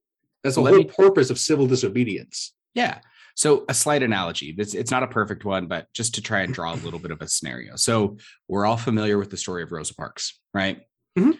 That's 0.43 0.55
the 0.55 0.61
Let 0.61 0.73
whole 0.73 0.84
me- 0.84 0.89
purpose 0.95 1.30
of 1.30 1.38
civil 1.38 1.67
disobedience. 1.67 2.53
Yeah. 2.73 2.99
So 3.36 3.65
a 3.69 3.73
slight 3.73 4.03
analogy. 4.03 4.55
It's 4.57 4.73
it's 4.73 4.91
not 4.91 5.03
a 5.03 5.07
perfect 5.07 5.43
one, 5.45 5.67
but 5.67 5.91
just 5.93 6.15
to 6.15 6.21
try 6.21 6.41
and 6.41 6.53
draw 6.53 6.73
a 6.73 6.75
little 6.77 6.99
bit 6.99 7.11
of 7.11 7.21
a 7.21 7.27
scenario. 7.27 7.75
So 7.75 8.17
we're 8.47 8.65
all 8.65 8.77
familiar 8.77 9.17
with 9.17 9.30
the 9.30 9.38
story 9.38 9.63
of 9.63 9.71
Rosa 9.71 9.93
Parks, 9.95 10.39
right? 10.53 10.82
Mhm. 11.17 11.38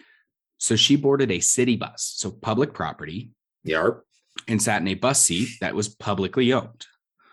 So 0.58 0.76
she 0.76 0.96
boarded 0.96 1.30
a 1.30 1.40
city 1.40 1.76
bus, 1.76 2.12
so 2.16 2.30
public 2.30 2.74
property, 2.74 3.30
Yarp. 3.66 4.00
and 4.46 4.62
sat 4.62 4.80
in 4.82 4.88
a 4.88 4.94
bus 4.94 5.22
seat 5.22 5.48
that 5.62 5.74
was 5.74 5.88
publicly 5.88 6.52
owned, 6.52 6.86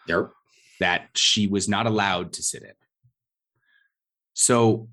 Yarp. 0.07 0.31
that 0.79 1.09
she 1.15 1.47
was 1.47 1.67
not 1.67 1.87
allowed 1.87 2.33
to 2.33 2.43
sit 2.43 2.63
in. 2.63 2.73
So 4.33 4.89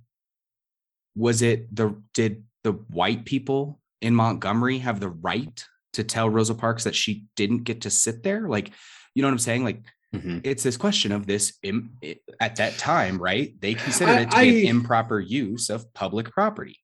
was 1.14 1.42
it 1.42 1.74
the 1.74 2.00
did 2.14 2.44
the 2.62 2.72
white 2.72 3.24
people 3.24 3.80
in 4.00 4.14
Montgomery 4.14 4.78
have 4.78 5.00
the 5.00 5.10
right 5.10 5.64
to 5.92 6.02
tell 6.04 6.28
Rosa 6.28 6.54
Parks 6.54 6.84
that 6.84 6.94
she 6.94 7.26
didn't 7.36 7.64
get 7.64 7.82
to 7.82 7.90
sit 7.90 8.22
there? 8.22 8.48
Like, 8.48 8.72
you 9.14 9.22
know 9.22 9.28
what 9.28 9.32
I'm 9.32 9.38
saying? 9.38 9.64
Like 9.64 9.82
Mhm. 10.14 10.40
it's 10.44 10.62
this 10.62 10.76
question 10.76 11.10
of 11.12 11.26
this 11.26 11.58
Im, 11.62 11.98
at 12.40 12.56
that 12.56 12.78
time, 12.78 13.18
right? 13.20 13.60
They 13.60 13.74
considered 13.74 14.12
I- 14.16 14.20
it 14.22 14.30
to 14.30 14.40
be 14.40 14.60
an 14.68 14.76
improper 14.76 15.18
use 15.20 15.70
of 15.70 15.92
public 15.92 16.30
property. 16.30 16.78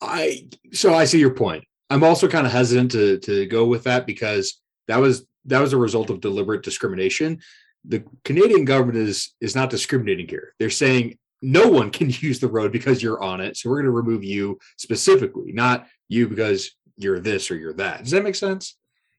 I 0.00 0.48
so 0.72 0.94
I 0.94 1.04
see 1.04 1.18
your 1.18 1.34
point. 1.34 1.64
I'm 1.90 2.04
also 2.04 2.28
kind 2.28 2.46
of 2.46 2.52
hesitant 2.52 2.90
to 2.92 3.18
to 3.20 3.46
go 3.46 3.64
with 3.66 3.84
that 3.84 4.06
because 4.06 4.60
that 4.88 4.98
was 4.98 5.24
that 5.46 5.60
was 5.60 5.72
a 5.72 5.78
result 5.78 6.10
of 6.10 6.20
deliberate 6.20 6.62
discrimination. 6.62 7.40
The 7.84 8.04
Canadian 8.24 8.64
government 8.64 8.98
is 8.98 9.34
is 9.40 9.54
not 9.54 9.70
discriminating 9.70 10.28
here. 10.28 10.54
They're 10.58 10.70
saying 10.70 11.18
no 11.42 11.68
one 11.68 11.90
can 11.90 12.10
use 12.20 12.40
the 12.40 12.48
road 12.48 12.72
because 12.72 13.02
you're 13.02 13.22
on 13.22 13.40
it, 13.40 13.56
so 13.56 13.68
we're 13.68 13.76
going 13.76 13.86
to 13.86 13.90
remove 13.90 14.24
you 14.24 14.58
specifically, 14.76 15.52
not 15.52 15.86
you 16.08 16.28
because 16.28 16.70
you're 16.96 17.20
this 17.20 17.50
or 17.50 17.56
you're 17.56 17.74
that. 17.74 18.02
Does 18.02 18.12
that 18.12 18.24
make 18.24 18.36
sense? 18.36 18.76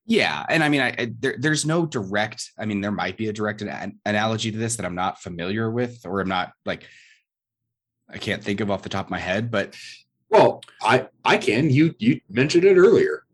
Yeah, 0.07 0.45
and 0.49 0.63
I 0.63 0.69
mean, 0.69 0.81
I, 0.81 0.89
I 0.89 1.11
there, 1.19 1.35
there's 1.39 1.65
no 1.65 1.85
direct. 1.85 2.51
I 2.59 2.65
mean, 2.65 2.81
there 2.81 2.91
might 2.91 3.17
be 3.17 3.27
a 3.27 3.33
direct 3.33 3.61
an- 3.61 3.99
analogy 4.05 4.51
to 4.51 4.57
this 4.57 4.75
that 4.75 4.85
I'm 4.85 4.95
not 4.95 5.21
familiar 5.21 5.69
with, 5.71 6.05
or 6.05 6.21
I'm 6.21 6.29
not 6.29 6.53
like 6.65 6.87
I 8.09 8.17
can't 8.19 8.43
think 8.43 8.59
of 8.59 8.69
off 8.69 8.83
the 8.83 8.89
top 8.89 9.07
of 9.07 9.11
my 9.11 9.19
head. 9.19 9.49
But 9.49 9.75
Well, 10.29 10.61
I 10.81 11.07
I 11.23 11.37
can. 11.37 11.69
You 11.71 11.95
you 11.97 12.21
mentioned 12.29 12.65
it 12.65 12.77
earlier. 12.77 13.24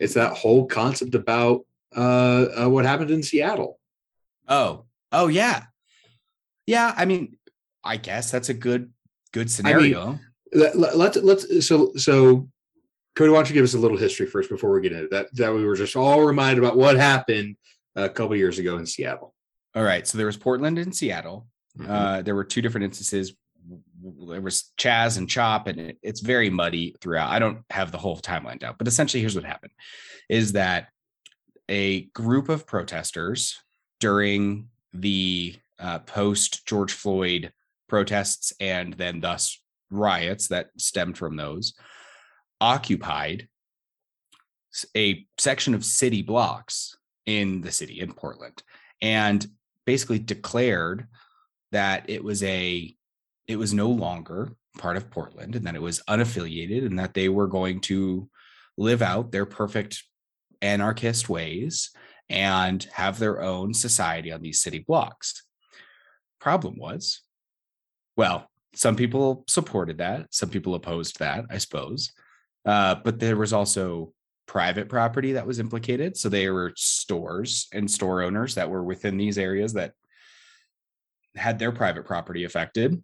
It's 0.00 0.14
that 0.14 0.32
whole 0.32 0.66
concept 0.66 1.14
about 1.14 1.66
uh, 1.96 2.64
uh 2.64 2.68
what 2.68 2.84
happened 2.84 3.10
in 3.10 3.22
Seattle. 3.22 3.78
oh, 4.48 4.84
oh 5.12 5.28
yeah, 5.28 5.64
yeah. 6.66 6.94
I 6.96 7.04
mean, 7.04 7.36
I 7.84 7.96
guess 7.96 8.30
that's 8.30 8.48
a 8.48 8.54
good 8.54 8.92
good 9.32 9.40
I 9.40 9.44
mean, 9.44 9.48
scenario. 9.48 10.18
Let, 10.52 10.78
let, 10.78 10.96
let's 10.96 11.16
let's 11.16 11.66
so 11.66 11.92
so 11.96 12.48
Cody, 13.16 13.30
why 13.30 13.38
don't 13.38 13.48
you 13.48 13.54
give 13.54 13.64
us 13.64 13.74
a 13.74 13.78
little 13.78 13.96
history 13.96 14.26
first 14.26 14.50
before 14.50 14.70
we 14.70 14.82
get 14.82 14.92
into 14.92 15.08
that? 15.08 15.34
That 15.34 15.54
we 15.54 15.64
were 15.64 15.74
just 15.74 15.96
all 15.96 16.22
reminded 16.22 16.62
about 16.62 16.76
what 16.76 16.96
happened 16.96 17.56
a 17.96 18.08
couple 18.08 18.36
years 18.36 18.58
ago 18.58 18.76
in 18.76 18.84
Seattle. 18.84 19.34
All 19.74 19.82
right, 19.82 20.06
so 20.06 20.18
there 20.18 20.26
was 20.26 20.36
Portland 20.36 20.78
and 20.78 20.94
Seattle. 20.94 21.46
Mhm. 21.78 21.88
Uh, 21.88 22.22
there 22.22 22.34
were 22.34 22.44
two 22.44 22.62
different 22.62 22.84
instances. 22.84 23.34
There 24.28 24.40
was 24.40 24.72
Chaz 24.78 25.18
and 25.18 25.28
Chop, 25.28 25.66
and 25.66 25.80
it, 25.80 25.98
it's 26.02 26.20
very 26.20 26.50
muddy 26.50 26.94
throughout. 27.00 27.30
I 27.30 27.38
don't 27.38 27.64
have 27.70 27.92
the 27.92 27.98
whole 27.98 28.18
timeline 28.18 28.58
down, 28.58 28.76
but 28.78 28.88
essentially, 28.88 29.20
here's 29.20 29.34
what 29.34 29.44
happened: 29.44 29.72
is 30.28 30.52
that 30.52 30.88
a 31.68 32.02
group 32.06 32.48
of 32.48 32.66
protesters 32.66 33.60
during 34.00 34.68
the 34.92 35.56
uh, 35.78 35.98
post 36.00 36.66
George 36.66 36.92
Floyd 36.92 37.52
protests 37.88 38.52
and 38.60 38.94
then 38.94 39.20
thus 39.20 39.60
riots 39.90 40.48
that 40.48 40.70
stemmed 40.78 41.16
from 41.16 41.36
those 41.36 41.74
occupied 42.60 43.48
a 44.96 45.26
section 45.38 45.74
of 45.74 45.84
city 45.84 46.22
blocks 46.22 46.96
in 47.24 47.60
the 47.60 47.72
city 47.72 48.00
in 48.00 48.12
Portland 48.12 48.62
and 49.00 49.46
basically 49.84 50.18
declared 50.18 51.06
that 51.72 52.08
it 52.08 52.22
was 52.22 52.42
a 52.42 52.94
it 53.48 53.56
was 53.56 53.72
no 53.72 53.88
longer 53.88 54.52
part 54.78 54.96
of 54.96 55.10
Portland 55.10 55.56
and 55.56 55.66
that 55.66 55.74
it 55.74 55.82
was 55.82 56.02
unaffiliated 56.08 56.84
and 56.84 56.98
that 56.98 57.14
they 57.14 57.28
were 57.28 57.46
going 57.46 57.80
to 57.80 58.28
live 58.76 59.02
out 59.02 59.32
their 59.32 59.46
perfect 59.46 60.02
anarchist 60.60 61.28
ways 61.28 61.90
and 62.28 62.84
have 62.92 63.18
their 63.18 63.40
own 63.42 63.72
society 63.72 64.32
on 64.32 64.42
these 64.42 64.60
city 64.60 64.80
blocks. 64.80 65.44
Problem 66.40 66.76
was, 66.78 67.22
well, 68.16 68.50
some 68.74 68.96
people 68.96 69.44
supported 69.48 69.98
that, 69.98 70.26
some 70.30 70.50
people 70.50 70.74
opposed 70.74 71.18
that, 71.18 71.44
I 71.50 71.58
suppose. 71.58 72.12
Uh, 72.64 72.96
but 72.96 73.18
there 73.18 73.36
was 73.36 73.52
also 73.52 74.12
private 74.46 74.88
property 74.88 75.32
that 75.32 75.46
was 75.46 75.58
implicated. 75.58 76.16
So 76.16 76.28
there 76.28 76.52
were 76.52 76.72
stores 76.76 77.68
and 77.72 77.90
store 77.90 78.22
owners 78.22 78.54
that 78.56 78.70
were 78.70 78.82
within 78.82 79.16
these 79.16 79.38
areas 79.38 79.72
that 79.74 79.92
had 81.36 81.58
their 81.58 81.72
private 81.72 82.04
property 82.04 82.44
affected. 82.44 83.02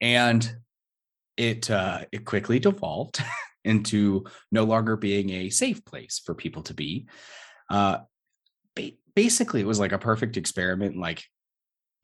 And 0.00 0.56
it 1.36 1.70
uh, 1.70 2.00
it 2.12 2.24
quickly 2.24 2.58
devolved 2.58 3.22
into 3.64 4.24
no 4.50 4.64
longer 4.64 4.96
being 4.96 5.30
a 5.30 5.50
safe 5.50 5.84
place 5.84 6.20
for 6.24 6.34
people 6.34 6.62
to 6.64 6.74
be. 6.74 7.06
Uh, 7.68 7.98
ba- 8.74 8.92
basically, 9.14 9.60
it 9.60 9.66
was 9.66 9.80
like 9.80 9.92
a 9.92 9.98
perfect 9.98 10.36
experiment. 10.36 10.96
Like, 10.96 11.24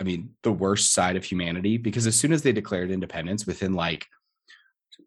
I 0.01 0.05
mean, 0.05 0.31
the 0.43 0.53
worst 0.53 0.93
side 0.93 1.17
of 1.17 1.25
humanity, 1.25 1.77
because 1.77 2.07
as 2.07 2.17
soon 2.17 2.33
as 2.33 2.43
they 2.43 2.53
declared 2.53 2.91
independence, 2.91 3.47
within 3.47 3.75
like 3.75 4.07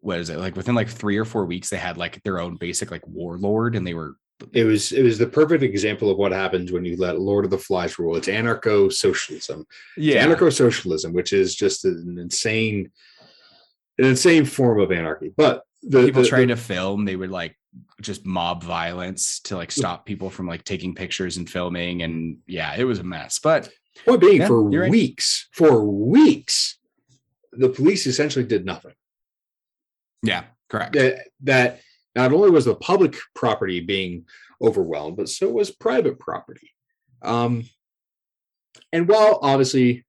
what 0.00 0.18
is 0.18 0.30
it 0.30 0.38
like 0.38 0.56
within 0.56 0.74
like 0.74 0.88
three 0.88 1.18
or 1.18 1.24
four 1.24 1.44
weeks 1.44 1.68
they 1.68 1.76
had 1.76 1.96
like 1.96 2.22
their 2.22 2.40
own 2.40 2.56
basic 2.56 2.90
like 2.90 3.06
warlord 3.06 3.76
and 3.76 3.86
they 3.86 3.94
were 3.94 4.14
It 4.52 4.64
was 4.64 4.92
it 4.92 5.02
was 5.02 5.18
the 5.18 5.26
perfect 5.26 5.62
example 5.62 6.10
of 6.10 6.16
what 6.18 6.32
happens 6.32 6.72
when 6.72 6.84
you 6.84 6.96
let 6.96 7.20
Lord 7.20 7.44
of 7.44 7.50
the 7.50 7.58
Flies 7.58 7.98
rule. 7.98 8.16
It's 8.16 8.28
anarcho 8.28 8.92
socialism. 8.92 9.66
Yeah, 9.96 10.26
anarcho 10.26 10.52
socialism, 10.52 11.12
which 11.12 11.32
is 11.32 11.54
just 11.54 11.84
an 11.84 12.18
insane, 12.20 12.90
an 13.98 14.04
insane 14.06 14.44
form 14.44 14.80
of 14.80 14.92
anarchy. 14.92 15.32
But 15.36 15.62
the 15.82 16.04
people 16.04 16.22
the- 16.22 16.28
trying 16.28 16.48
to 16.48 16.56
film 16.56 17.04
they 17.04 17.16
would 17.16 17.30
like 17.30 17.56
just 18.00 18.26
mob 18.26 18.62
violence 18.64 19.40
to 19.40 19.56
like 19.56 19.70
stop 19.70 20.04
people 20.04 20.28
from 20.30 20.46
like 20.48 20.64
taking 20.64 20.94
pictures 20.94 21.36
and 21.36 21.48
filming 21.48 22.02
and 22.02 22.38
yeah 22.46 22.74
it 22.76 22.82
was 22.84 22.98
a 22.98 23.04
mess 23.04 23.38
but 23.38 23.64
the 23.94 24.00
point 24.06 24.20
being 24.20 24.40
Yeah, 24.40 24.46
for 24.48 24.70
you're 24.72 24.82
right. 24.82 24.90
weeks, 24.90 25.48
for 25.52 25.84
weeks, 25.84 26.78
the 27.52 27.68
police 27.68 28.06
essentially 28.06 28.44
did 28.44 28.64
nothing. 28.66 28.92
yeah 30.22 30.44
correct 30.68 30.94
that 30.94 31.28
that 31.42 31.80
not 32.14 32.32
only 32.32 32.50
was 32.50 32.64
the 32.64 32.74
public 32.74 33.16
property 33.34 33.80
being 33.80 34.26
overwhelmed, 34.62 35.16
but 35.16 35.28
so 35.28 35.50
was 35.50 35.70
private 35.70 36.18
property. 36.18 36.70
Um, 37.22 37.64
and 38.92 39.08
while 39.08 39.38
obviously 39.42 40.04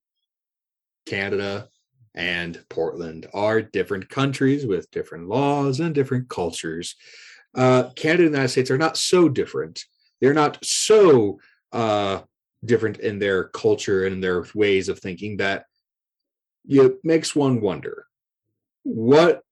Canada 1.06 1.70
and 2.16 2.64
Portland 2.70 3.28
are 3.34 3.62
different 3.62 4.10
countries 4.10 4.66
with 4.66 4.92
different 4.92 5.28
laws 5.28 5.80
and 5.80 5.94
different 5.94 6.30
cultures, 6.30 6.96
uh, 7.56 7.90
Canada 7.96 8.26
and 8.26 8.34
the 8.34 8.38
United 8.38 8.52
States 8.52 8.72
are 8.72 8.78
not 8.78 8.98
so 8.98 9.30
different. 9.30 9.84
They're 10.20 10.34
not 10.34 10.64
so 10.64 11.40
uh, 11.72 12.22
different 12.64 13.00
in 13.00 13.20
their 13.20 13.46
culture 13.46 14.06
and 14.06 14.24
their 14.24 14.46
ways 14.54 14.90
of 14.90 15.00
thinking 15.00 15.38
that 15.38 15.66
it 16.68 17.04
makes 17.04 17.36
one 17.36 17.62
wonder 17.62 18.06
what 18.84 19.44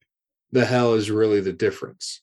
the 0.51 0.65
hell 0.65 0.95
is 0.95 1.11
really 1.11 1.41
the 1.41 1.53
difference? 1.53 2.21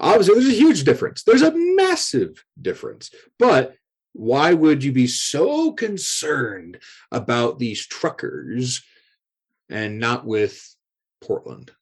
Obviously, 0.00 0.34
there's 0.34 0.52
a 0.52 0.56
huge 0.56 0.84
difference. 0.84 1.22
There's 1.22 1.42
a 1.42 1.54
massive 1.54 2.44
difference. 2.60 3.10
But 3.38 3.74
why 4.12 4.52
would 4.52 4.84
you 4.84 4.92
be 4.92 5.06
so 5.06 5.72
concerned 5.72 6.78
about 7.10 7.58
these 7.58 7.86
truckers 7.86 8.82
and 9.68 9.98
not 9.98 10.26
with 10.26 10.76
Portland? 11.20 11.72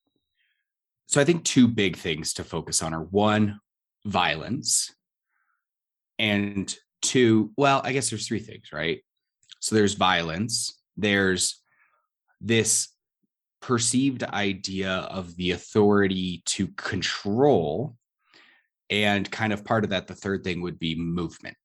so 1.12 1.20
i 1.20 1.24
think 1.24 1.44
two 1.44 1.68
big 1.68 1.96
things 1.96 2.32
to 2.32 2.42
focus 2.42 2.82
on 2.82 2.94
are 2.94 3.04
one 3.04 3.60
violence 4.06 4.94
and 6.18 6.74
two 7.02 7.52
well 7.56 7.82
i 7.84 7.92
guess 7.92 8.08
there's 8.08 8.26
three 8.26 8.40
things 8.40 8.72
right 8.72 9.02
so 9.60 9.74
there's 9.74 9.94
violence 9.94 10.80
there's 10.96 11.60
this 12.40 12.88
perceived 13.60 14.24
idea 14.24 14.90
of 14.90 15.36
the 15.36 15.50
authority 15.52 16.42
to 16.46 16.66
control 16.68 17.94
and 18.92 19.30
kind 19.30 19.52
of 19.52 19.64
part 19.64 19.82
of 19.82 19.90
that 19.90 20.06
the 20.06 20.14
third 20.14 20.44
thing 20.44 20.62
would 20.62 20.78
be 20.78 20.94
movement 20.94 21.56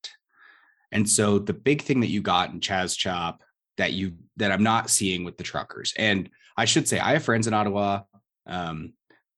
and 0.92 1.08
so 1.08 1.38
the 1.38 1.54
big 1.54 1.84
thing 1.84 2.00
that 2.00 2.08
you 2.08 2.22
got 2.22 2.52
in 2.52 2.60
chaz 2.60 2.98
chop 2.98 3.44
that 3.78 3.94
you 3.94 4.14
that 4.38 4.52
i'm 4.52 4.64
not 4.64 4.90
seeing 4.90 5.24
with 5.24 5.38
the 5.38 5.44
truckers 5.44 5.94
and 5.98 6.30
i 6.58 6.66
should 6.66 6.88
say 6.88 7.00
i 7.00 7.14
have 7.14 7.24
friends 7.24 7.46
in 7.46 7.54
ottawa 7.54 8.02
um, 8.48 8.94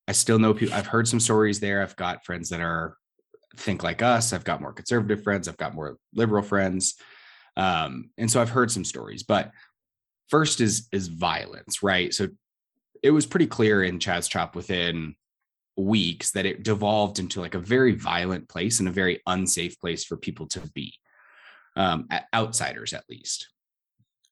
I 0.10 0.12
still 0.12 0.40
know 0.40 0.56
people. 0.56 0.74
I've 0.74 0.88
heard 0.88 1.08
some 1.08 1.20
stories 1.20 1.60
there. 1.60 1.84
I've 1.84 1.96
got 1.96 2.26
friends 2.26 2.50
that 2.50 2.62
are 2.62 2.98
think 3.58 3.84
like 3.84 4.02
us. 4.02 4.34
I've 4.34 4.44
got 4.44 4.60
more 4.60 4.74
conservative 4.74 5.24
friends. 5.24 5.48
I've 5.48 5.58
got 5.58 5.76
more 5.76 5.98
liberal 6.16 6.42
friends, 6.42 6.96
um, 7.56 8.10
and 8.18 8.30
so 8.30 8.42
I've 8.42 8.50
heard 8.50 8.72
some 8.72 8.84
stories. 8.84 9.22
But 9.22 9.52
first 10.28 10.62
is 10.62 10.88
is 10.92 11.10
violence, 11.10 11.84
right? 11.84 12.12
So 12.12 12.30
it 13.04 13.12
was 13.12 13.28
pretty 13.28 13.46
clear 13.46 13.84
in 13.84 14.00
Chaz 14.00 14.28
Chop 14.28 14.56
within 14.56 15.16
weeks 15.80 16.32
that 16.32 16.46
it 16.46 16.64
devolved 16.64 17.20
into 17.20 17.42
like 17.42 17.56
a 17.56 17.60
very 17.60 17.94
violent 17.94 18.50
place 18.50 18.80
and 18.80 18.90
a 18.90 18.92
very 18.92 19.22
unsafe 19.28 19.80
place 19.80 20.04
for 20.04 20.18
people 20.18 20.48
to 20.48 20.60
be, 20.74 20.94
um, 21.76 22.08
outsiders 22.34 22.94
at 22.94 23.06
least. 23.10 23.50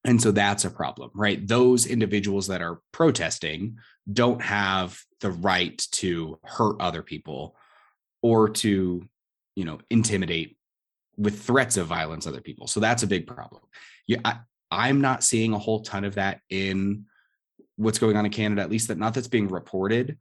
And 0.03 0.21
so 0.21 0.31
that's 0.31 0.65
a 0.65 0.69
problem, 0.69 1.11
right? 1.13 1.45
Those 1.45 1.85
individuals 1.85 2.47
that 2.47 2.61
are 2.61 2.79
protesting 2.91 3.77
don't 4.11 4.41
have 4.41 4.99
the 5.19 5.31
right 5.31 5.77
to 5.93 6.39
hurt 6.43 6.77
other 6.79 7.01
people 7.01 7.57
or 8.21 8.49
to, 8.49 9.07
you 9.55 9.65
know, 9.65 9.79
intimidate 9.89 10.57
with 11.17 11.41
threats 11.41 11.77
of 11.77 11.87
violence 11.87 12.27
other 12.27 12.41
people. 12.41 12.67
So 12.67 12.79
that's 12.79 13.03
a 13.03 13.07
big 13.07 13.27
problem. 13.27 13.63
Yeah, 14.05 14.19
I, 14.23 14.39
I'm 14.71 15.01
not 15.01 15.23
seeing 15.23 15.53
a 15.53 15.59
whole 15.59 15.81
ton 15.81 16.03
of 16.05 16.15
that 16.15 16.41
in 16.49 17.05
what's 17.75 17.99
going 17.99 18.15
on 18.17 18.25
in 18.25 18.31
Canada, 18.31 18.61
at 18.61 18.71
least 18.71 18.87
that 18.87 18.97
not 18.97 19.13
that's 19.13 19.27
being 19.27 19.47
reported. 19.47 20.17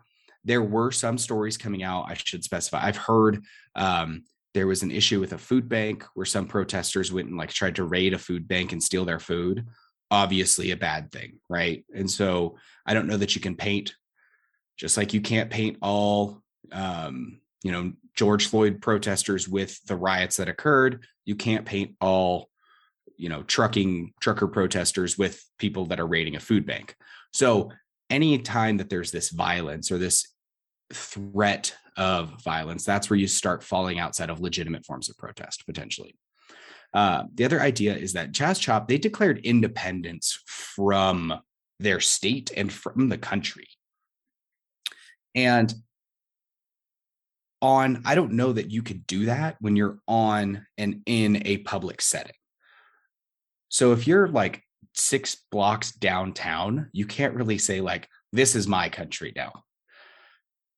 There 0.47 0.62
were 0.62 0.92
some 0.92 1.18
stories 1.18 1.57
coming 1.57 1.82
out. 1.82 2.07
I 2.09 2.14
should 2.14 2.44
specify. 2.44 2.82
I've 2.82 2.97
heard 2.97 3.44
um, 3.74 4.22
there 4.55 4.66
was 4.66 4.82
an 4.82 4.90
issue 4.90 5.20
with 5.20 5.32
a 5.32 5.38
food 5.38 5.68
bank 5.68 6.05
where 6.14 6.24
some 6.24 6.47
protesters 6.47 7.12
went 7.12 7.28
and 7.28 7.36
like 7.36 7.51
tried 7.51 7.76
to 7.76 7.84
raid 7.84 8.14
a 8.14 8.18
food 8.18 8.49
bank 8.49 8.72
and 8.72 8.82
steal 8.82 9.05
their 9.05 9.18
food. 9.18 9.66
Obviously, 10.11 10.70
a 10.70 10.76
bad 10.76 11.11
thing, 11.11 11.40
right? 11.51 11.84
And 11.94 12.09
so 12.11 12.57
I 12.86 12.94
don't 12.94 13.09
know 13.09 13.16
that 13.16 13.34
you 13.34 13.40
can 13.40 13.57
paint, 13.57 13.94
just 14.78 14.97
like 14.97 15.12
you 15.12 15.20
can't 15.20 15.51
paint 15.51 15.78
all, 15.82 16.42
um, 16.72 17.40
you 17.64 17.72
know, 17.72 17.92
George 18.14 18.47
Floyd 18.47 18.80
protesters 18.80 19.49
with 19.49 19.84
the 19.86 19.97
riots 19.97 20.36
that 20.36 20.49
occurred. 20.49 21.05
You 21.24 21.34
can't 21.34 21.66
paint 21.66 21.97
all, 22.01 22.49
you 23.16 23.28
know, 23.28 23.42
trucking 23.42 24.14
trucker 24.20 24.47
protesters 24.47 25.18
with 25.18 25.44
people 25.59 25.86
that 25.86 26.01
are 26.01 26.07
raiding 26.07 26.36
a 26.36 26.40
food 26.40 26.64
bank. 26.64 26.94
So 27.32 27.72
anytime 28.09 28.76
that 28.76 28.88
there's 28.88 29.11
this 29.11 29.30
violence 29.30 29.90
or 29.90 29.99
this 29.99 30.28
threat 30.93 31.74
of 31.97 32.43
violence, 32.43 32.84
that's 32.84 33.11
where 33.11 33.18
you 33.18 33.26
start 33.26 33.64
falling 33.64 33.99
outside 33.99 34.30
of 34.30 34.41
legitimate 34.41 34.84
forms 34.84 35.09
of 35.09 35.16
protest 35.16 35.64
potentially. 35.66 36.16
Uh, 36.95 37.24
the 37.34 37.45
other 37.45 37.61
idea 37.61 37.95
is 37.95 38.12
that 38.14 38.32
Chaz 38.32 38.61
Chop, 38.61 38.89
they 38.89 38.99
declared 38.99 39.39
independence 39.45 40.43
from 40.47 41.34
their 41.78 42.01
state 42.01 42.51
and 42.57 42.72
from 42.72 43.09
the 43.09 43.18
country. 43.18 43.66
And 45.34 45.74
on, 47.61 48.03
I 48.07 48.14
don't 48.14 48.32
know 48.32 48.53
that 48.53 48.70
you 48.70 48.82
could 48.82 49.07
do 49.07 49.26
that 49.26 49.57
when 49.61 49.76
you're 49.76 49.99
on 50.07 50.66
and 50.78 51.03
in 51.07 51.43
a 51.47 51.59
public 51.59 52.01
setting. 52.01 52.34
So 53.68 53.93
if 53.93 54.07
you're 54.07 54.28
like 54.28 54.62
six 54.95 55.37
blocks 55.51 55.93
downtown, 55.93 56.89
you 56.93 57.05
can't 57.05 57.34
really 57.34 57.59
say, 57.59 57.80
like, 57.80 58.09
this 58.32 58.55
is 58.55 58.66
my 58.66 58.89
country 58.89 59.32
now. 59.37 59.64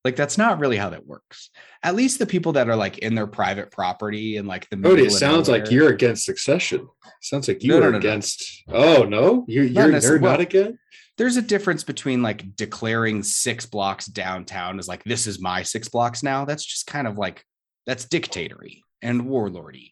Like 0.05 0.15
that's 0.15 0.37
not 0.37 0.59
really 0.59 0.77
how 0.77 0.89
that 0.91 1.05
works. 1.05 1.49
At 1.83 1.95
least 1.95 2.19
the 2.19 2.25
people 2.25 2.53
that 2.53 2.69
are 2.69 2.75
like 2.75 2.99
in 2.99 3.15
their 3.15 3.27
private 3.27 3.71
property 3.71 4.37
and 4.37 4.47
like 4.47 4.69
the 4.69 4.77
Cody, 4.77 5.03
it 5.03 5.11
sounds 5.11 5.49
like 5.49 5.69
you're 5.69 5.89
against 5.89 6.25
succession. 6.25 6.87
Sounds 7.21 7.47
like 7.47 7.63
you 7.63 7.71
no, 7.71 7.77
are 7.79 7.81
no, 7.81 7.91
no, 7.91 7.97
against. 7.97 8.63
Oh 8.69 9.03
no, 9.03 9.45
you're 9.47 9.65
you're 9.65 9.91
not, 9.91 10.03
you're 10.03 10.19
not 10.19 10.39
again. 10.39 10.79
There's 11.17 11.35
a 11.35 11.41
difference 11.41 11.83
between 11.83 12.21
like 12.21 12.55
declaring 12.55 13.23
six 13.23 13.65
blocks 13.65 14.05
downtown 14.05 14.79
as 14.79 14.87
like 14.87 15.03
this 15.03 15.27
is 15.27 15.41
my 15.41 15.63
six 15.63 15.89
blocks 15.89 16.23
now. 16.23 16.45
That's 16.45 16.65
just 16.65 16.87
kind 16.87 17.05
of 17.05 17.17
like 17.17 17.43
that's 17.85 18.05
dictatory 18.05 18.83
and 19.01 19.23
warlordy. 19.23 19.91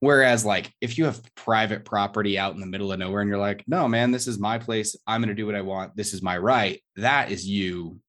Whereas, 0.00 0.44
like, 0.44 0.72
if 0.80 0.98
you 0.98 1.04
have 1.04 1.22
private 1.36 1.84
property 1.84 2.36
out 2.36 2.54
in 2.54 2.60
the 2.60 2.66
middle 2.66 2.90
of 2.90 2.98
nowhere 2.98 3.20
and 3.20 3.28
you're 3.30 3.38
like, 3.38 3.62
no, 3.68 3.86
man, 3.86 4.10
this 4.10 4.26
is 4.26 4.36
my 4.36 4.58
place. 4.58 4.96
I'm 5.06 5.20
going 5.20 5.28
to 5.28 5.34
do 5.36 5.46
what 5.46 5.54
I 5.54 5.60
want. 5.60 5.94
This 5.94 6.12
is 6.12 6.20
my 6.20 6.36
right. 6.36 6.82
That 6.96 7.30
is 7.30 7.46
you 7.46 8.00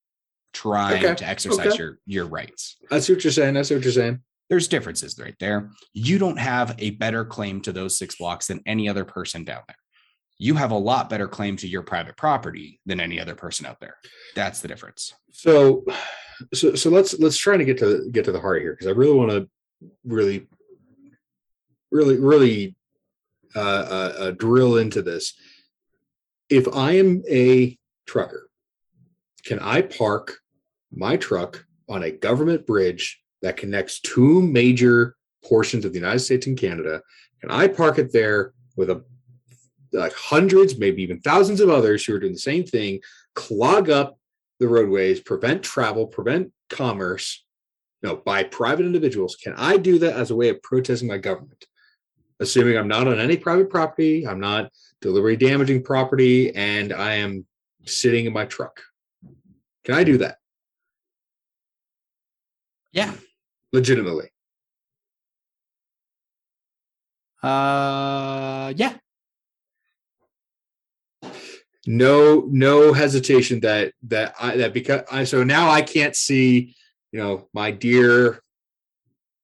trying 0.53 1.03
okay. 1.03 1.15
to 1.15 1.27
exercise 1.27 1.67
okay. 1.67 1.77
your 1.77 1.99
your 2.05 2.25
rights. 2.25 2.77
I 2.91 2.99
see 2.99 3.13
what 3.13 3.23
you're 3.23 3.33
saying. 3.33 3.57
I 3.57 3.63
see 3.63 3.75
what 3.75 3.83
you're 3.83 3.93
saying. 3.93 4.21
There's 4.49 4.67
differences 4.67 5.17
right 5.19 5.35
there. 5.39 5.71
You 5.93 6.19
don't 6.19 6.37
have 6.37 6.75
a 6.77 6.91
better 6.91 7.25
claim 7.25 7.61
to 7.61 7.71
those 7.71 7.97
six 7.97 8.15
blocks 8.15 8.47
than 8.47 8.61
any 8.65 8.87
other 8.87 9.05
person 9.05 9.43
down 9.43 9.61
there. 9.67 9.77
You 10.37 10.55
have 10.55 10.71
a 10.71 10.77
lot 10.77 11.09
better 11.09 11.27
claim 11.27 11.57
to 11.57 11.67
your 11.67 11.83
private 11.83 12.17
property 12.17 12.79
than 12.85 12.99
any 12.99 13.19
other 13.19 13.35
person 13.35 13.65
out 13.65 13.79
there. 13.79 13.95
That's 14.35 14.59
the 14.59 14.67
difference. 14.67 15.13
So, 15.31 15.85
so, 16.53 16.75
so 16.75 16.89
let's 16.89 17.17
let's 17.19 17.37
try 17.37 17.57
to 17.57 17.65
get 17.65 17.79
to 17.79 18.09
get 18.11 18.25
to 18.25 18.31
the 18.31 18.41
heart 18.41 18.61
here 18.61 18.73
because 18.73 18.87
I 18.87 18.91
really 18.91 19.15
want 19.15 19.31
to 19.31 19.49
really, 20.03 20.47
really, 21.91 22.17
really 22.17 22.75
uh, 23.55 23.59
uh, 23.59 24.13
uh, 24.19 24.31
drill 24.31 24.77
into 24.77 25.01
this. 25.01 25.33
If 26.49 26.67
I 26.75 26.93
am 26.93 27.23
a 27.29 27.77
trucker, 28.05 28.49
can 29.45 29.59
I 29.59 29.81
park 29.81 30.39
my 30.95 31.17
truck 31.17 31.65
on 31.89 32.03
a 32.03 32.11
government 32.11 32.65
bridge 32.65 33.21
that 33.41 33.57
connects 33.57 33.99
two 33.99 34.41
major 34.41 35.15
portions 35.43 35.85
of 35.85 35.93
the 35.93 35.99
United 35.99 36.19
States 36.19 36.47
and 36.47 36.57
Canada, 36.57 37.01
and 37.41 37.51
I 37.51 37.67
park 37.67 37.99
it 37.99 38.13
there 38.13 38.53
with 38.75 38.89
a 38.89 39.03
like 39.91 40.13
hundreds, 40.13 40.77
maybe 40.77 41.03
even 41.03 41.19
thousands 41.19 41.59
of 41.59 41.69
others 41.69 42.03
who 42.03 42.15
are 42.15 42.19
doing 42.19 42.33
the 42.33 42.39
same 42.39 42.63
thing, 42.63 42.99
clog 43.35 43.91
up 43.91 44.17
the 44.59 44.67
roadways, 44.67 45.19
prevent 45.19 45.61
travel, 45.61 46.07
prevent 46.07 46.51
commerce, 46.69 47.43
know, 48.03 48.17
by 48.17 48.43
private 48.43 48.85
individuals. 48.85 49.35
Can 49.35 49.53
I 49.55 49.77
do 49.77 49.97
that 49.99 50.15
as 50.15 50.29
a 50.29 50.35
way 50.35 50.49
of 50.49 50.61
protesting 50.61 51.07
my 51.07 51.17
government? 51.17 51.65
Assuming 52.39 52.77
I'm 52.77 52.87
not 52.87 53.07
on 53.07 53.19
any 53.19 53.37
private 53.37 53.69
property, 53.69 54.27
I'm 54.27 54.39
not 54.39 54.71
deliberately 55.01 55.37
damaging 55.37 55.83
property, 55.83 56.53
and 56.55 56.91
I 56.91 57.15
am 57.15 57.45
sitting 57.85 58.25
in 58.25 58.33
my 58.33 58.45
truck. 58.45 58.81
Can 59.83 59.95
I 59.95 60.03
do 60.03 60.17
that? 60.19 60.37
Yeah. 62.93 63.13
Legitimately. 63.73 64.29
Uh 67.41 68.71
yeah. 68.77 68.95
No 71.85 72.47
no 72.49 72.93
hesitation 72.93 73.59
that 73.61 73.93
that 74.03 74.35
I 74.39 74.55
that 74.57 74.73
because 74.73 75.01
I 75.11 75.25
so 75.25 75.43
now 75.43 75.69
I 75.69 75.81
can't 75.81 76.15
see, 76.15 76.75
you 77.11 77.19
know, 77.19 77.49
my 77.53 77.71
dear 77.71 78.41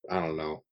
I 0.10 0.22
don't 0.22 0.38
know, 0.38 0.64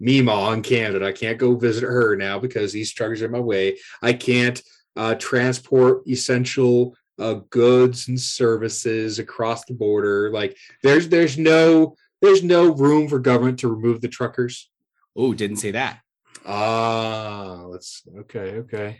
Mima 0.00 0.50
in 0.52 0.62
Canada. 0.62 1.06
I 1.06 1.12
can't 1.12 1.38
go 1.38 1.54
visit 1.54 1.84
her 1.84 2.16
now 2.16 2.40
because 2.40 2.72
these 2.72 2.92
truckers 2.92 3.22
are 3.22 3.26
in 3.26 3.30
my 3.30 3.40
way. 3.40 3.78
I 4.02 4.12
can't 4.14 4.60
uh, 4.96 5.14
transport 5.14 6.02
essential 6.08 6.96
uh, 7.18 7.34
goods 7.50 8.08
and 8.08 8.20
services 8.20 9.18
across 9.18 9.64
the 9.66 9.74
border. 9.74 10.32
Like 10.32 10.56
there's 10.82 11.08
there's 11.08 11.38
no 11.38 11.96
there's 12.24 12.42
no 12.42 12.72
room 12.72 13.08
for 13.08 13.18
government 13.18 13.58
to 13.60 13.68
remove 13.68 14.00
the 14.00 14.08
truckers. 14.08 14.70
Oh, 15.16 15.34
didn't 15.34 15.56
say 15.56 15.72
that. 15.72 16.00
Ah, 16.46 17.64
let's 17.66 18.02
okay, 18.20 18.58
okay. 18.58 18.98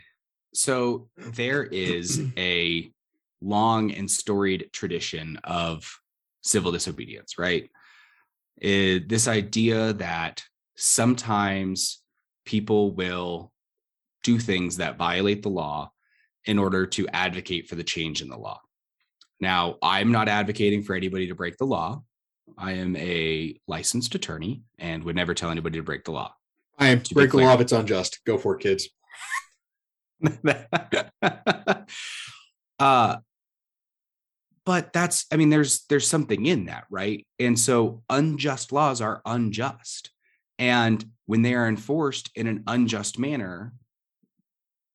So 0.53 1.09
there 1.17 1.63
is 1.63 2.21
a 2.37 2.89
long 3.41 3.91
and 3.91 4.09
storied 4.09 4.69
tradition 4.71 5.37
of 5.43 5.91
civil 6.41 6.71
disobedience, 6.71 7.37
right? 7.37 7.69
It, 8.57 9.09
this 9.09 9.27
idea 9.27 9.93
that 9.93 10.43
sometimes 10.75 12.01
people 12.45 12.93
will 12.93 13.51
do 14.23 14.39
things 14.39 14.77
that 14.77 14.97
violate 14.97 15.43
the 15.43 15.49
law 15.49 15.91
in 16.45 16.57
order 16.57 16.85
to 16.85 17.07
advocate 17.09 17.67
for 17.67 17.75
the 17.75 17.83
change 17.83 18.21
in 18.21 18.29
the 18.29 18.37
law. 18.37 18.59
Now, 19.39 19.75
I'm 19.81 20.11
not 20.11 20.29
advocating 20.29 20.83
for 20.83 20.95
anybody 20.95 21.27
to 21.27 21.35
break 21.35 21.57
the 21.57 21.65
law. 21.65 22.03
I 22.57 22.73
am 22.73 22.95
a 22.95 23.59
licensed 23.67 24.15
attorney 24.15 24.63
and 24.79 25.03
would 25.03 25.15
never 25.15 25.33
tell 25.33 25.49
anybody 25.49 25.79
to 25.79 25.83
break 25.83 26.05
the 26.05 26.11
law. 26.11 26.33
I 26.77 26.89
am 26.89 27.01
to 27.01 27.13
break 27.13 27.31
the 27.31 27.37
law 27.37 27.53
if 27.53 27.61
it's 27.61 27.71
unjust. 27.71 28.19
Go 28.25 28.37
for 28.37 28.55
it, 28.55 28.61
kids. 28.61 28.89
uh 32.79 33.17
but 34.65 34.91
that's 34.93 35.25
i 35.31 35.35
mean 35.35 35.49
there's 35.49 35.85
there's 35.89 36.07
something 36.07 36.45
in 36.45 36.65
that 36.65 36.85
right 36.89 37.27
and 37.39 37.59
so 37.59 38.01
unjust 38.09 38.71
laws 38.71 39.01
are 39.01 39.21
unjust 39.25 40.11
and 40.57 41.05
when 41.25 41.41
they 41.41 41.53
are 41.53 41.67
enforced 41.67 42.31
in 42.35 42.47
an 42.47 42.63
unjust 42.67 43.19
manner 43.19 43.73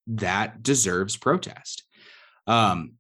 that 0.07 0.63
deserves 0.63 1.17
protest 1.17 1.85
um 2.47 2.93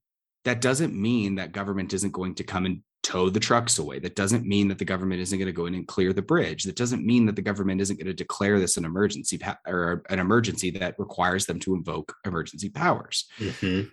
that 0.44 0.60
doesn't 0.60 0.94
mean 0.94 1.36
that 1.36 1.52
government 1.52 1.92
isn't 1.92 2.12
going 2.12 2.34
to 2.34 2.44
come 2.44 2.66
and 2.66 2.82
tow 3.02 3.30
the 3.30 3.40
trucks 3.40 3.78
away. 3.78 3.98
That 3.98 4.16
doesn't 4.16 4.46
mean 4.46 4.68
that 4.68 4.78
the 4.78 4.84
government 4.84 5.20
isn't 5.20 5.38
going 5.38 5.46
to 5.46 5.52
go 5.52 5.66
in 5.66 5.74
and 5.74 5.86
clear 5.86 6.12
the 6.12 6.22
bridge. 6.22 6.64
That 6.64 6.76
doesn't 6.76 7.04
mean 7.04 7.26
that 7.26 7.36
the 7.36 7.42
government 7.42 7.80
isn't 7.80 7.96
going 7.96 8.06
to 8.06 8.12
declare 8.12 8.58
this 8.58 8.76
an 8.76 8.84
emergency 8.84 9.40
or 9.66 10.02
an 10.10 10.18
emergency 10.18 10.70
that 10.72 10.98
requires 10.98 11.46
them 11.46 11.58
to 11.60 11.74
invoke 11.74 12.14
emergency 12.24 12.68
powers. 12.68 13.26
Mm-hmm. 13.38 13.88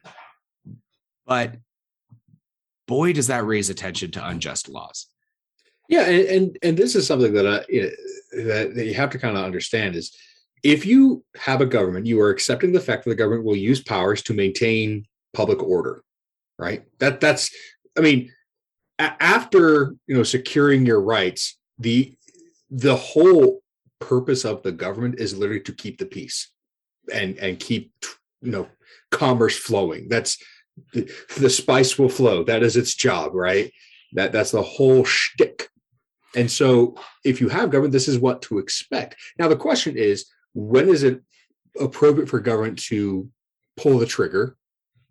But 1.26 1.56
boy, 2.88 3.14
does 3.14 3.28
that 3.28 3.46
raise 3.46 3.70
attention 3.70 4.12
to 4.12 4.28
unjust 4.28 4.70
laws. 4.70 5.08
Yeah, 5.90 6.04
and 6.04 6.28
and, 6.28 6.58
and 6.64 6.78
this 6.78 6.96
is 6.96 7.08
something 7.08 7.34
that 7.34 7.48
I, 7.48 7.60
that, 8.36 8.76
that 8.76 8.86
you 8.86 8.94
have 8.96 9.10
to 9.12 9.20
kind 9.20 9.38
of 9.38 9.44
understand 9.44 9.96
is 9.96 10.16
if 10.64 10.86
you 10.86 11.24
have 11.38 11.62
a 11.62 11.66
government, 11.66 12.06
you 12.06 12.20
are 12.20 12.30
accepting 12.30 12.72
the 12.72 12.80
fact 12.80 13.04
that 13.04 13.12
the 13.12 13.16
government 13.16 13.46
will 13.46 13.56
use 13.56 13.82
powers 13.82 14.22
to 14.24 14.34
maintain 14.34 15.06
public 15.34 15.62
order, 15.64 16.04
right? 16.58 16.84
That 17.00 17.22
that's 17.22 17.50
I 17.98 18.02
mean, 18.02 18.32
after 19.00 19.96
you 20.08 20.16
know 20.16 20.24
securing 20.24 20.86
your 20.86 21.02
rights 21.02 21.58
the 21.80 22.16
the 22.70 22.96
whole 22.96 23.62
purpose 24.00 24.46
of 24.46 24.62
the 24.64 24.72
government 24.72 25.20
is 25.20 25.38
literally 25.38 25.62
to 25.62 25.74
keep 25.74 25.98
the 25.98 26.06
peace 26.06 26.52
and 27.14 27.38
and 27.38 27.60
keep 27.60 27.92
you 28.42 28.52
know 28.52 28.68
commerce 29.12 29.58
flowing. 29.58 30.08
That's 30.10 30.38
the, 30.94 31.12
the 31.38 31.50
spice 31.50 31.98
will 31.98 32.10
flow. 32.10 32.44
That 32.44 32.64
is 32.64 32.76
its 32.76 32.96
job 32.96 33.34
right? 33.34 33.72
That 34.14 34.32
that's 34.32 34.52
the 34.52 34.62
whole 34.62 35.04
shtick. 35.04 35.70
And 36.36 36.52
so 36.52 36.96
if 37.24 37.42
you 37.42 37.50
have 37.50 37.72
government 37.72 37.94
this 37.94 38.08
is 38.08 38.20
what 38.20 38.42
to 38.44 38.60
expect. 38.60 39.16
Now 39.40 39.48
the 39.48 39.56
question 39.56 39.98
is 39.98 40.26
when 40.54 40.90
is 40.90 41.04
it 41.04 41.22
appropriate 41.80 42.30
for 42.30 42.40
government 42.40 42.80
to 42.84 43.30
pull 43.76 44.00
the 44.00 44.06
trigger, 44.06 44.58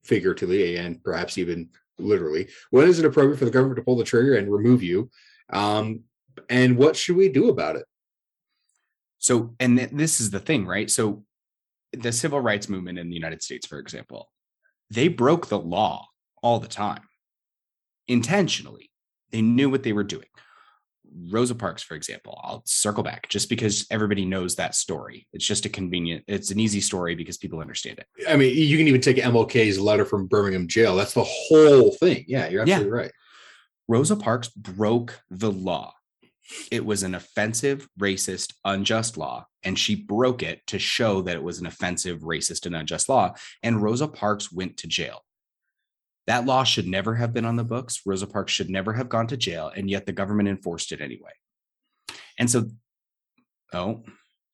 figuratively 0.04 0.76
and 0.76 1.02
perhaps 1.02 1.38
even 1.38 1.68
literally? 1.98 2.48
When 2.70 2.88
is 2.88 2.98
it 2.98 3.04
appropriate 3.04 3.38
for 3.38 3.44
the 3.44 3.50
government 3.50 3.76
to 3.76 3.82
pull 3.82 3.96
the 3.96 4.04
trigger 4.04 4.36
and 4.36 4.52
remove 4.52 4.82
you? 4.82 5.10
Um, 5.52 6.02
and 6.48 6.76
what 6.76 6.96
should 6.96 7.16
we 7.16 7.28
do 7.28 7.48
about 7.48 7.76
it? 7.76 7.84
So, 9.18 9.54
and 9.58 9.78
th- 9.78 9.90
this 9.90 10.20
is 10.20 10.30
the 10.30 10.40
thing, 10.40 10.66
right? 10.66 10.90
So, 10.90 11.24
the 11.92 12.12
civil 12.12 12.40
rights 12.40 12.68
movement 12.68 12.98
in 12.98 13.08
the 13.08 13.14
United 13.14 13.42
States, 13.42 13.66
for 13.66 13.78
example, 13.78 14.30
they 14.90 15.08
broke 15.08 15.48
the 15.48 15.58
law 15.58 16.06
all 16.42 16.60
the 16.60 16.68
time 16.68 17.02
intentionally. 18.08 18.90
They 19.30 19.42
knew 19.42 19.70
what 19.70 19.82
they 19.82 19.92
were 19.92 20.04
doing. 20.04 20.28
Rosa 21.30 21.54
Parks, 21.54 21.82
for 21.82 21.94
example, 21.94 22.40
I'll 22.42 22.62
circle 22.66 23.02
back 23.02 23.28
just 23.28 23.48
because 23.48 23.86
everybody 23.90 24.24
knows 24.24 24.56
that 24.56 24.74
story. 24.74 25.26
It's 25.32 25.46
just 25.46 25.66
a 25.66 25.68
convenient, 25.68 26.24
it's 26.26 26.50
an 26.50 26.60
easy 26.60 26.80
story 26.80 27.14
because 27.14 27.36
people 27.36 27.60
understand 27.60 27.98
it. 27.98 28.06
I 28.28 28.36
mean, 28.36 28.56
you 28.56 28.76
can 28.76 28.88
even 28.88 29.00
take 29.00 29.16
MLK's 29.16 29.78
letter 29.78 30.04
from 30.04 30.26
Birmingham 30.26 30.68
jail. 30.68 30.96
That's 30.96 31.14
the 31.14 31.24
whole 31.24 31.92
thing. 31.92 32.24
Yeah, 32.28 32.48
you're 32.48 32.62
absolutely 32.62 32.90
right. 32.90 33.12
Rosa 33.88 34.16
Parks 34.16 34.48
broke 34.48 35.20
the 35.30 35.50
law. 35.50 35.94
It 36.70 36.84
was 36.84 37.02
an 37.02 37.14
offensive, 37.14 37.88
racist, 37.98 38.54
unjust 38.64 39.16
law, 39.16 39.46
and 39.64 39.78
she 39.78 39.96
broke 39.96 40.42
it 40.42 40.64
to 40.68 40.78
show 40.78 41.22
that 41.22 41.34
it 41.34 41.42
was 41.42 41.58
an 41.58 41.66
offensive, 41.66 42.20
racist, 42.20 42.66
and 42.66 42.76
unjust 42.76 43.08
law. 43.08 43.34
And 43.62 43.82
Rosa 43.82 44.06
Parks 44.06 44.52
went 44.52 44.76
to 44.78 44.86
jail. 44.86 45.22
That 46.26 46.44
law 46.44 46.64
should 46.64 46.86
never 46.88 47.14
have 47.14 47.32
been 47.32 47.44
on 47.44 47.56
the 47.56 47.64
books. 47.64 48.00
Rosa 48.04 48.26
Parks 48.26 48.52
should 48.52 48.68
never 48.70 48.92
have 48.92 49.08
gone 49.08 49.26
to 49.28 49.36
jail, 49.36 49.70
and 49.74 49.88
yet 49.88 50.06
the 50.06 50.12
government 50.12 50.48
enforced 50.48 50.90
it 50.92 51.00
anyway. 51.00 51.30
And 52.38 52.50
so, 52.50 52.68
oh, 53.72 54.02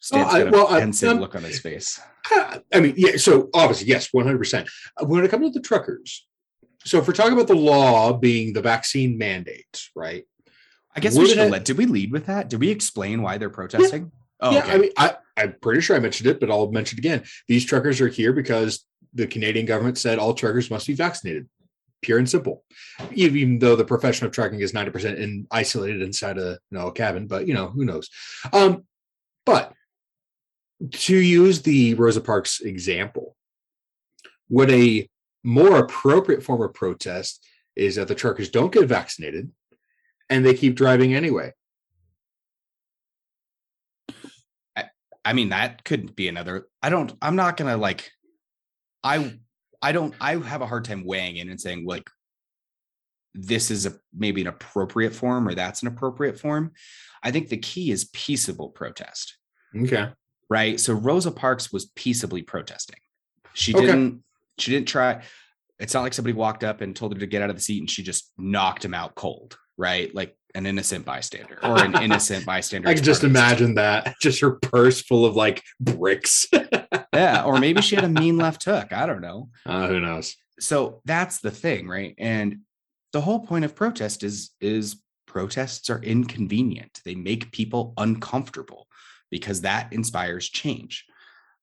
Stan's 0.01 0.35
I- 0.35 0.39
got 0.45 0.49
a 0.49 0.51
well, 0.51 0.69
I- 0.69 0.81
pensive 0.81 1.09
I'm- 1.09 1.21
look 1.21 1.35
on 1.35 1.43
his 1.45 1.61
face. 1.61 1.99
I 2.31 2.81
mean, 2.81 2.95
yeah. 2.97 3.17
So 3.17 3.49
obviously, 3.55 3.89
yes, 3.89 4.09
one 4.13 4.25
hundred 4.27 4.39
percent. 4.39 4.69
When 5.01 5.25
it 5.25 5.31
comes 5.31 5.47
to 5.49 5.59
the 5.59 5.67
truckers, 5.67 6.27
so 6.85 6.99
if 6.99 7.07
we're 7.07 7.15
talking 7.15 7.33
about 7.33 7.49
the 7.49 7.55
law 7.55 8.13
being 8.13 8.53
the 8.53 8.63
vaccine 8.63 9.19
mandate, 9.19 9.89
right? 9.97 10.25
I 10.95 11.01
guess 11.01 11.15
Would 11.15 11.23
we 11.23 11.29
should 11.31 11.39
have 11.39 11.51
led. 11.51 11.65
Did 11.65 11.79
we 11.79 11.87
lead 11.87 12.13
with 12.13 12.27
that? 12.27 12.51
Did 12.51 12.61
we 12.61 12.69
explain 12.69 13.23
why 13.23 13.39
they're 13.39 13.49
protesting? 13.51 14.13
Oh, 14.41 14.51
yeah, 14.53 14.59
okay. 14.59 14.73
I 14.73 14.79
mean, 14.79 14.91
I, 14.99 15.17
I'm 15.39 15.55
pretty 15.63 15.81
sure 15.81 15.97
I 15.97 16.01
mentioned 16.01 16.29
it, 16.29 16.39
but 16.39 16.51
I'll 16.51 16.71
mention 16.71 16.99
it 16.99 17.01
again. 17.01 17.23
These 17.49 17.65
truckers 17.65 18.01
are 18.03 18.09
here 18.09 18.33
because 18.35 18.85
the 19.15 19.27
Canadian 19.27 19.65
government 19.65 19.97
said 19.97 20.19
all 20.19 20.35
truckers 20.35 20.71
must 20.71 20.87
be 20.87 20.95
vaccinated. 20.95 21.49
Pure 22.03 22.19
and 22.19 22.29
simple. 22.29 22.65
Even 23.13 23.59
though 23.59 23.77
the 23.77 23.85
profession 23.85 24.27
of 24.27 24.33
trucking 24.33 24.61
is 24.61 24.73
90% 24.73 25.17
in 25.19 25.47
isolated 25.51 26.03
inside 26.03 26.39
a 26.39 26.59
you 26.71 26.79
know 26.79 26.91
cabin, 26.91 27.27
but 27.27 27.47
you 27.47 27.55
know, 27.55 27.69
who 27.69 27.85
knows. 27.85 28.11
Um, 28.53 28.85
but 29.47 29.73
to 30.91 31.17
use 31.17 31.63
the 31.63 31.95
Rosa 31.95 32.21
Parks 32.21 32.61
example, 32.61 33.37
what 34.49 34.71
a 34.71 35.09
more 35.45 35.79
appropriate 35.79 36.43
form 36.43 36.63
of 36.63 36.75
protest 36.75 37.47
is 37.77 37.97
that 37.97 38.09
the 38.09 38.15
truckers 38.15 38.51
don't 38.51 38.73
get 38.73 38.87
vaccinated 38.87 39.51
and 40.29 40.45
they 40.45 40.55
keep 40.55 40.75
driving 40.75 41.15
anyway. 41.15 41.53
I 45.25 45.35
mean, 45.35 45.51
that 45.51 45.85
could 45.85 46.17
be 46.17 46.29
another. 46.29 46.67
I 46.83 46.91
don't. 46.91 47.13
I'm 47.23 47.37
not 47.37 47.57
gonna 47.57 47.77
like. 47.77 48.11
I. 49.05 49.39
I 49.83 49.93
don't. 49.93 50.15
I 50.21 50.37
have 50.37 50.63
a 50.63 50.67
hard 50.67 50.85
time 50.85 51.05
weighing 51.05 51.37
in 51.37 51.51
and 51.51 51.61
saying 51.61 51.85
like. 51.87 52.09
This 53.35 53.71
is 53.71 53.87
a 53.87 53.95
maybe 54.15 54.43
an 54.43 54.47
appropriate 54.47 55.15
form, 55.15 55.49
or 55.49 55.55
that's 55.55 55.81
an 55.81 55.89
appropriate 55.89 56.39
form. 56.39 56.73
I 57.23 57.31
think 57.31 57.49
the 57.49 57.57
key 57.57 57.91
is 57.91 58.11
peaceable 58.13 58.69
protest, 58.69 59.39
Okay. 59.75 60.11
right? 60.51 60.79
So 60.79 60.93
Rosa 60.93 61.31
Parks 61.31 61.73
was 61.73 61.87
peaceably 61.97 62.43
protesting. 62.43 62.99
She 63.55 63.75
Okay. 63.75 63.87
didn't. 63.87 64.23
She 64.59 64.71
didn't 64.71 64.89
try. 64.89 65.23
It's 65.79 65.95
not 65.95 66.03
like 66.03 66.13
somebody 66.13 66.35
walked 66.35 66.63
up 66.63 66.83
and 66.83 66.95
told 66.95 67.15
her 67.15 67.21
to 67.21 67.27
get 67.27 67.41
out 67.41 67.49
of 67.49 67.57
the 67.57 67.63
seat 67.63 67.81
and 67.81 67.91
she 67.91 68.03
just 68.03 68.31
knocked 68.37 68.85
him 68.85 68.93
out 68.93 69.15
cold, 69.15 69.57
right? 69.79 70.15
Like 70.15 70.37
an 70.55 70.67
innocent 70.67 71.05
bystander 71.05 71.59
or 71.63 71.83
an 71.83 71.97
innocent 72.03 72.45
bystander. 72.45 72.89
I 72.89 72.95
can 72.95 73.03
just 73.05 73.23
part 73.23 73.29
of 73.29 73.33
the 73.33 73.39
imagine 73.41 73.75
that. 73.77 74.15
Just 74.21 74.41
her 74.41 74.53
purse 74.53 75.01
full 75.01 75.25
of 75.25 75.35
like 75.37 75.63
bricks. 75.81 76.47
yeah 77.15 77.45
or 77.45 77.59
maybe 77.59 77.83
she 77.83 77.95
had 77.95 78.05
a 78.05 78.09
mean 78.09 78.37
left 78.39 78.65
hook 78.65 78.93
i 78.93 79.05
don't 79.07 79.21
know 79.21 79.49
Uh, 79.67 79.87
who 79.87 80.01
knows? 80.01 80.35
so 80.59 81.01
that's 81.05 81.41
the 81.41 81.51
thing 81.51 81.87
right 81.87 82.15
and 82.19 82.61
the 83.13 83.21
whole 83.21 83.41
point 83.41 83.65
of 83.65 83.75
protest 83.75 84.23
is 84.23 84.51
is 84.61 84.97
protests 85.27 85.91
are 85.91 86.01
inconvenient 86.03 87.01
they 87.05 87.15
make 87.15 87.53
people 87.53 87.93
uncomfortable 87.99 88.87
because 89.31 89.61
that 89.61 89.93
inspires 89.93 90.49
change 90.49 91.05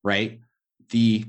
right 0.03 0.39
the 0.91 1.25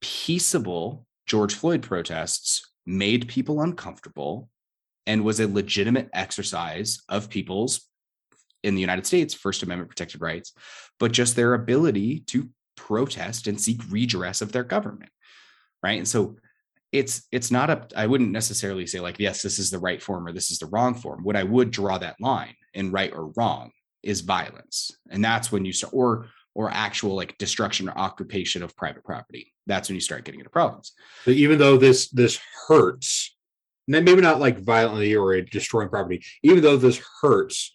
peaceable 0.00 1.06
george 1.26 1.54
floyd 1.54 1.82
protests 1.82 2.72
made 2.86 3.28
people 3.28 3.60
uncomfortable 3.60 4.48
and 5.06 5.24
was 5.24 5.40
a 5.40 5.48
legitimate 5.48 6.08
exercise 6.12 7.00
of 7.08 7.30
people's 7.30 7.88
in 8.62 8.74
the 8.74 8.80
united 8.80 9.06
states 9.06 9.34
first 9.34 9.62
amendment 9.62 9.90
protected 9.90 10.20
rights 10.20 10.52
but 10.98 11.12
just 11.12 11.36
their 11.36 11.54
ability 11.54 12.20
to 12.20 12.48
protest 12.76 13.46
and 13.46 13.60
seek 13.60 13.80
redress 13.90 14.40
of 14.40 14.52
their 14.52 14.64
government 14.64 15.10
right? 15.84 15.98
And 15.98 16.08
so 16.08 16.36
it's 16.90 17.26
it's 17.30 17.50
not 17.50 17.70
a 17.70 17.86
I 17.94 18.06
wouldn't 18.06 18.30
necessarily 18.30 18.86
say 18.86 19.00
like 19.00 19.18
yes 19.18 19.42
this 19.42 19.58
is 19.58 19.70
the 19.70 19.78
right 19.78 20.02
form 20.02 20.26
or 20.26 20.32
this 20.32 20.50
is 20.50 20.58
the 20.58 20.66
wrong 20.66 20.94
form. 20.94 21.22
What 21.22 21.36
i 21.36 21.42
would 21.44 21.70
draw 21.70 21.98
that 21.98 22.20
line 22.20 22.54
in 22.72 22.90
right 22.90 23.12
or 23.12 23.32
wrong 23.36 23.70
is 24.02 24.22
violence. 24.22 24.90
And 25.10 25.22
that's 25.22 25.52
when 25.52 25.64
you 25.64 25.72
start 25.72 25.92
or 25.92 26.28
or 26.54 26.70
actual 26.70 27.16
like 27.16 27.36
destruction 27.36 27.88
or 27.88 27.98
occupation 27.98 28.62
of 28.62 28.76
private 28.76 29.04
property. 29.04 29.52
That's 29.66 29.88
when 29.88 29.96
you 29.96 30.00
start 30.00 30.24
getting 30.24 30.40
into 30.40 30.50
problems. 30.50 30.92
So 31.24 31.32
even 31.32 31.58
though 31.58 31.76
this 31.76 32.08
this 32.10 32.40
hurts, 32.68 33.33
maybe 33.86 34.20
not 34.20 34.40
like 34.40 34.58
violently 34.60 35.14
or 35.14 35.40
destroying 35.40 35.88
property, 35.88 36.24
even 36.42 36.62
though 36.62 36.76
this 36.76 37.00
hurts 37.20 37.72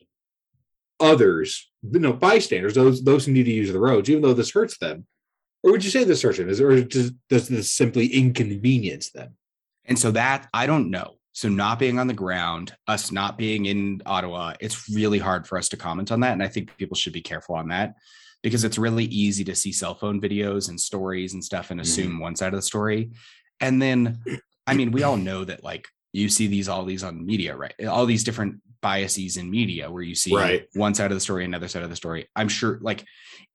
others, 0.99 1.69
you 1.81 1.99
know, 1.99 2.13
bystanders, 2.13 2.75
those 2.75 3.03
those 3.03 3.25
who 3.25 3.31
need 3.31 3.45
to 3.45 3.51
use 3.51 3.71
the 3.71 3.79
roads, 3.79 4.09
even 4.09 4.21
though 4.21 4.33
this 4.33 4.51
hurts 4.51 4.77
them, 4.77 5.05
or 5.63 5.71
would 5.71 5.83
you 5.83 5.91
say 5.91 6.03
this 6.03 6.21
hurts 6.21 6.37
them? 6.37 6.49
Is 6.49 6.61
or 6.61 6.81
does, 6.81 7.11
does 7.29 7.47
this 7.47 7.73
simply 7.73 8.07
inconvenience 8.07 9.11
them? 9.11 9.35
And 9.85 9.97
so 9.97 10.11
that 10.11 10.47
I 10.53 10.65
don't 10.65 10.89
know. 10.89 11.15
So 11.33 11.47
not 11.47 11.79
being 11.79 11.99
on 11.99 12.07
the 12.07 12.13
ground, 12.13 12.75
us 12.87 13.11
not 13.11 13.37
being 13.37 13.65
in 13.65 14.01
Ottawa, 14.05 14.53
it's 14.59 14.89
really 14.89 15.19
hard 15.19 15.47
for 15.47 15.57
us 15.57 15.69
to 15.69 15.77
comment 15.77 16.11
on 16.11 16.19
that. 16.21 16.33
And 16.33 16.43
I 16.43 16.47
think 16.47 16.75
people 16.77 16.97
should 16.97 17.13
be 17.13 17.21
careful 17.21 17.55
on 17.55 17.69
that 17.69 17.95
because 18.41 18.63
it's 18.63 18.77
really 18.77 19.05
easy 19.05 19.43
to 19.45 19.55
see 19.55 19.71
cell 19.71 19.95
phone 19.95 20.19
videos 20.19 20.69
and 20.69 20.79
stories 20.79 21.33
and 21.33 21.43
stuff 21.43 21.71
and 21.71 21.79
mm-hmm. 21.79 21.83
assume 21.83 22.19
one 22.19 22.35
side 22.35 22.53
of 22.53 22.57
the 22.57 22.63
story. 22.63 23.11
And 23.61 23.81
then, 23.81 24.21
I 24.67 24.73
mean, 24.73 24.91
we 24.91 25.03
all 25.03 25.17
know 25.17 25.45
that 25.45 25.63
like 25.63 25.87
you 26.13 26.29
see 26.29 26.47
these 26.47 26.67
all 26.69 26.85
these 26.85 27.03
on 27.03 27.25
media, 27.25 27.55
right? 27.55 27.73
All 27.87 28.05
these 28.05 28.23
different 28.23 28.55
biases 28.81 29.37
in 29.37 29.49
media 29.51 29.91
where 29.91 30.01
you 30.03 30.15
see 30.15 30.33
Right. 30.33 30.65
one 30.73 30.93
side 30.95 31.11
of 31.11 31.15
the 31.17 31.21
story, 31.21 31.43
another 31.43 31.67
side 31.67 31.83
of 31.83 31.89
the 31.89 31.95
story. 31.95 32.27
I'm 32.35 32.47
sure 32.47 32.79
like 32.81 33.03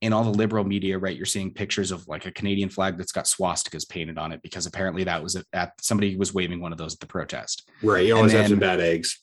in 0.02 0.12
all 0.12 0.22
the 0.24 0.30
liberal 0.30 0.64
media, 0.64 0.98
right, 0.98 1.16
you're 1.16 1.24
seeing 1.24 1.52
pictures 1.52 1.90
of 1.90 2.06
like 2.06 2.26
a 2.26 2.30
Canadian 2.30 2.68
flag 2.68 2.98
that's 2.98 3.12
got 3.12 3.24
swastikas 3.24 3.88
painted 3.88 4.18
on 4.18 4.32
it 4.32 4.42
because 4.42 4.66
apparently 4.66 5.04
that 5.04 5.22
was 5.22 5.42
at, 5.52 5.72
somebody 5.80 6.16
was 6.16 6.34
waving 6.34 6.60
one 6.60 6.72
of 6.72 6.78
those 6.78 6.92
at 6.94 7.00
the 7.00 7.06
protest. 7.06 7.68
Right. 7.82 8.06
You 8.06 8.16
always 8.16 8.32
have 8.32 8.48
some 8.48 8.58
bad 8.58 8.80
eggs. 8.80 9.20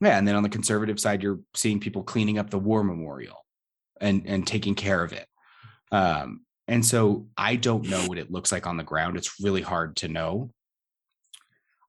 Yeah, 0.00 0.18
and 0.18 0.26
then 0.26 0.34
on 0.34 0.42
the 0.42 0.48
conservative 0.48 0.98
side, 0.98 1.22
you're 1.22 1.38
seeing 1.54 1.78
people 1.78 2.02
cleaning 2.02 2.38
up 2.38 2.50
the 2.50 2.58
war 2.58 2.82
memorial 2.82 3.44
and 4.00 4.26
and 4.26 4.44
taking 4.44 4.74
care 4.74 5.04
of 5.04 5.12
it. 5.12 5.26
Um, 5.92 6.40
and 6.66 6.84
so 6.84 7.26
I 7.36 7.56
don't 7.56 7.88
know 7.88 8.06
what 8.06 8.18
it 8.18 8.30
looks 8.30 8.50
like 8.50 8.66
on 8.66 8.76
the 8.78 8.82
ground. 8.84 9.16
It's 9.16 9.38
really 9.40 9.62
hard 9.62 9.96
to 9.96 10.08
know. 10.08 10.50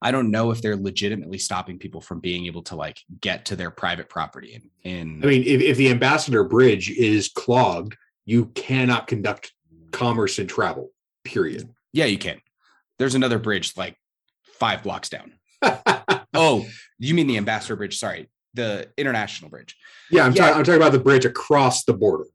I 0.04 0.12
don't 0.12 0.32
know 0.32 0.52
if 0.52 0.62
they're 0.62 0.76
legitimately 0.76 1.38
stopping 1.38 1.80
people 1.80 2.02
from 2.02 2.20
being 2.20 2.46
able 2.46 2.62
to 2.64 2.76
like 2.76 3.00
get 3.22 3.46
to 3.46 3.56
their 3.56 3.72
private 3.72 4.10
property. 4.10 4.62
In, 4.84 4.92
in 4.92 5.24
I 5.24 5.28
mean, 5.28 5.44
if, 5.44 5.62
if 5.62 5.78
the 5.78 5.90
Ambassador 5.90 6.44
Bridge 6.44 6.92
is 6.92 7.30
clogged, 7.30 7.96
you 8.26 8.48
cannot 8.48 9.08
conduct 9.08 9.54
commerce 9.92 10.40
and 10.40 10.50
travel. 10.50 10.92
Period. 11.24 11.70
yeah, 11.94 12.06
you 12.06 12.18
can. 12.18 12.42
There's 13.00 13.16
another 13.16 13.40
bridge 13.40 13.74
like 13.78 13.96
five 14.60 14.84
blocks 14.84 15.10
down. 15.10 15.34
Oh, 16.36 16.66
you 16.98 17.14
mean 17.14 17.28
the 17.28 17.38
Ambassador 17.38 17.76
Bridge? 17.76 18.00
Sorry, 18.00 18.28
the 18.56 18.90
International 18.98 19.52
Bridge. 19.52 19.78
Yeah, 20.10 20.26
I'm, 20.26 20.32
Yeah. 20.34 20.42
talking. 20.48 20.58
I'm 20.58 20.64
talking 20.64 20.82
about 20.82 20.92
the 20.92 21.00
bridge 21.00 21.26
across 21.26 21.84
the 21.86 21.94
border. 21.94 22.26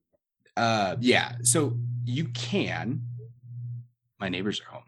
Uh, 0.56 0.94
yeah. 1.00 1.32
So 1.42 1.76
you 2.04 2.26
can. 2.26 3.02
My 4.20 4.28
neighbors 4.28 4.60
are 4.60 4.72
home. 4.72 4.84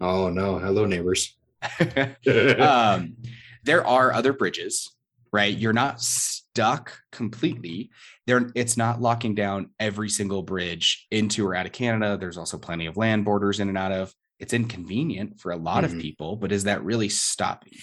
Oh 0.00 0.30
no! 0.30 0.58
Hello, 0.58 0.84
neighbors. 0.84 1.36
um, 2.60 3.16
there 3.64 3.86
are 3.86 4.12
other 4.12 4.32
bridges, 4.32 4.90
right? 5.32 5.56
You're 5.56 5.72
not 5.72 6.00
stuck 6.00 6.98
completely. 7.12 7.90
There, 8.26 8.50
it's 8.54 8.76
not 8.76 9.00
locking 9.00 9.34
down 9.34 9.70
every 9.78 10.08
single 10.08 10.42
bridge 10.42 11.06
into 11.10 11.46
or 11.46 11.54
out 11.54 11.66
of 11.66 11.72
Canada. 11.72 12.16
There's 12.18 12.38
also 12.38 12.58
plenty 12.58 12.86
of 12.86 12.96
land 12.96 13.24
borders 13.24 13.60
in 13.60 13.68
and 13.68 13.78
out 13.78 13.92
of. 13.92 14.14
It's 14.38 14.54
inconvenient 14.54 15.38
for 15.40 15.52
a 15.52 15.56
lot 15.56 15.84
Mhm. 15.84 15.92
of 15.96 16.00
people, 16.00 16.36
but 16.36 16.52
is 16.52 16.64
that 16.64 16.82
really 16.82 17.08
stopping? 17.10 17.74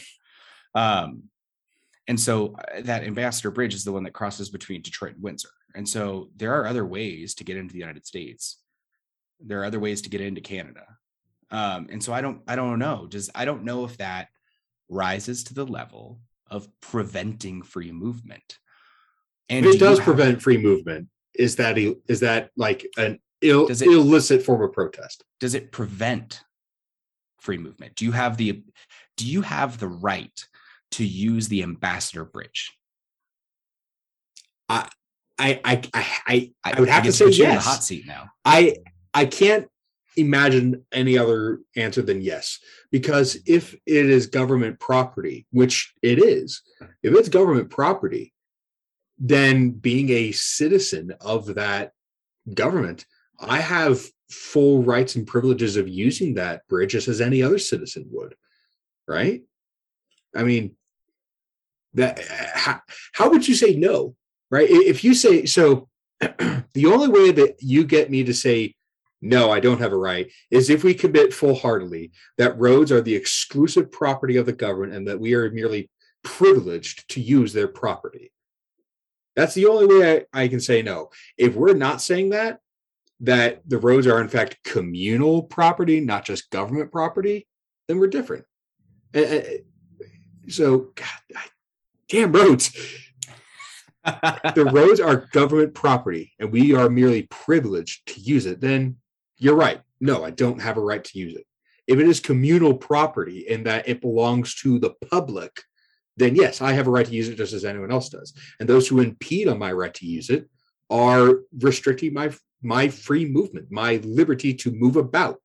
Um, 0.74 1.24
and 2.08 2.20
so 2.20 2.56
uh, 2.56 2.82
that 2.82 3.04
Ambassador 3.04 3.52
Bridge 3.52 3.74
is 3.76 3.84
the 3.84 3.92
one 3.92 4.04
that 4.04 4.14
crosses 4.14 4.50
between 4.50 4.82
Detroit 4.82 5.14
and 5.16 5.24
Windsor. 5.24 5.50
And 5.76 5.88
so 5.88 6.30
there 6.36 6.54
are 6.56 6.66
other 6.66 6.86
ways 6.86 7.36
to 7.36 7.44
get 7.44 7.58
into 7.58 7.74
the 7.74 7.80
United 7.80 8.06
States 8.06 8.58
There 9.40 9.62
are 9.62 9.66
other 9.66 9.80
ways 9.80 10.02
to 10.02 10.10
get 10.10 10.22
into 10.22 10.42
Canada. 10.42 10.97
Um, 11.50 11.88
and 11.90 12.04
so 12.04 12.14
I 12.14 12.22
don't 12.22 12.42
I 12.48 12.56
don't 12.56 12.80
know. 12.80 13.08
Does 13.08 13.30
I 13.34 13.46
don't 13.46 13.64
know 13.64 13.86
if 13.86 13.98
that 13.98 14.28
rises 14.90 15.44
to 15.46 15.54
the 15.54 15.66
level 15.66 16.20
of 16.50 16.68
preventing 16.82 17.62
free 17.62 17.92
movement. 17.92 18.58
And 19.50 19.66
it 19.66 19.74
you 19.74 19.80
does 19.80 19.98
have- 20.00 20.06
prevent 20.06 20.42
free 20.42 20.58
movement. 20.58 21.10
Is 21.36 21.56
that 21.58 21.78
i- 21.78 21.96
is 22.08 22.22
that 22.22 22.52
like 22.56 22.86
an 22.98 23.20
Ill, 23.42 23.68
it- 23.70 23.82
illicit 23.82 24.44
form 24.44 24.62
of 24.64 24.74
protest? 24.74 25.24
does 25.40 25.54
it 25.56 25.72
prevent 25.72 26.42
free 27.40 27.58
movement? 27.58 27.96
Do 27.96 28.06
you 28.06 28.12
have 28.14 28.38
the 28.38 28.64
do 29.18 29.26
you 29.28 29.42
have 29.42 29.80
the 29.80 29.88
right 29.88 30.48
to 30.92 31.06
use 31.06 31.48
the 31.48 31.64
ambassador 31.64 32.26
bridge? 32.26 32.78
I 34.70 34.90
I 35.40 35.60
I 35.64 35.84
I, 35.94 36.54
I 36.64 36.80
would 36.80 36.90
have 36.90 37.04
to 37.04 37.12
say 37.12 37.26
put 37.26 37.38
you 37.38 37.44
in 37.46 37.50
the 37.52 37.56
yes. 37.56 37.66
hot 37.66 37.84
seat 37.84 38.06
now. 38.08 38.32
I 38.44 38.78
I 39.14 39.26
can't 39.26 39.68
imagine 40.18 40.86
any 40.92 41.18
other 41.18 41.60
answer 41.76 42.02
than 42.02 42.22
yes. 42.22 42.60
Because 42.92 43.38
if 43.46 43.74
it 43.86 44.06
is 44.10 44.28
government 44.28 44.80
property 44.80 45.46
which 45.52 45.94
it 46.02 46.20
is 46.20 46.62
if 47.04 47.14
it's 47.14 47.30
government 47.30 47.70
property 47.70 48.34
then 49.20 49.72
being 49.72 50.10
a 50.10 50.32
citizen 50.32 51.14
of 51.22 51.56
that 51.56 51.92
government 52.54 53.06
i 53.40 53.60
have 53.60 54.06
full 54.30 54.84
rights 54.84 55.16
and 55.16 55.26
privileges 55.26 55.76
of 55.76 55.88
using 55.88 56.36
that 56.36 56.68
bridge 56.68 56.92
just 56.92 57.08
as 57.08 57.20
any 57.20 57.42
other 57.42 57.58
citizen 57.58 58.06
would 58.12 58.36
right? 59.08 59.42
I 60.36 60.44
mean 60.44 60.76
that 61.94 62.20
how, 62.54 62.82
how 63.14 63.30
would 63.30 63.48
you 63.48 63.56
say 63.56 63.76
no 63.76 64.16
right? 64.52 64.70
If 64.70 65.04
you 65.04 65.14
say 65.14 65.46
so 65.46 65.88
the 66.20 66.86
only 66.86 67.08
way 67.08 67.32
that 67.32 67.56
you 67.60 67.86
get 67.86 68.12
me 68.12 68.24
to 68.26 68.34
say 68.34 68.76
no, 69.22 69.52
I 69.52 69.60
don't 69.60 69.80
have 69.80 69.94
a 69.94 69.98
right, 69.98 70.32
is 70.52 70.70
if 70.70 70.84
we 70.84 70.94
commit 70.94 71.34
full 71.34 71.56
heartedly 71.56 72.12
that 72.38 72.58
roads 72.60 72.92
are 72.92 73.02
the 73.02 73.16
exclusive 73.16 73.92
property 73.92 74.38
of 74.38 74.46
the 74.46 74.54
government 74.54 74.94
and 74.94 75.08
that 75.08 75.20
we 75.20 75.34
are 75.34 75.50
merely 75.52 75.90
privileged 76.24 77.10
to 77.10 77.22
use 77.22 77.54
their 77.54 77.68
property. 77.68 78.32
That's 79.36 79.54
the 79.54 79.68
only 79.68 79.86
way 79.88 80.26
I, 80.34 80.44
I 80.44 80.48
can 80.48 80.60
say 80.60 80.82
no. 80.82 81.10
If 81.38 81.56
we're 81.56 81.74
not 81.74 82.02
saying 82.02 82.30
that, 82.32 82.60
that 83.22 83.68
the 83.68 83.80
roads 83.80 84.06
are 84.06 84.22
in 84.22 84.30
fact 84.30 84.60
communal 84.64 85.44
property, 85.44 86.00
not 86.00 86.26
just 86.26 86.50
government 86.52 86.92
property, 86.92 87.48
then 87.88 88.00
we're 88.00 88.08
different. 88.08 88.46
And- 89.14 89.26
and- 89.26 89.64
so, 90.50 90.92
God, 90.96 91.08
I- 91.36 91.50
damn 92.08 92.32
roads 92.32 92.72
the 94.06 94.70
roads 94.72 95.00
are 95.02 95.28
government 95.34 95.74
property 95.74 96.34
and 96.40 96.52
we 96.52 96.74
are 96.74 96.90
merely 96.90 97.24
privileged 97.24 98.08
to 98.08 98.22
use 98.22 98.46
it, 98.46 98.62
then 98.62 98.96
you're 99.38 99.56
right. 99.56 99.82
No, 100.00 100.24
I 100.24 100.32
don't 100.32 100.62
have 100.62 100.78
a 100.78 100.82
right 100.82 101.04
to 101.04 101.20
use 101.20 101.36
it. 101.36 101.46
If 101.88 102.00
it 102.00 102.08
is 102.08 102.20
communal 102.20 102.74
property 102.74 103.48
and 103.50 103.66
that 103.66 103.88
it 103.88 104.02
belongs 104.02 104.56
to 104.56 104.78
the 104.80 104.94
public, 105.10 105.62
then 106.18 106.36
yes, 106.36 106.62
I 106.62 106.74
have 106.74 106.88
a 106.88 106.92
right 106.92 107.06
to 107.06 107.12
use 107.12 107.30
it 107.30 107.38
just 107.38 107.54
as 107.54 107.64
anyone 107.64 107.92
else 107.92 108.10
does. 108.10 108.34
And 108.60 108.68
those 108.68 108.88
who 108.88 109.00
impede 109.00 109.48
on 109.48 109.60
my 109.60 109.72
right 109.72 109.94
to 109.94 110.06
use 110.06 110.30
it 110.30 110.50
are 110.90 111.40
restricting 111.60 112.14
my 112.14 112.34
my 112.62 112.90
free 112.90 113.26
movement, 113.26 113.68
my 113.70 113.98
liberty 114.04 114.54
to 114.54 114.72
move 114.72 114.96
about. 114.96 115.40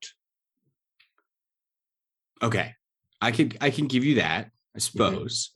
Okay. 2.43 2.74
I 3.20 3.30
could 3.30 3.57
I 3.61 3.70
can 3.70 3.86
give 3.86 4.05
you 4.05 4.16
that, 4.16 4.47
I 4.47 4.78
mm-hmm. 4.78 4.80
suppose. 4.80 5.51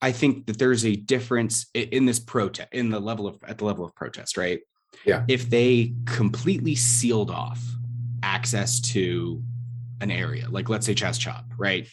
I 0.00 0.12
think 0.12 0.46
that 0.46 0.58
there's 0.58 0.84
a 0.84 0.94
difference 0.94 1.66
in 1.72 2.04
this 2.04 2.20
protest 2.20 2.68
in 2.72 2.90
the 2.90 3.00
level 3.00 3.26
of 3.26 3.38
at 3.46 3.58
the 3.58 3.64
level 3.64 3.86
of 3.86 3.94
protest, 3.94 4.36
right? 4.36 4.60
Yeah. 5.04 5.24
If 5.28 5.50
they 5.50 5.94
completely 6.06 6.74
sealed 6.74 7.30
off 7.30 7.60
access 8.22 8.80
to 8.80 9.42
an 10.00 10.10
area, 10.10 10.48
like 10.48 10.68
let's 10.68 10.86
say 10.86 10.94
Chas 10.94 11.18
Chop, 11.18 11.44
right? 11.58 11.88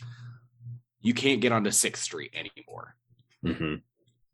You 1.01 1.13
can't 1.13 1.41
get 1.41 1.51
onto 1.51 1.71
Sixth 1.71 2.03
Street 2.03 2.33
anymore. 2.33 2.95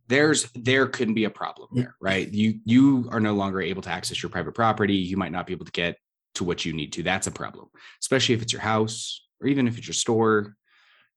There's 0.10 0.50
there 0.54 0.88
could 0.88 1.14
be 1.16 1.26
a 1.26 1.30
problem 1.30 1.70
there, 1.74 1.96
right? 2.02 2.32
You 2.32 2.60
you 2.66 3.10
are 3.12 3.20
no 3.20 3.34
longer 3.34 3.62
able 3.62 3.82
to 3.84 3.90
access 3.90 4.22
your 4.24 4.30
private 4.30 4.54
property. 4.54 4.96
You 4.96 5.18
might 5.18 5.32
not 5.32 5.48
be 5.48 5.54
able 5.54 5.66
to 5.66 5.72
get 5.72 5.98
to 6.36 6.44
what 6.44 6.64
you 6.66 6.74
need 6.74 6.94
to. 6.94 7.04
That's 7.04 7.28
a 7.28 7.32
problem, 7.32 7.68
especially 8.02 8.36
if 8.36 8.42
it's 8.42 8.54
your 8.54 8.62
house 8.62 9.28
or 9.42 9.48
even 9.48 9.68
if 9.68 9.78
it's 9.78 9.88
your 9.88 9.94
store, 9.94 10.56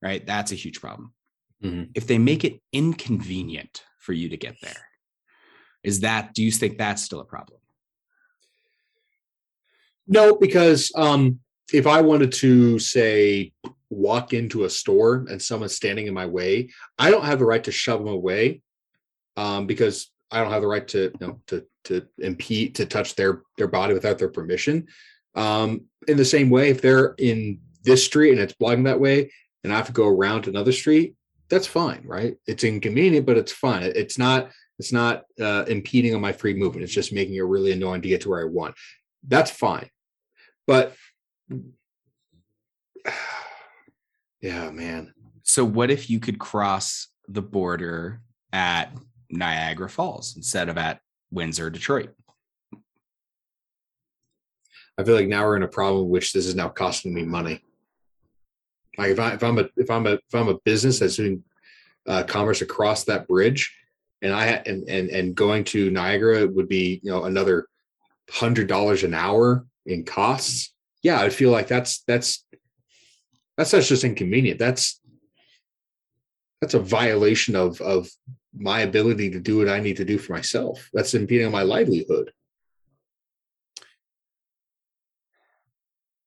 right? 0.02 0.24
That's 0.26 0.50
a 0.50 0.56
huge 0.56 0.80
problem. 0.80 1.12
Mhm. 1.62 1.90
If 1.94 2.06
they 2.06 2.18
make 2.18 2.44
it 2.44 2.60
inconvenient 2.72 3.84
for 3.98 4.12
you 4.12 4.28
to 4.30 4.36
get 4.36 4.56
there, 4.62 4.88
is 5.82 6.00
that, 6.00 6.34
do 6.34 6.42
you 6.42 6.50
think 6.50 6.78
that's 6.78 7.02
still 7.02 7.20
a 7.20 7.24
problem? 7.24 7.58
No, 10.06 10.36
because 10.36 10.90
um, 10.96 11.40
if 11.72 11.86
I 11.86 12.00
wanted 12.00 12.32
to 12.32 12.78
say 12.78 13.52
walk 13.90 14.32
into 14.32 14.64
a 14.64 14.70
store 14.70 15.26
and 15.28 15.40
someone's 15.40 15.76
standing 15.76 16.06
in 16.06 16.14
my 16.14 16.26
way, 16.26 16.70
I 16.98 17.10
don't 17.10 17.24
have 17.24 17.38
the 17.38 17.44
right 17.44 17.62
to 17.64 17.72
shove 17.72 18.00
them 18.00 18.08
away 18.08 18.62
um, 19.36 19.66
because 19.66 20.10
I 20.30 20.40
don't 20.42 20.52
have 20.52 20.62
the 20.62 20.68
right 20.68 20.86
to 20.88 21.12
you 21.20 21.26
know 21.26 21.40
to 21.48 21.64
to 21.84 22.06
impede 22.18 22.74
to 22.76 22.86
touch 22.86 23.14
their 23.14 23.42
their 23.56 23.68
body 23.68 23.94
without 23.94 24.18
their 24.18 24.28
permission. 24.28 24.86
Um, 25.34 25.82
in 26.08 26.16
the 26.16 26.24
same 26.24 26.50
way, 26.50 26.70
if 26.70 26.82
they're 26.82 27.14
in 27.18 27.60
this 27.82 28.04
street 28.04 28.32
and 28.32 28.40
it's 28.40 28.52
blocking 28.52 28.84
that 28.84 29.00
way, 29.00 29.32
and 29.64 29.72
I 29.72 29.76
have 29.76 29.86
to 29.86 29.92
go 29.92 30.08
around 30.08 30.46
another 30.46 30.72
street, 30.72 31.14
that's 31.48 31.66
fine, 31.66 32.02
right? 32.04 32.36
It's 32.46 32.64
inconvenient, 32.64 33.26
but 33.26 33.38
it's 33.38 33.52
fine. 33.52 33.82
It's 33.82 34.18
not 34.18 34.50
it's 34.80 34.92
not 34.92 35.22
uh, 35.40 35.64
impeding 35.68 36.14
on 36.14 36.20
my 36.20 36.32
free 36.32 36.54
movement. 36.54 36.82
It's 36.82 36.92
just 36.92 37.12
making 37.12 37.36
it 37.36 37.42
really 37.42 37.70
annoying 37.72 38.02
to 38.02 38.08
get 38.08 38.22
to 38.22 38.30
where 38.30 38.40
I 38.40 38.44
want. 38.44 38.74
That's 39.28 39.50
fine 39.50 39.90
but 40.70 40.94
yeah 44.40 44.70
man 44.70 45.12
So, 45.42 45.64
what 45.64 45.90
if 45.90 46.08
you 46.08 46.20
could 46.20 46.38
cross 46.38 47.08
the 47.26 47.42
border 47.42 48.20
at 48.52 48.92
Niagara 49.28 49.88
Falls 49.88 50.36
instead 50.36 50.68
of 50.68 50.78
at 50.78 51.00
Windsor, 51.32 51.70
Detroit? 51.70 52.10
i 54.98 55.04
feel 55.04 55.14
like 55.14 55.28
now 55.28 55.44
we're 55.44 55.56
in 55.56 55.62
a 55.62 55.68
problem 55.68 56.08
which 56.08 56.32
this 56.32 56.46
is 56.46 56.54
now 56.54 56.68
costing 56.68 57.14
me 57.14 57.22
money 57.22 57.64
like 58.98 59.10
if, 59.10 59.18
I, 59.18 59.32
if 59.32 59.42
i'm 59.42 59.58
a 59.58 59.64
if 59.76 59.90
i'm 59.90 60.06
a 60.06 60.12
if 60.12 60.34
i'm 60.34 60.48
a 60.48 60.58
business 60.64 60.98
that's 60.98 61.16
doing 61.16 61.42
uh, 62.06 62.22
commerce 62.24 62.60
across 62.60 63.04
that 63.04 63.26
bridge 63.26 63.74
and 64.22 64.32
i 64.32 64.46
and 64.66 64.88
and 64.88 65.08
and 65.10 65.34
going 65.34 65.64
to 65.64 65.90
niagara 65.90 66.46
would 66.46 66.68
be 66.68 67.00
you 67.02 67.10
know 67.10 67.24
another 67.24 67.66
hundred 68.30 68.68
dollars 68.68 69.02
an 69.02 69.14
hour 69.14 69.66
in 69.86 70.04
costs. 70.04 70.72
Yeah 71.02 71.20
i 71.20 71.30
feel 71.30 71.50
like 71.50 71.66
that's 71.66 72.02
that's 72.06 72.44
that's 73.60 73.74
not 73.74 73.82
just 73.82 74.04
inconvenient. 74.04 74.58
That's 74.58 75.00
that's 76.62 76.72
a 76.72 76.78
violation 76.78 77.54
of 77.54 77.78
of 77.82 78.08
my 78.56 78.80
ability 78.80 79.30
to 79.30 79.38
do 79.38 79.58
what 79.58 79.68
i 79.68 79.78
need 79.80 79.98
to 79.98 80.04
do 80.04 80.16
for 80.16 80.32
myself. 80.32 80.88
That's 80.94 81.12
impeding 81.12 81.46
on 81.46 81.52
my 81.52 81.62
livelihood. 81.62 82.32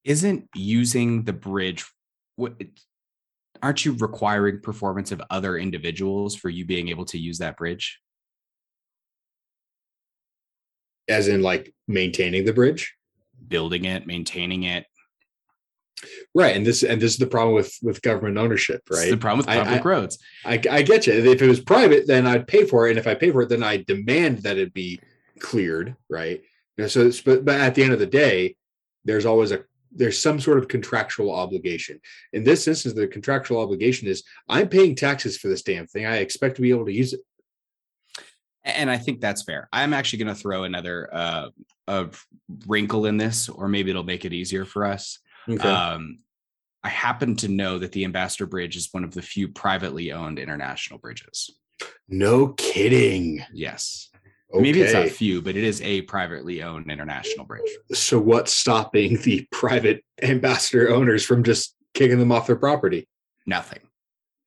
Isn't 0.04 0.48
using 0.54 1.24
the 1.24 1.34
bridge, 1.34 1.86
what, 2.36 2.54
aren't 3.64 3.86
you 3.86 3.94
requiring 3.98 4.60
performance 4.62 5.12
of 5.12 5.22
other 5.30 5.58
individuals 5.58 6.36
for 6.36 6.50
you 6.50 6.66
being 6.66 6.90
able 6.90 7.06
to 7.06 7.18
use 7.18 7.40
that 7.40 7.58
bridge? 7.58 8.00
as 11.10 11.28
in 11.28 11.42
like 11.42 11.74
maintaining 11.88 12.46
the 12.46 12.54
bridge 12.54 12.96
Building 13.50 13.84
it, 13.84 14.08
maintaining 14.08 14.64
it. 14.64 14.86
right 16.34 16.56
and 16.56 16.66
this 16.66 16.82
and 16.84 17.02
this 17.02 17.12
is 17.12 17.18
the 17.18 17.28
problem 17.28 17.54
with 17.56 17.76
with 17.82 18.02
government 18.02 18.38
ownership 18.38 18.82
right 18.90 19.10
the 19.10 19.18
problem 19.18 19.40
with 19.40 19.48
public 19.48 19.86
I- 19.86 19.90
roads. 19.90 20.18
I, 20.46 20.62
I 20.72 20.82
get 20.82 21.06
you 21.08 21.14
if 21.14 21.42
it 21.42 21.48
was 21.48 21.60
private 21.60 22.08
then 22.08 22.26
i'd 22.26 22.48
pay 22.48 22.66
for 22.66 22.88
it 22.88 22.92
and 22.92 23.00
if 23.00 23.06
i 23.08 23.16
pay 23.16 23.32
for 23.32 23.42
it 23.42 23.50
then 23.50 23.64
i 23.64 23.84
demand 23.86 24.40
that 24.44 24.58
it 24.58 24.74
be 24.74 25.00
cleared 25.40 25.96
right 26.10 26.42
you 26.78 26.84
know, 26.84 26.88
so 26.88 27.12
but 27.26 27.44
but 27.44 27.60
at 27.60 27.76
the 27.76 27.84
end 27.84 27.92
of 27.94 28.00
the 28.00 28.06
day 28.06 28.56
there's 29.04 29.26
always 29.26 29.52
a 29.52 29.66
there's 29.96 30.22
some 30.22 30.40
sort 30.40 30.58
of 30.58 30.68
contractual 30.68 31.32
obligation 31.32 32.00
in 32.34 32.44
this 32.44 32.68
instance 32.68 32.94
the 32.96 33.08
contractual 33.08 33.62
obligation 33.62 34.08
is 34.08 34.24
i'm 34.50 34.68
paying 34.68 34.96
taxes 34.96 35.38
for 35.38 35.48
this 35.48 35.62
damn 35.62 35.88
thing 35.88 36.06
i 36.06 36.18
expect 36.18 36.56
to 36.56 36.62
be 36.62 36.70
able 36.70 36.86
to 36.86 36.94
use 36.94 37.14
it 37.14 37.22
and 38.66 38.90
I 38.90 38.98
think 38.98 39.20
that's 39.20 39.44
fair. 39.44 39.68
I'm 39.74 39.94
actually 39.94 40.20
going 40.20 40.36
to 40.36 40.42
throw 40.42 40.64
another 40.64 41.10
uh, 41.14 41.50
a 41.88 42.08
wrinkle 42.66 43.06
in 43.06 43.18
this, 43.18 43.50
or 43.50 43.68
maybe 43.68 43.90
it'll 43.90 44.04
make 44.04 44.26
it 44.26 44.34
easier 44.34 44.66
for 44.66 44.86
us. 44.86 45.20
okay 45.50 45.68
Um, 45.70 46.20
I 46.84 46.90
happen 46.90 47.36
to 47.38 47.48
know 47.48 47.80
that 47.80 47.92
the 47.92 48.06
Ambassador 48.06 48.46
Bridge 48.46 48.76
is 48.76 48.90
one 48.92 49.04
of 49.04 49.14
the 49.14 49.22
few 49.22 49.48
privately 49.48 50.12
owned 50.12 50.40
international 50.40 51.00
bridges. 51.00 51.50
no 52.08 52.50
kidding 52.50 53.44
Yes, 53.54 54.10
okay. 54.54 54.62
maybe 54.62 54.82
it's 54.82 54.94
not 54.94 55.08
few, 55.10 55.42
but 55.42 55.56
it 55.56 55.64
is 55.64 55.82
a 55.82 56.02
privately 56.04 56.64
owned 56.64 56.90
international 56.92 57.46
bridge. 57.46 57.70
so 57.94 58.20
what's 58.20 58.54
stopping 58.54 59.18
the 59.22 59.48
private 59.52 60.04
ambassador 60.22 60.90
owners 60.90 61.26
from 61.26 61.44
just 61.44 61.76
kicking 61.94 62.20
them 62.20 62.32
off 62.32 62.48
their 62.48 62.56
property 62.56 63.08
Nothing, 63.46 63.80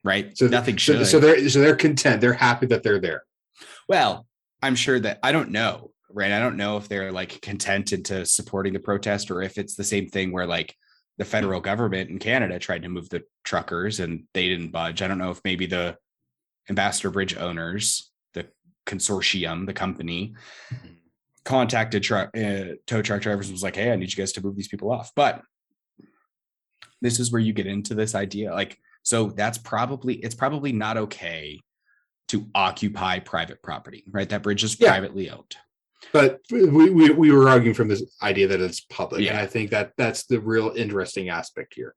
right? 0.05 0.37
so 0.37 0.47
nothing 0.47 0.79
so, 0.79 0.95
should. 0.95 1.07
so 1.07 1.21
they're 1.21 1.49
so 1.49 1.61
they're 1.61 1.77
content 1.77 2.21
they're 2.21 2.33
happy 2.33 2.67
that 2.67 2.83
they're 2.83 3.01
there 3.01 3.23
well, 3.89 4.27
I'm 4.63 4.75
sure 4.75 4.99
that 5.01 5.19
I 5.23 5.33
don't 5.33 5.51
know, 5.51 5.91
right? 6.11 6.33
I 6.33 6.41
don't 6.41 6.57
know 6.57 6.77
if 6.77 6.89
they're 6.89 7.13
like 7.13 7.41
content 7.41 7.93
into 7.93 8.27
supporting 8.27 8.73
the 8.73 8.81
protest 8.81 9.31
or 9.31 9.43
if 9.43 9.59
it's 9.59 9.77
the 9.77 9.85
same 9.85 10.09
thing 10.09 10.33
where 10.33 10.47
like 10.47 10.75
the 11.19 11.25
federal 11.25 11.61
government 11.61 12.11
in 12.11 12.19
Canada 12.19 12.59
tried 12.59 12.83
to 12.83 12.89
move 12.89 13.09
the 13.09 13.23
truckers 13.45 14.01
and 14.01 14.25
they 14.35 14.49
didn't 14.49 14.71
budge. 14.71 15.03
I 15.03 15.09
don't 15.09 15.19
know 15.19 15.31
if 15.31 15.41
maybe 15.45 15.67
the 15.67 15.97
Ambassador 16.69 17.11
Bridge 17.11 17.37
owners, 17.37 18.11
consortium, 18.87 19.67
the 19.67 19.73
company, 19.73 20.35
contacted 21.45 22.03
truck 22.03 22.37
uh, 22.37 22.75
tow 22.87 23.03
truck 23.03 23.21
drivers 23.23 23.47
and 23.49 23.55
was 23.55 23.63
like, 23.63 23.77
"Hey, 23.77 23.91
I 23.93 23.97
need 23.97 24.11
you 24.13 24.17
guys 24.17 24.33
to 24.33 24.43
move 24.43 24.57
these 24.57 24.69
people 24.69 24.91
off." 24.91 25.13
But 25.15 25.43
this 27.03 27.21
is 27.21 27.31
where 27.31 27.41
you 27.41 27.53
get 27.53 27.67
into 27.67 27.95
this 27.95 28.15
idea, 28.15 28.53
like, 28.53 28.79
so 29.03 29.29
that's 29.31 29.59
probably 29.59 30.15
it's 30.15 30.35
probably 30.35 30.73
not 30.73 30.97
okay 30.97 31.61
to 32.29 32.47
occupy 32.55 33.19
private 33.21 33.63
property, 33.63 34.03
right? 34.11 34.29
That 34.29 34.43
bridge 34.43 34.65
is 34.65 34.81
Yeah. 34.81 34.89
privately 34.91 35.31
owned. 35.31 35.57
but 36.13 36.41
we, 36.51 36.65
we 36.69 37.11
we 37.11 37.31
were 37.33 37.49
arguing 37.49 37.75
from 37.75 37.89
this 37.89 38.03
idea 38.23 38.49
that 38.49 38.61
it's 38.61 38.81
public, 38.81 39.29
and 39.29 39.37
I 39.39 39.47
think 39.47 39.71
that 39.71 39.93
that's 39.97 40.27
the 40.27 40.41
real 40.41 40.73
interesting 40.77 41.29
aspect 41.29 41.75
here. 41.75 41.95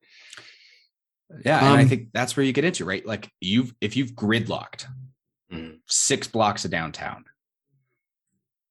Yeah, 1.45 1.59
and 1.59 1.77
I 1.77 1.83
Um, 1.83 1.89
think 1.89 2.09
that's 2.13 2.35
where 2.35 2.43
you 2.45 2.51
get 2.53 2.65
into 2.65 2.85
right. 2.85 3.05
Like 3.05 3.29
you've 3.39 3.73
if 3.81 3.95
you've 3.95 4.11
gridlocked 4.13 4.85
Six 5.87 6.27
blocks 6.27 6.65
of 6.65 6.71
downtown, 6.71 7.25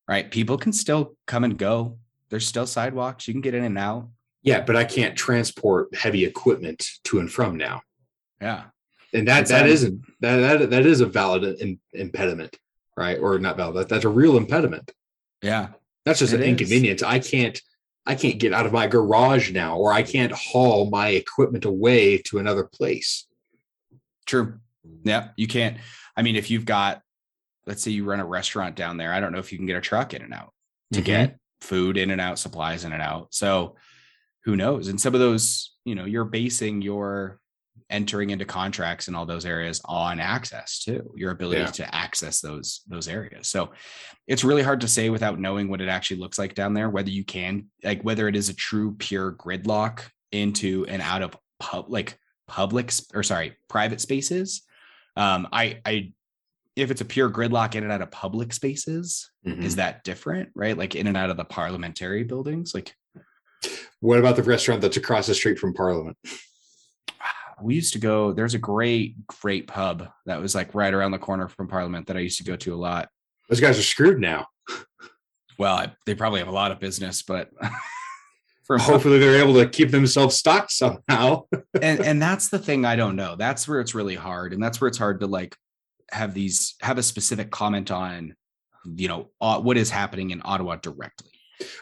right? 0.06 0.30
People 0.30 0.56
can 0.58 0.72
still 0.72 1.16
come 1.26 1.44
and 1.44 1.58
go. 1.58 1.98
There's 2.30 2.46
still 2.46 2.66
sidewalks. 2.66 3.26
You 3.26 3.34
can 3.34 3.40
get 3.40 3.54
in 3.54 3.64
and 3.64 3.76
out. 3.78 4.08
Yeah, 4.42 4.60
but 4.62 4.76
I 4.76 4.84
can't 4.84 5.16
transport 5.16 5.92
heavy 5.94 6.24
equipment 6.24 6.88
to 7.04 7.18
and 7.18 7.30
from 7.30 7.56
now, 7.56 7.82
Yeah, 8.40 8.64
and 9.12 9.26
that 9.26 9.42
It's, 9.42 9.50
that 9.50 9.62
um, 9.64 9.68
isn't 9.68 10.02
that 10.20 10.36
that 10.58 10.70
that 10.70 10.86
is 10.86 11.00
a 11.00 11.06
valid 11.06 11.42
in, 11.60 11.80
impediment, 11.92 12.56
right? 12.96 13.18
Or 13.18 13.38
not 13.40 13.56
valid. 13.56 13.74
That, 13.76 13.88
that's 13.88 14.04
a 14.04 14.08
real 14.08 14.36
impediment. 14.36 14.92
yeah, 15.42 15.68
That's 16.04 16.20
just 16.20 16.32
an 16.32 16.42
is. 16.42 16.48
inconvenience. 16.48 17.02
I 17.02 17.18
can't 17.18 17.60
I 18.06 18.14
can't 18.14 18.38
get 18.38 18.52
out 18.52 18.64
of 18.66 18.72
my 18.72 18.86
garage 18.86 19.50
now, 19.50 19.76
or 19.76 19.92
I 19.92 20.02
can't 20.02 20.32
haul 20.32 20.88
my 20.90 21.08
equipment 21.08 21.64
away 21.64 22.18
to 22.26 22.38
another 22.38 22.64
place. 22.64 23.26
true. 24.26 24.60
Yeah, 25.04 25.28
you 25.36 25.46
can't. 25.48 25.76
I 26.18 26.22
mean, 26.22 26.34
if 26.36 26.50
you've 26.50 26.64
got, 26.66 27.00
let's 27.66 27.82
say 27.82 27.92
you 27.92 28.04
run 28.04 28.18
a 28.20 28.26
restaurant 28.26 28.74
down 28.74 28.96
there, 28.96 29.12
I 29.12 29.20
don't 29.20 29.30
know 29.32 29.38
if 29.38 29.52
you 29.52 29.58
can 29.58 29.66
get 29.68 29.76
a 29.76 29.80
truck 29.80 30.12
in 30.14 30.22
and 30.22 30.34
out 30.34 30.52
to 30.92 31.00
Mhm. 31.00 31.04
get 31.04 31.38
food 31.60 31.96
in 31.96 32.10
and 32.10 32.20
out, 32.20 32.38
supplies 32.40 32.84
in 32.84 32.92
and 32.92 33.00
out. 33.02 33.32
So 33.32 33.76
who 34.44 34.56
knows? 34.56 34.88
And 34.88 35.00
some 35.00 35.14
of 35.14 35.20
those, 35.20 35.76
you 35.84 35.94
know, 35.94 36.04
you're 36.04 36.24
basing 36.24 36.82
your 36.82 37.38
entering 37.90 38.30
into 38.30 38.44
contracts 38.44 39.06
in 39.08 39.14
all 39.14 39.24
those 39.24 39.46
areas 39.46 39.80
on 39.84 40.18
access 40.20 40.80
too, 40.82 41.10
your 41.16 41.30
ability 41.30 41.60
Yeah. 41.60 41.70
to 41.70 41.94
access 41.94 42.40
those 42.40 42.82
those 42.88 43.06
areas. 43.08 43.48
So 43.48 43.72
it's 44.26 44.44
really 44.44 44.62
hard 44.62 44.80
to 44.82 44.88
say 44.88 45.08
without 45.08 45.38
knowing 45.38 45.68
what 45.68 45.80
it 45.80 45.88
actually 45.88 46.18
looks 46.20 46.38
like 46.38 46.54
down 46.54 46.74
there, 46.74 46.90
whether 46.90 47.10
you 47.10 47.24
can 47.24 47.70
like 47.84 48.02
whether 48.02 48.26
it 48.28 48.34
is 48.36 48.48
a 48.48 48.54
true 48.54 48.94
pure 48.98 49.32
gridlock 49.32 50.00
into 50.32 50.84
and 50.86 51.00
out 51.00 51.22
of 51.22 51.36
pub 51.60 51.86
like 51.88 52.18
public 52.48 52.92
or 53.14 53.22
sorry, 53.22 53.56
private 53.68 54.00
spaces. 54.00 54.62
Um, 55.18 55.48
I 55.52 55.80
I 55.84 56.12
if 56.76 56.90
it's 56.92 57.00
a 57.00 57.04
pure 57.04 57.28
gridlock 57.28 57.74
in 57.74 57.82
and 57.82 57.90
out 57.92 58.02
of 58.02 58.10
public 58.12 58.52
spaces, 58.52 59.28
Mhm. 59.46 59.62
is 59.64 59.76
that 59.76 60.04
different 60.04 60.50
right 60.54 60.78
like 60.78 60.94
in 60.94 61.06
and 61.08 61.16
out 61.16 61.28
of 61.30 61.36
the 61.36 61.44
parliamentary 61.44 62.22
buildings 62.24 62.72
like 62.74 62.94
What 64.00 64.20
about 64.20 64.36
the 64.36 64.44
restaurant 64.44 64.80
that's 64.80 64.96
across 64.96 65.26
the 65.26 65.34
street 65.34 65.58
from 65.58 65.74
Parliament? 65.74 66.16
we 67.62 67.74
used 67.74 67.92
to 67.94 67.98
go 67.98 68.32
there's 68.32 68.54
a 68.54 68.58
great 68.58 69.16
great 69.26 69.66
pub 69.66 70.08
that 70.26 70.40
was 70.40 70.54
like 70.54 70.72
right 70.76 70.94
around 70.94 71.10
the 71.10 71.18
corner 71.18 71.48
from 71.48 71.66
parliament 71.66 72.06
that 72.06 72.16
i 72.16 72.20
used 72.20 72.38
to 72.38 72.44
go 72.44 72.54
to 72.54 72.72
a 72.72 72.76
lot 72.88 73.08
Those 73.48 73.60
guys 73.60 73.76
are 73.76 73.82
screwed 73.82 74.20
now. 74.20 74.46
well 75.58 75.74
I, 75.74 75.92
they 76.06 76.14
probably 76.14 76.38
have 76.38 76.46
a 76.48 76.52
lot 76.52 76.70
of 76.70 76.78
business 76.78 77.22
but 77.22 77.50
Hopefully, 78.80 79.18
they're 79.18 79.42
able 79.42 79.54
to 79.54 79.68
keep 79.68 79.90
themselves 79.90 80.36
stocked 80.36 80.72
somehow. 80.72 81.44
and 81.82 82.00
and 82.00 82.20
that's 82.20 82.48
the 82.48 82.58
thing 82.58 82.84
i 82.84 82.96
don't 82.96 83.16
know 83.16 83.36
that's 83.36 83.66
where 83.68 83.80
it's 83.80 83.94
really 83.94 84.14
hard 84.14 84.52
and 84.52 84.62
that's 84.62 84.80
where 84.80 84.88
it's 84.88 84.98
hard 84.98 85.20
to 85.20 85.26
like 85.26 85.56
have 86.10 86.34
these 86.34 86.74
have 86.80 86.98
a 86.98 87.02
specific 87.02 87.50
comment 87.50 87.90
on 87.90 88.34
you 88.84 89.08
know 89.08 89.30
uh, 89.40 89.60
what 89.60 89.76
is 89.76 89.90
happening 89.90 90.30
in 90.30 90.40
ottawa 90.44 90.76
directly 90.76 91.30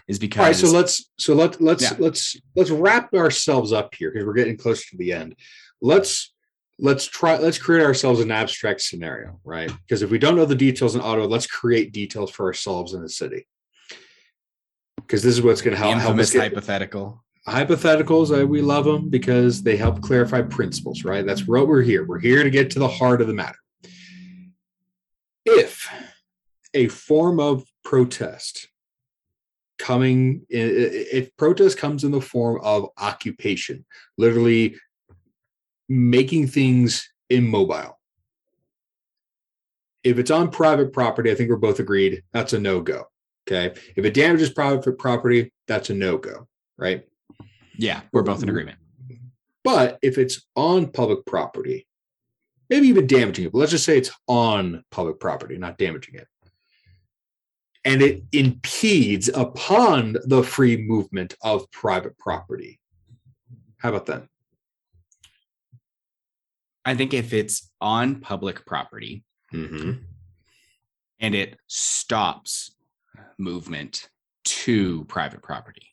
is 0.09 0.19
because 0.19 0.41
All 0.41 0.47
right, 0.47 0.57
so 0.57 0.71
let's 0.71 1.11
so 1.19 1.35
let 1.35 1.61
let's 1.61 1.83
Yeah. 1.83 1.97
let's 1.99 2.37
let's 2.55 2.71
wrap 2.71 3.13
ourselves 3.15 3.73
up 3.73 3.95
here 3.95 4.11
because 4.11 4.27
we're 4.27 4.35
getting 4.35 4.57
close 4.57 4.89
to 4.91 4.97
the 4.97 5.13
end. 5.13 5.37
Let's 5.81 6.33
let's 6.79 7.07
try 7.07 7.37
let's 7.39 7.59
create 7.59 7.85
ourselves 7.85 8.21
an 8.21 8.31
abstract 8.31 8.81
scenario, 8.81 9.41
right? 9.45 9.71
Because 9.87 10.03
if 10.03 10.11
we 10.11 10.19
don't 10.19 10.37
know 10.37 10.45
the 10.47 10.55
details 10.55 10.95
in 10.95 11.01
Ottawa, 11.01 11.27
let's 11.27 11.47
create 11.47 11.93
details 11.93 12.31
for 12.31 12.47
ourselves 12.47 12.95
in 12.95 13.03
the 13.03 13.09
city. 13.09 13.47
Because 15.07 15.23
this 15.23 15.35
is 15.35 15.43
what's 15.43 15.63
going 15.63 15.77
to 15.77 15.79
help, 15.79 15.97
help 15.99 16.19
us 16.19 16.33
get 16.33 16.41
hypothetical 16.41 17.25
hypotheticals. 17.49 18.37
I, 18.37 18.45
we 18.45 18.61
love 18.61 18.85
them 18.85 19.09
because 19.09 19.63
they 19.63 19.77
help 19.77 20.03
clarify 20.03 20.43
principles, 20.43 21.05
right? 21.05 21.25
That's 21.25 21.47
what 21.47 21.69
we're 21.69 21.83
here. 21.83 22.05
We're 22.05 22.19
here 22.19 22.43
to 22.43 22.51
get 22.51 22.71
to 22.73 22.79
the 22.79 22.89
heart 22.89 23.21
of 23.21 23.29
the 23.29 23.35
matter. 23.35 23.59
If 25.45 25.89
a 26.75 26.89
form 26.89 27.39
of 27.39 27.65
protest 27.85 28.69
coming 29.79 30.45
if 30.49 31.37
protest 31.37 31.79
comes 31.79 32.03
in 32.03 32.11
the 32.11 32.21
form 32.21 32.59
of 32.63 32.89
occupation 32.99 33.85
literally 34.17 34.75
making 35.89 36.49
things 36.49 37.09
immobile 37.29 37.99
if 40.03 40.19
it's 40.19 40.31
on 40.31 40.51
private 40.51 40.95
property 40.95 41.31
i 41.31 41.35
think 41.35 41.51
we're 41.51 41.57
both 41.57 41.79
agreed 41.79 42.23
that's 42.33 42.55
a 42.55 42.59
no-go 42.59 43.05
okay 43.49 43.79
if 43.97 44.05
it 44.05 44.15
damages 44.15 44.51
private 44.51 44.99
property 44.99 45.53
that's 45.67 45.91
a 45.91 45.95
no-go 45.95 46.47
right 46.77 47.07
yeah 47.77 48.01
we're 48.13 48.23
both 48.23 48.43
in 48.43 48.49
agreement 48.49 48.79
but 49.65 49.99
if 50.03 50.19
it's 50.19 50.47
on 50.55 50.87
public 50.91 51.25
property 51.27 51.87
maybe 52.71 52.89
even 52.89 53.07
damaging 53.07 53.45
it 53.47 53.53
but 53.53 53.59
let's 53.59 53.71
just 53.73 53.85
say 53.85 53.97
it's 53.99 54.11
on 54.27 54.83
public 54.91 55.19
property 55.21 55.57
not 55.57 55.79
damaging 55.79 56.15
it 56.15 56.27
and 57.85 58.03
it 58.03 58.25
impedes 58.33 59.29
upon 59.29 60.17
the 60.25 60.43
free 60.43 60.77
movement 60.77 61.37
of 61.45 61.71
private 61.71 62.19
property. 62.19 62.81
How 63.79 63.91
about 63.91 64.07
that? 64.07 64.25
i 66.85 66.95
think 66.95 67.13
if 67.15 67.33
it's 67.33 67.71
on 67.81 68.21
public 68.21 68.65
property 68.67 69.23
Mm-hmm. 69.55 69.93
and 71.21 71.35
it 71.37 71.57
stops 71.69 72.76
movement 73.39 74.09
to 74.45 75.05
private 75.05 75.43
property. 75.43 75.89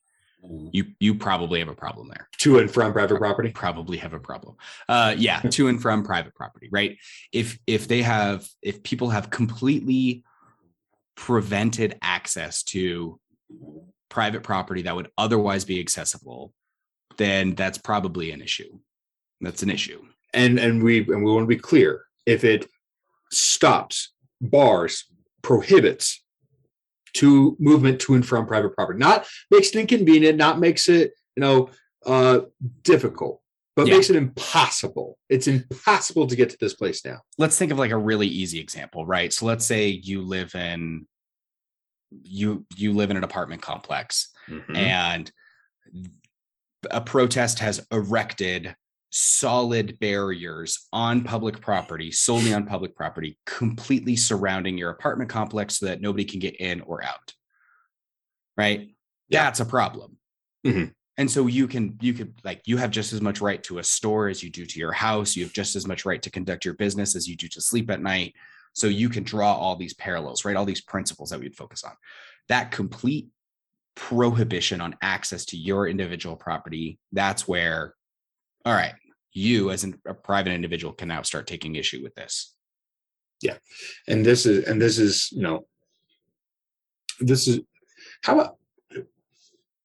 You 0.71 0.87
you 0.99 1.15
probably 1.15 1.59
have 1.59 1.69
a 1.69 1.75
problem 1.75 2.09
there. 2.09 2.27
To 2.39 2.59
and 2.59 2.69
from 2.69 2.91
private 2.91 3.17
property. 3.17 3.51
probably 3.51 3.97
have 3.97 4.13
a 4.13 4.19
problem. 4.19 4.55
Uh 4.89 5.15
yeah 5.17 5.39
to 5.39 5.69
and 5.69 5.81
from 5.81 6.03
private 6.03 6.35
property 6.35 6.67
right? 6.71 6.97
If 7.31 7.57
if 7.65 7.87
they 7.87 8.01
have 8.01 8.45
if 8.61 8.83
people 8.83 9.09
have 9.09 9.29
completely 9.29 10.23
prevented 11.15 11.97
access 12.01 12.63
to 12.63 13.19
private 14.09 14.43
property 14.43 14.81
that 14.81 14.95
would 14.95 15.09
otherwise 15.17 15.63
be 15.63 15.79
accessible 15.79 16.53
then 17.17 17.55
that's 17.55 17.77
probably 17.77 18.31
an 18.31 18.41
issue. 18.41 18.79
That's 19.41 19.63
an 19.63 19.69
issue. 19.69 20.01
And 20.33 20.59
and 20.59 20.83
we 20.83 20.99
and 20.99 21.23
we 21.23 21.31
want 21.31 21.43
to 21.43 21.47
be 21.47 21.57
clear. 21.57 22.05
If 22.25 22.43
it 22.43 22.67
stops, 23.31 24.13
bars, 24.41 25.05
prohibits 25.41 26.22
to 27.13 27.55
movement 27.59 27.99
to 28.01 28.13
and 28.15 28.25
from 28.27 28.45
private 28.45 28.75
property, 28.75 28.99
not 28.99 29.25
makes 29.51 29.69
it 29.69 29.75
inconvenient, 29.75 30.37
not 30.37 30.59
makes 30.59 30.89
it 30.89 31.13
you 31.35 31.41
know 31.41 31.69
uh 32.05 32.41
difficult, 32.83 33.41
but 33.75 33.87
Yeah. 33.87 33.95
makes 33.95 34.09
it 34.09 34.15
impossible. 34.15 35.17
It's 35.29 35.47
impossible 35.47 36.27
to 36.27 36.35
get 36.35 36.49
to 36.51 36.57
this 36.59 36.73
place 36.73 37.05
now. 37.05 37.21
let's 37.37 37.57
think 37.57 37.71
of 37.71 37.77
like 37.79 37.91
a 37.91 37.97
really 37.97 38.27
easy 38.27 38.59
example 38.59 39.05
right 39.05 39.31
so 39.33 39.45
let's 39.45 39.65
say 39.65 39.87
you 39.87 40.21
live 40.21 40.53
in 40.55 41.07
you 42.11 42.65
you 42.75 42.93
live 42.93 43.09
in 43.11 43.17
an 43.17 43.23
apartment 43.23 43.61
complex 43.61 44.29
Mm-hmm. 44.49 44.75
and 44.75 45.31
a 46.91 46.99
protest 47.01 47.59
has 47.59 47.85
erected 47.91 48.75
solid 49.15 49.99
barriers 49.99 50.87
on 50.91 51.23
public 51.23 51.61
property, 51.61 52.11
solely 52.11 52.51
on 52.51 52.65
public 52.65 52.95
property, 52.95 53.37
completely 53.45 54.15
surrounding 54.15 54.75
your 54.75 54.89
apartment 54.89 55.29
complex 55.29 55.77
so 55.77 55.85
that 55.85 56.01
nobody 56.01 56.25
can 56.25 56.39
get 56.39 56.55
in 56.55 56.81
or 56.81 57.03
out. 57.03 57.33
Right? 58.57 58.89
Yeah. 59.29 59.43
That's 59.43 59.59
a 59.59 59.65
problem. 59.65 60.17
Mhm. 60.65 60.93
And 61.17 61.29
so 61.29 61.45
you 61.45 61.67
can 61.67 61.97
you 62.01 62.13
could 62.15 62.33
like 62.43 62.63
you 62.65 62.77
have 62.77 62.89
just 62.89 63.13
as 63.13 63.21
much 63.21 63.39
right 63.39 63.63
to 63.65 63.77
a 63.77 63.83
store 63.83 64.29
as 64.29 64.41
you 64.41 64.49
do 64.49 64.65
to 64.65 64.79
your 64.79 64.91
house. 64.91 65.35
You 65.35 65.43
have 65.43 65.53
just 65.53 65.75
as 65.75 65.85
much 65.85 66.05
right 66.05 66.21
to 66.23 66.31
conduct 66.31 66.65
your 66.65 66.73
business 66.73 67.15
as 67.15 67.27
you 67.27 67.35
do 67.35 67.47
to 67.49 67.61
sleep 67.61 67.91
at 67.91 68.01
night. 68.01 68.33
So 68.73 68.87
you 68.87 69.09
can 69.09 69.23
draw 69.23 69.53
all 69.53 69.75
these 69.75 69.93
parallels, 69.93 70.43
right? 70.43 70.55
All 70.55 70.65
these 70.65 70.81
principles 70.81 71.29
that 71.29 71.39
we'd 71.39 71.55
focus 71.55 71.83
on. 71.83 71.91
That 72.49 72.71
complete 72.71 73.27
prohibition 73.93 74.81
on 74.81 74.95
access 75.03 75.45
to 75.45 75.57
your 75.57 75.87
individual 75.87 76.35
property, 76.35 76.97
that's 77.11 77.47
where, 77.47 77.93
all 78.65 78.73
right, 78.73 78.95
you 79.33 79.71
as 79.71 79.85
a 80.05 80.13
private 80.13 80.53
individual 80.53 80.93
can 80.93 81.07
now 81.07 81.21
start 81.21 81.47
taking 81.47 81.75
issue 81.75 82.01
with 82.03 82.15
this. 82.15 82.53
Yeah. 83.41 83.57
And 84.07 84.25
this 84.25 84.45
is 84.45 84.65
and 84.65 84.81
this 84.81 84.99
is 84.99 85.29
you 85.31 85.41
know 85.41 85.65
this 87.19 87.47
is 87.47 87.61
how 88.21 88.39
about 88.39 88.57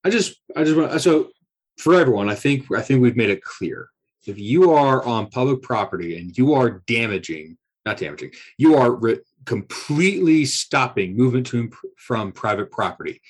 I 0.04 0.10
just 0.10 0.36
I 0.56 0.64
just 0.64 0.76
want 0.76 1.00
so 1.00 1.30
for 1.78 1.94
everyone, 1.94 2.28
I 2.28 2.34
think 2.34 2.70
I 2.72 2.82
think 2.82 3.00
we've 3.00 3.16
made 3.16 3.30
it 3.30 3.42
clear. 3.42 3.88
If 4.26 4.38
you 4.38 4.72
are 4.72 5.04
on 5.04 5.30
public 5.30 5.62
property 5.62 6.18
and 6.18 6.36
you 6.36 6.54
are 6.54 6.82
damaging, 6.86 7.56
not 7.86 7.96
damaging, 7.96 8.32
you 8.58 8.74
are 8.74 8.92
re- 8.92 9.20
completely 9.46 10.44
stopping 10.44 11.16
movement 11.16 11.46
to 11.46 11.60
and 11.60 11.74
from 11.96 12.32
private 12.32 12.70
property. 12.70 13.22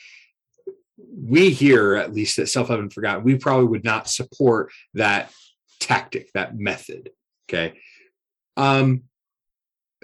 We 0.97 1.51
here, 1.51 1.95
at 1.95 2.13
least 2.13 2.39
at 2.39 2.49
Self 2.49 2.69
Haven't 2.69 2.93
Forgotten, 2.93 3.23
we 3.23 3.37
probably 3.37 3.67
would 3.67 3.85
not 3.85 4.09
support 4.09 4.73
that 4.95 5.31
tactic, 5.89 6.31
that 6.35 6.57
method. 6.57 7.11
Okay. 7.49 7.79
Um, 8.57 9.03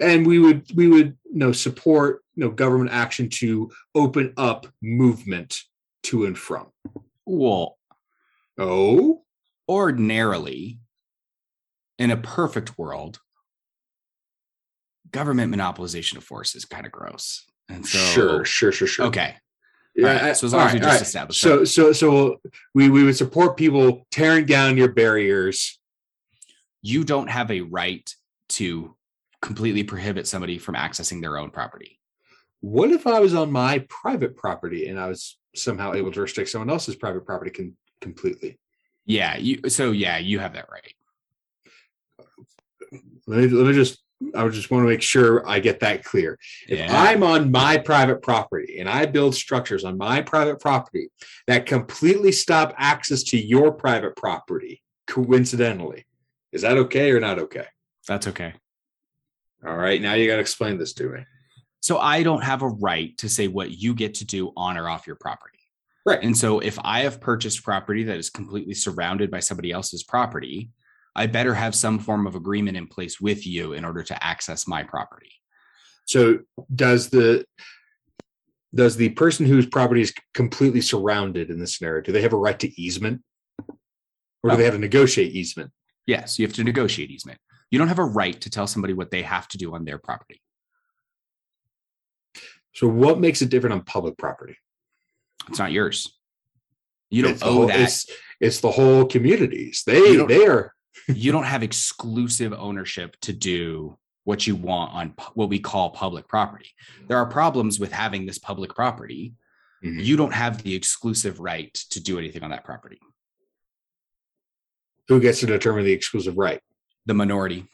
and 0.01 0.25
we 0.25 0.39
would 0.39 0.65
we 0.75 0.87
would 0.87 1.17
you 1.25 1.37
know 1.37 1.51
support 1.51 2.23
you 2.35 2.43
know 2.43 2.51
government 2.51 2.91
action 2.91 3.29
to 3.29 3.71
open 3.93 4.33
up 4.37 4.67
movement 4.81 5.61
to 6.03 6.25
and 6.25 6.37
from. 6.37 6.67
Well, 7.25 7.77
Oh, 8.57 9.23
ordinarily, 9.67 10.79
in 11.99 12.11
a 12.11 12.17
perfect 12.17 12.77
world, 12.77 13.19
government 15.11 15.53
monopolization 15.53 16.17
of 16.17 16.23
force 16.23 16.55
is 16.55 16.65
kind 16.65 16.85
of 16.85 16.91
gross. 16.91 17.45
And 17.67 17.85
so, 17.85 17.97
sure, 17.97 18.45
sure, 18.45 18.71
sure, 18.71 18.87
sure. 18.87 19.05
Okay. 19.07 19.35
Yeah. 19.95 20.25
Right, 20.27 20.35
so 20.37 20.47
as 20.47 20.53
long 20.53 20.67
as 20.67 20.73
right, 20.73 20.81
just 20.81 20.91
right. 20.93 21.01
established 21.01 21.39
So, 21.41 21.59
that. 21.59 21.67
so, 21.67 21.93
so 21.93 22.41
we 22.73 22.89
we 22.89 23.03
would 23.03 23.15
support 23.15 23.55
people 23.55 24.05
tearing 24.11 24.45
down 24.45 24.75
your 24.77 24.91
barriers. 24.91 25.79
you 26.81 27.03
don't 27.03 27.29
have 27.29 27.49
a 27.49 27.61
right 27.61 28.13
to 28.49 28.95
completely 29.41 29.83
prohibit 29.83 30.27
somebody 30.27 30.57
from 30.59 30.75
accessing 30.75 31.21
their 31.21 31.37
own 31.37 31.49
property. 31.49 31.99
What 32.61 32.91
if 32.91 33.07
I 33.07 33.19
was 33.19 33.33
on 33.33 33.51
my 33.51 33.85
private 33.89 34.35
property 34.35 34.87
and 34.87 34.99
I 34.99 35.07
was 35.07 35.37
somehow 35.55 35.93
able 35.93 36.11
to 36.11 36.21
restrict 36.21 36.49
someone 36.49 36.69
else's 36.69 36.95
private 36.95 37.25
property 37.25 37.51
con- 37.51 37.75
completely? 38.01 38.59
Yeah, 39.05 39.37
you 39.37 39.69
so 39.69 39.91
yeah, 39.91 40.17
you 40.17 40.39
have 40.39 40.53
that 40.53 40.67
right. 40.71 40.93
Let 43.27 43.39
me 43.39 43.47
let 43.47 43.67
me 43.67 43.73
just. 43.73 43.99
I 44.33 44.47
just 44.49 44.71
want 44.71 44.83
to 44.83 44.89
make 44.89 45.01
sure 45.01 45.47
I 45.47 45.59
get 45.59 45.79
that 45.81 46.03
clear. 46.03 46.39
If 46.67 46.79
Yeah. 46.79 46.87
I'm 46.91 47.23
on 47.23 47.51
my 47.51 47.77
private 47.77 48.21
property 48.21 48.79
and 48.79 48.89
I 48.89 49.05
build 49.05 49.35
structures 49.35 49.83
on 49.83 49.97
my 49.97 50.21
private 50.21 50.59
property 50.59 51.09
that 51.47 51.65
completely 51.65 52.31
stop 52.31 52.73
access 52.77 53.23
to 53.23 53.37
your 53.37 53.71
private 53.71 54.15
property, 54.15 54.81
coincidentally, 55.07 56.05
is 56.51 56.61
that 56.61 56.77
okay 56.77 57.11
or 57.11 57.19
not 57.19 57.39
okay? 57.39 57.65
That's 58.07 58.27
okay. 58.27 58.53
All 59.65 59.75
right, 59.75 60.01
now 60.01 60.13
you 60.13 60.27
got 60.27 60.35
to 60.35 60.41
explain 60.41 60.77
this 60.77 60.93
to 60.93 61.09
me. 61.09 61.19
So 61.81 61.97
I 61.97 62.23
don't 62.23 62.43
have 62.43 62.61
a 62.61 62.67
right 62.67 63.15
to 63.19 63.29
say 63.29 63.47
what 63.47 63.71
you 63.71 63.93
get 63.93 64.15
to 64.15 64.25
do 64.25 64.51
on 64.57 64.77
or 64.77 64.89
off 64.89 65.05
your 65.05 65.17
property. 65.17 65.59
Right. 66.05 66.23
And 66.23 66.37
so 66.37 66.59
if 66.59 66.77
I 66.83 67.01
have 67.01 67.19
purchased 67.19 67.63
property 67.63 68.03
that 68.03 68.17
is 68.17 68.29
completely 68.29 68.75
surrounded 68.75 69.31
by 69.31 69.39
somebody 69.39 69.71
else's 69.71 70.03
property, 70.03 70.69
I 71.15 71.27
better 71.27 71.53
have 71.53 71.73
some 71.75 71.99
form 71.99 72.27
of 72.27 72.35
agreement 72.35 72.75
in 72.77 72.87
place 72.87 73.21
with 73.21 73.47
you 73.47 73.73
in 73.73 73.85
order 73.85 74.03
to 74.03 74.23
access 74.23 74.67
my 74.67 74.83
property. 74.83 75.31
So 76.05 76.39
does 76.73 77.09
the 77.09 77.45
does 78.73 78.97
the 78.97 79.09
person 79.09 79.45
whose 79.45 79.65
property 79.65 80.01
is 80.01 80.13
completely 80.33 80.81
surrounded 80.81 81.49
in 81.49 81.59
this 81.59 81.77
scenario 81.77 82.01
do 82.01 82.11
they 82.11 82.21
have 82.21 82.33
a 82.33 82.37
right 82.37 82.59
to 82.59 82.81
easement, 82.81 83.21
or 84.43 84.49
do 84.51 84.57
they 84.57 84.65
have 84.65 84.73
to 84.73 84.79
negotiate 84.79 85.31
easement? 85.33 85.71
Yes, 86.05 86.37
you 86.37 86.45
have 86.45 86.55
to 86.55 86.63
negotiate 86.63 87.09
easement. 87.09 87.39
You 87.71 87.79
don't 87.79 87.87
have 87.87 87.99
a 87.99 88.03
right 88.05 88.39
to 88.41 88.49
tell 88.49 88.67
somebody 88.67 88.93
what 88.93 89.09
they 89.11 89.21
have 89.23 89.47
to 89.49 89.57
do 89.57 89.73
on 89.73 89.85
their 89.85 89.97
property. 89.97 90.41
So 92.73 92.87
what 92.87 93.19
makes 93.19 93.41
it 93.41 93.49
different 93.49 93.73
on 93.73 93.81
public 93.81 94.17
property? 94.17 94.57
It's 95.49 95.59
not 95.59 95.71
yours. 95.71 96.13
You 97.09 97.23
don't 97.23 97.31
It's 97.33 97.43
owe 97.43 97.53
whole- 97.53 97.67
that. 97.67 97.79
It's, 97.79 98.05
it's 98.41 98.59
the 98.59 98.71
whole 98.71 99.05
communities. 99.05 99.83
They 99.87 100.17
they 100.25 100.45
are 100.45 100.74
you 101.07 101.31
don't 101.31 101.43
have 101.43 101.63
exclusive 101.63 102.53
ownership 102.53 103.15
to 103.21 103.33
do 103.33 103.97
what 104.23 104.47
you 104.47 104.55
want 104.55 104.93
on 104.93 105.11
pu- 105.11 105.31
what 105.35 105.49
we 105.49 105.59
call 105.59 105.91
public 105.91 106.27
property. 106.27 106.69
There 107.07 107.17
are 107.17 107.25
problems 107.27 107.79
with 107.79 107.91
having 107.91 108.25
this 108.25 108.39
public 108.39 108.73
property. 108.73 109.33
Mhm. 109.83 110.03
You 110.03 110.17
don't 110.17 110.33
have 110.33 110.63
the 110.63 110.73
exclusive 110.73 111.39
right 111.39 111.73
to 111.91 111.99
do 112.01 112.17
anything 112.17 112.43
on 112.43 112.49
that 112.51 112.63
property. 112.65 112.99
who 115.07 115.19
gets 115.21 115.39
to 115.41 115.45
determine 115.45 115.85
the 115.85 115.91
exclusive 115.91 116.35
right. 116.35 116.59
The 117.05 117.13
minority. 117.13 117.67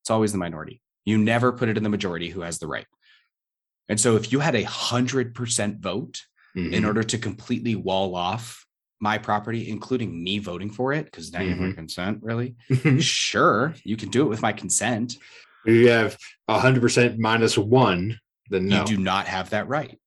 It's 0.00 0.10
always 0.10 0.32
the 0.32 0.38
minority. 0.38 0.82
You 1.04 1.16
never 1.16 1.52
put 1.52 1.68
it 1.68 1.76
in 1.76 1.84
the 1.84 1.88
majority 1.88 2.28
who 2.28 2.40
has 2.40 2.58
the 2.58 2.66
right. 2.66 2.86
And 3.88 4.00
so 4.00 4.16
if 4.16 4.32
you 4.32 4.40
had 4.40 4.56
a 4.56 4.64
hundred 4.64 5.32
percent 5.36 5.78
vote 5.78 6.24
in 6.56 6.70
Mhm. 6.72 6.86
order 6.88 7.04
to 7.04 7.18
completely 7.18 7.76
wall 7.76 8.16
off 8.16 8.66
my 9.00 9.18
property, 9.18 9.68
including 9.68 10.22
me 10.22 10.38
voting 10.38 10.70
for 10.70 10.92
it, 10.92 11.04
because 11.04 11.32
now 11.32 11.40
you 11.40 11.50
have 11.50 11.58
my 11.58 11.66
mm-hmm. 11.66 11.74
consent, 11.74 12.18
really? 12.22 12.56
Mm-hmm. 12.70 12.98
sure, 12.98 13.74
you 13.84 13.96
can 13.96 14.08
do 14.08 14.22
it 14.22 14.28
with 14.28 14.42
my 14.42 14.52
consent. 14.52 15.16
If 15.66 15.74
you 15.74 15.90
have 15.90 16.16
hundred 16.48 16.80
percent 16.80 17.18
minus 17.18 17.58
one, 17.58 18.18
then 18.50 18.66
no. 18.66 18.80
you 18.80 18.84
do 18.84 18.96
not 18.96 19.26
have 19.26 19.50
that 19.50 19.68
right 19.68 19.98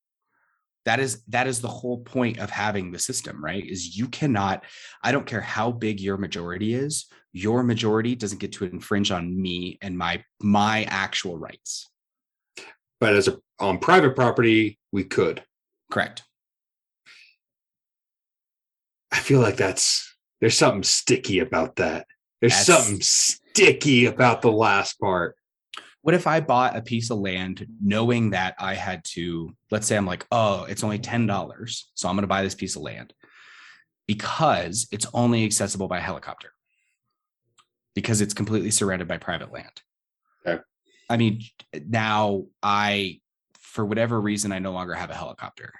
that 0.83 0.99
is 0.99 1.21
that 1.27 1.45
is 1.45 1.61
the 1.61 1.67
whole 1.67 1.99
point 1.99 2.39
of 2.39 2.49
having 2.49 2.91
the 2.91 2.97
system 2.97 3.43
right 3.43 3.63
is 3.63 3.95
you 3.95 4.07
cannot 4.07 4.63
i 5.03 5.11
don't 5.11 5.27
care 5.27 5.39
how 5.39 5.69
big 5.69 5.99
your 5.99 6.17
majority 6.17 6.73
is 6.73 7.05
your 7.33 7.61
majority 7.61 8.15
doesn't 8.15 8.39
get 8.39 8.51
to 8.51 8.65
infringe 8.65 9.11
on 9.11 9.39
me 9.39 9.77
and 9.83 9.95
my 9.95 10.23
my 10.41 10.83
actual 10.85 11.37
rights 11.37 11.91
but 12.99 13.15
as 13.15 13.27
a 13.27 13.37
on 13.59 13.77
private 13.77 14.15
property, 14.15 14.79
we 14.91 15.03
could. 15.03 15.43
correct 15.91 16.23
I 19.11 19.19
feel 19.19 19.39
like 19.39 19.57
that's 19.57 20.15
there's 20.39 20.57
something 20.57 20.83
sticky 20.83 21.39
about 21.39 21.75
that. 21.77 22.07
There's 22.39 22.53
That's- 22.53 22.65
something 22.85 23.01
sticky 23.01 24.05
about 24.05 24.41
the 24.41 24.51
last 24.51 24.99
part. 24.99 25.35
what 26.03 26.15
if 26.15 26.25
i 26.25 26.39
bought 26.39 26.75
a 26.75 26.81
piece 26.81 27.11
of 27.11 27.19
land 27.19 27.67
knowing 27.83 28.31
that 28.31 28.55
i 28.57 28.73
had 28.73 29.03
to 29.03 29.53
let's 29.69 29.85
say 29.85 29.95
i'm 29.95 30.05
like 30.07 30.25
oh 30.31 30.63
it's 30.63 30.83
only 30.83 30.97
$10 30.97 31.83
so 31.93 32.09
i'm 32.09 32.15
going 32.15 32.23
to 32.23 32.27
buy 32.27 32.41
this 32.41 32.55
piece 32.55 32.75
of 32.75 32.81
land 32.81 33.13
because 34.07 34.87
it's 34.91 35.05
only 35.13 35.45
accessible 35.45 35.87
by 35.87 35.99
helicopter 35.99 36.53
because 37.93 38.21
it's 38.21 38.33
completely 38.33 38.71
surrounded 38.71 39.07
by 39.07 39.17
private 39.17 39.51
land 39.53 39.81
Okay. 40.47 40.61
i 41.09 41.17
mean 41.17 41.41
now 41.87 42.45
i 42.63 43.19
for 43.59 43.85
whatever 43.85 44.19
reason 44.19 44.51
i 44.51 44.57
no 44.59 44.71
longer 44.71 44.95
have 44.95 45.11
a 45.11 45.15
helicopter 45.15 45.71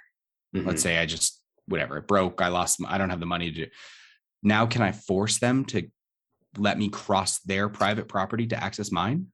Mhm. 0.54 0.66
let's 0.66 0.82
say 0.82 0.98
i 0.98 1.06
just 1.06 1.41
whatever 1.66 1.98
it 1.98 2.06
broke 2.06 2.40
i 2.40 2.48
lost 2.48 2.80
i 2.88 2.98
don't 2.98 3.10
have 3.10 3.20
the 3.20 3.26
money 3.26 3.50
to 3.52 3.66
now 4.42 4.66
can 4.66 4.82
i 4.82 4.92
force 4.92 5.38
them 5.38 5.64
to 5.64 5.88
let 6.58 6.78
me 6.78 6.88
cross 6.88 7.38
their 7.40 7.68
private 7.68 8.08
property 8.08 8.46
to 8.46 8.62
access 8.62 8.90
mine 8.92 9.26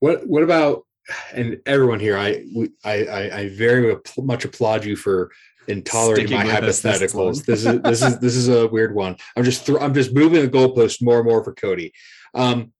What 0.00 0.26
what 0.26 0.42
about 0.42 0.84
and 1.32 1.60
everyone 1.66 2.00
here? 2.00 2.16
I 2.16 2.44
we- 2.54 2.72
I 2.84 3.30
I, 3.32 3.48
very 3.48 3.96
much 4.18 4.44
applaud 4.44 4.84
you 4.84 4.96
for 4.96 5.30
intolerating 5.68 6.26
Sticking 6.28 6.46
my 6.46 6.54
hypotheticals. 6.54 7.44
This 7.44 7.64
is 7.64 7.80
this 7.82 8.02
is 8.02 8.18
this 8.18 8.36
is 8.36 8.48
a 8.48 8.68
weird 8.68 8.94
one. 8.94 9.16
I'm 9.36 9.44
just 9.44 9.66
thr- 9.66 9.80
I'm 9.80 9.94
just 9.94 10.14
moving 10.14 10.42
the 10.42 10.48
goalpost 10.48 11.02
more 11.02 11.18
and 11.18 11.28
more 11.28 11.42
for 11.42 11.54
Cody. 11.54 11.92
Um, 12.34 12.72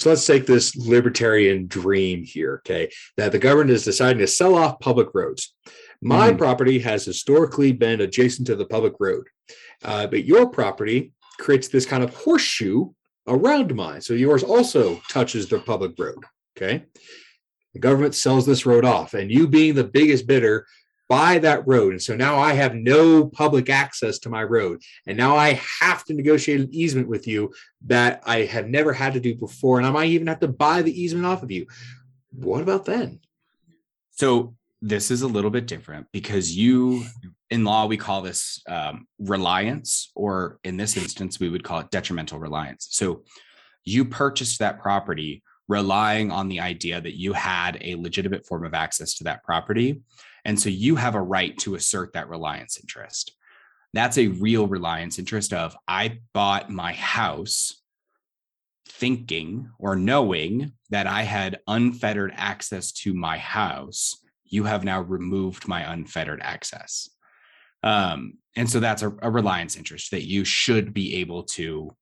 so 0.00 0.08
let's 0.08 0.24
take 0.24 0.46
this 0.46 0.74
libertarian 0.76 1.66
dream 1.66 2.24
here, 2.24 2.62
okay? 2.66 2.90
That 3.18 3.32
the 3.32 3.38
government 3.38 3.70
is 3.70 3.84
deciding 3.84 4.18
to 4.20 4.26
sell 4.26 4.54
off 4.54 4.80
public 4.80 5.08
roads. 5.12 5.54
My 6.00 6.32
Mhm. 6.32 6.38
property 6.38 6.78
has 6.78 7.04
historically 7.04 7.72
been 7.72 8.00
adjacent 8.00 8.46
to 8.46 8.56
the 8.56 8.64
public 8.64 8.94
road, 8.98 9.26
uh, 9.84 10.06
but 10.06 10.24
your 10.24 10.48
property 10.48 11.12
creates 11.38 11.68
this 11.68 11.84
kind 11.84 12.02
of 12.02 12.14
horseshoe 12.14 12.88
around 13.28 13.74
mine. 13.74 14.00
So 14.00 14.14
yours 14.14 14.42
also 14.42 15.02
touches 15.10 15.48
the 15.48 15.58
public 15.58 15.92
road. 15.98 16.24
Okay. 16.56 16.84
The 17.74 17.80
government 17.80 18.14
sells 18.14 18.46
this 18.46 18.64
road 18.64 18.86
off, 18.86 19.12
and 19.12 19.30
you 19.30 19.46
being 19.46 19.74
the 19.74 19.84
biggest 19.84 20.26
bidder 20.26 20.66
buy 21.10 21.40
that 21.40 21.66
road. 21.66 21.92
And 21.92 22.00
so 22.00 22.14
now 22.14 22.38
I 22.38 22.52
have 22.52 22.76
no 22.76 23.26
public 23.26 23.68
access 23.68 24.20
to 24.20 24.28
my 24.28 24.44
road. 24.44 24.80
And 25.08 25.18
now 25.18 25.36
I 25.36 25.60
have 25.80 26.04
to 26.04 26.14
negotiate 26.14 26.60
an 26.60 26.72
easement 26.72 27.08
with 27.08 27.26
you 27.26 27.52
that 27.86 28.22
I 28.24 28.44
have 28.44 28.68
never 28.68 28.92
had 28.92 29.14
to 29.14 29.20
do 29.20 29.34
before. 29.34 29.78
And 29.78 29.86
I 29.86 29.90
might 29.90 30.10
even 30.10 30.28
have 30.28 30.38
to 30.38 30.48
buy 30.48 30.82
the 30.82 31.02
easement 31.02 31.26
off 31.26 31.42
of 31.42 31.50
you. 31.50 31.66
What 32.30 32.62
about 32.62 32.84
then? 32.84 33.18
So 34.12 34.54
this 34.80 35.10
is 35.10 35.22
a 35.22 35.26
little 35.26 35.50
bit 35.50 35.66
different 35.66 36.06
because 36.12 36.56
you, 36.56 37.04
in 37.50 37.64
law, 37.64 37.86
we 37.86 37.96
call 37.96 38.22
this 38.22 38.62
um, 38.68 39.08
reliance, 39.18 40.12
or 40.14 40.60
in 40.62 40.76
this 40.76 40.96
instance, 40.96 41.40
we 41.40 41.48
would 41.48 41.64
call 41.64 41.80
it 41.80 41.90
detrimental 41.90 42.38
reliance. 42.38 42.86
So 42.90 43.24
you 43.84 44.04
purchased 44.04 44.60
that 44.60 44.78
property 44.78 45.42
relying 45.68 46.30
on 46.30 46.48
the 46.48 46.60
idea 46.60 47.00
that 47.00 47.18
you 47.18 47.32
had 47.32 47.78
a 47.80 47.96
legitimate 47.96 48.46
form 48.46 48.64
of 48.64 48.74
access 48.74 49.14
to 49.14 49.24
that 49.24 49.42
property. 49.42 50.02
And 50.44 50.58
so 50.58 50.68
you 50.68 50.96
have 50.96 51.14
a 51.14 51.22
right 51.22 51.56
to 51.58 51.74
assert 51.74 52.12
that 52.14 52.28
reliance 52.28 52.78
interest. 52.80 53.32
That's 53.92 54.18
a 54.18 54.28
real 54.28 54.66
reliance 54.66 55.18
interest 55.18 55.52
of 55.52 55.76
I 55.88 56.20
bought 56.32 56.70
my 56.70 56.92
house 56.92 57.82
thinking 58.88 59.70
or 59.78 59.96
knowing 59.96 60.72
that 60.90 61.06
I 61.06 61.22
had 61.22 61.60
unfettered 61.66 62.32
access 62.36 62.92
to 62.92 63.14
my 63.14 63.38
house 63.38 64.16
you 64.50 64.64
have 64.64 64.84
now 64.84 65.00
removed 65.00 65.68
my 65.68 65.92
unfettered 65.92 66.40
access. 66.42 67.08
Um, 67.82 68.34
and 68.56 68.68
so 68.68 68.80
that's 68.80 69.02
a, 69.02 69.12
a 69.22 69.30
reliance 69.30 69.76
interest 69.76 70.10
that 70.10 70.26
you 70.26 70.44
should 70.44 70.92
be 70.92 71.16
able 71.16 71.44
to 71.44 71.96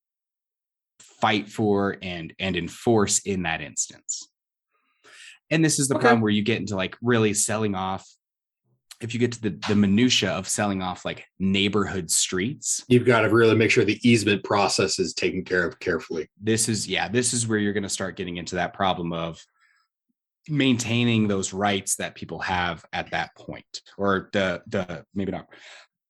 fight 0.98 1.48
for 1.48 1.96
and 2.02 2.32
and 2.38 2.56
enforce 2.56 3.20
in 3.20 3.42
that 3.42 3.60
instance. 3.60 4.26
And 5.50 5.64
this 5.64 5.78
is 5.78 5.88
the 5.88 5.94
Okay. 5.94 6.02
problem 6.02 6.22
where 6.22 6.30
you 6.30 6.42
get 6.42 6.58
into 6.58 6.74
like 6.74 6.96
really 7.02 7.34
selling 7.34 7.74
off. 7.74 8.08
If 9.00 9.14
you 9.14 9.20
get 9.20 9.32
to 9.32 9.40
the 9.42 9.50
the 9.68 9.76
minutia 9.76 10.30
of 10.30 10.48
selling 10.48 10.82
off 10.82 11.04
like 11.04 11.24
neighborhood 11.38 12.10
streets, 12.10 12.84
You've 12.88 13.06
got 13.06 13.20
to 13.20 13.28
really 13.30 13.54
make 13.54 13.70
sure 13.70 13.84
the 13.84 14.00
easement 14.08 14.42
process 14.44 14.98
is 14.98 15.14
taken 15.14 15.44
care 15.44 15.64
of 15.66 15.78
carefully. 15.78 16.28
this 16.40 16.68
is 16.68 16.88
yeah 16.88 17.08
this 17.08 17.32
is 17.32 17.46
where 17.46 17.58
you're 17.58 17.72
going 17.72 17.82
to 17.84 17.88
start 17.88 18.16
getting 18.16 18.36
into 18.38 18.56
that 18.56 18.74
problem 18.74 19.12
of 19.12 19.40
maintaining 20.48 21.28
those 21.28 21.52
rights 21.52 21.96
that 21.96 22.14
people 22.14 22.38
have 22.40 22.84
at 22.92 23.10
that 23.10 23.34
point 23.36 23.82
or 23.98 24.30
the 24.32 24.62
the 24.66 25.04
maybe 25.14 25.30
not 25.30 25.46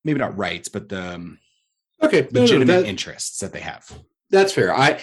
maybe 0.04 0.18
not 0.20 0.36
rights 0.38 0.68
but 0.68 0.88
the 0.88 1.14
um, 1.14 1.38
Okay, 2.00 2.20
no, 2.22 2.28
no, 2.32 2.40
legitimate 2.42 2.66
that- 2.82 2.86
interests 2.86 3.38
that 3.40 3.52
they 3.52 3.60
have 3.60 3.84
that's 4.30 4.52
fair. 4.52 4.74
I 4.76 5.00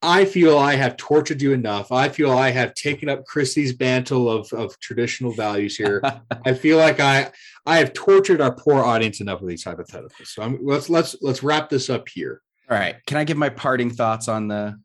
I 0.00 0.24
feel 0.24 0.58
I 0.58 0.76
have 0.76 0.96
tortured 0.96 1.42
you 1.42 1.52
enough. 1.52 1.90
I 1.90 2.08
feel 2.08 2.30
I 2.30 2.50
have 2.50 2.72
taken 2.74 3.08
up 3.08 3.24
Christie's 3.24 3.78
mantle 3.78 4.30
of, 4.30 4.52
of 4.52 4.78
traditional 4.78 5.32
values 5.32 5.76
here. 5.76 6.00
I 6.46 6.54
feel 6.54 6.78
like 6.78 7.00
I 7.00 7.30
I 7.66 7.78
have 7.78 7.92
tortured 7.92 8.40
our 8.40 8.54
poor 8.54 8.82
audience 8.82 9.20
enough 9.20 9.40
with 9.40 9.50
these 9.50 9.64
hypotheticals. 9.64 10.26
So 10.26 10.42
I'm, 10.42 10.58
let's 10.62 10.88
let's 10.88 11.16
let's 11.20 11.42
wrap 11.42 11.68
this 11.68 11.90
up 11.90 12.08
here. 12.08 12.40
all 12.70 12.78
right 12.78 12.96
can 13.06 13.16
i 13.16 13.24
give 13.24 13.36
my 13.36 13.48
parting 13.48 13.90
thoughts 13.90 14.28
on 14.28 14.46
the 14.48 14.78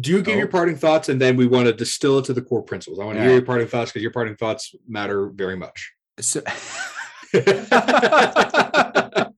Do 0.00 0.10
you 0.10 0.22
give 0.22 0.34
Oh. 0.34 0.38
your 0.38 0.48
parting 0.48 0.76
thoughts, 0.76 1.08
and 1.10 1.20
then 1.20 1.36
we 1.36 1.46
want 1.46 1.66
to 1.66 1.72
distill 1.72 2.18
it 2.18 2.24
to 2.24 2.32
the 2.32 2.42
core 2.42 2.62
principles. 2.62 2.98
I 2.98 3.04
want 3.04 3.18
to 3.18 3.22
hear 3.24 3.34
your 3.34 3.42
parting 3.44 3.68
thoughts 3.68 3.92
because 3.92 4.02
your 4.02 4.10
parting 4.12 4.36
thoughts 4.36 4.74
matter 4.88 5.28
very 5.28 5.56
much. 5.56 5.92
so 6.18 6.42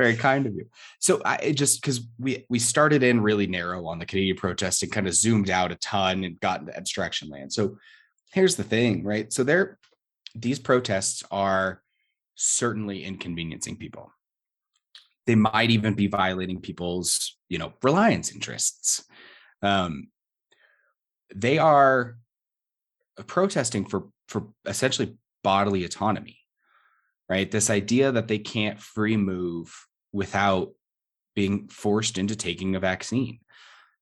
very 0.00 0.16
kind 0.16 0.46
of 0.46 0.54
you. 0.54 0.66
So 0.98 1.20
i 1.24 1.52
just 1.52 1.80
because 1.80 2.00
we 2.18 2.46
we 2.48 2.58
started 2.58 3.02
in 3.02 3.20
really 3.20 3.46
narrow 3.46 3.86
on 3.86 3.98
the 3.98 4.06
canadian 4.06 4.36
protest 4.36 4.82
and 4.82 4.90
kind 4.90 5.06
of 5.06 5.14
zoomed 5.14 5.50
out 5.50 5.72
a 5.72 5.76
ton 5.76 6.24
and 6.24 6.40
got 6.40 6.60
into 6.60 6.76
abstraction 6.76 7.28
land. 7.28 7.52
So 7.52 7.76
here's 8.32 8.56
the 8.56 8.64
thing 8.64 9.04
right? 9.04 9.30
So 9.32 9.44
there 9.44 9.78
these 10.34 10.58
protests 10.58 11.22
are 11.30 11.82
certainly 12.34 13.04
inconveniencing 13.04 13.76
people. 13.76 14.12
They 15.26 15.34
might 15.34 15.70
even 15.70 15.94
be 15.94 16.06
violating 16.06 16.60
people's 16.60 17.36
you 17.48 17.58
know 17.58 17.74
reliance 17.82 18.32
interests. 18.32 19.04
Um 19.62 20.08
they 21.34 21.58
are 21.58 22.16
protesting 23.26 23.84
for 23.84 24.08
for 24.28 24.48
essentially 24.64 25.18
bodily 25.42 25.84
autonomy 25.84 26.38
right? 27.30 27.48
This 27.48 27.70
idea 27.70 28.10
that 28.10 28.26
they 28.26 28.40
can't 28.40 28.80
free 28.80 29.16
move 29.16 29.72
without 30.12 30.72
being 31.34 31.68
forced 31.68 32.18
into 32.18 32.36
taking 32.36 32.74
a 32.74 32.80
vaccine. 32.80 33.40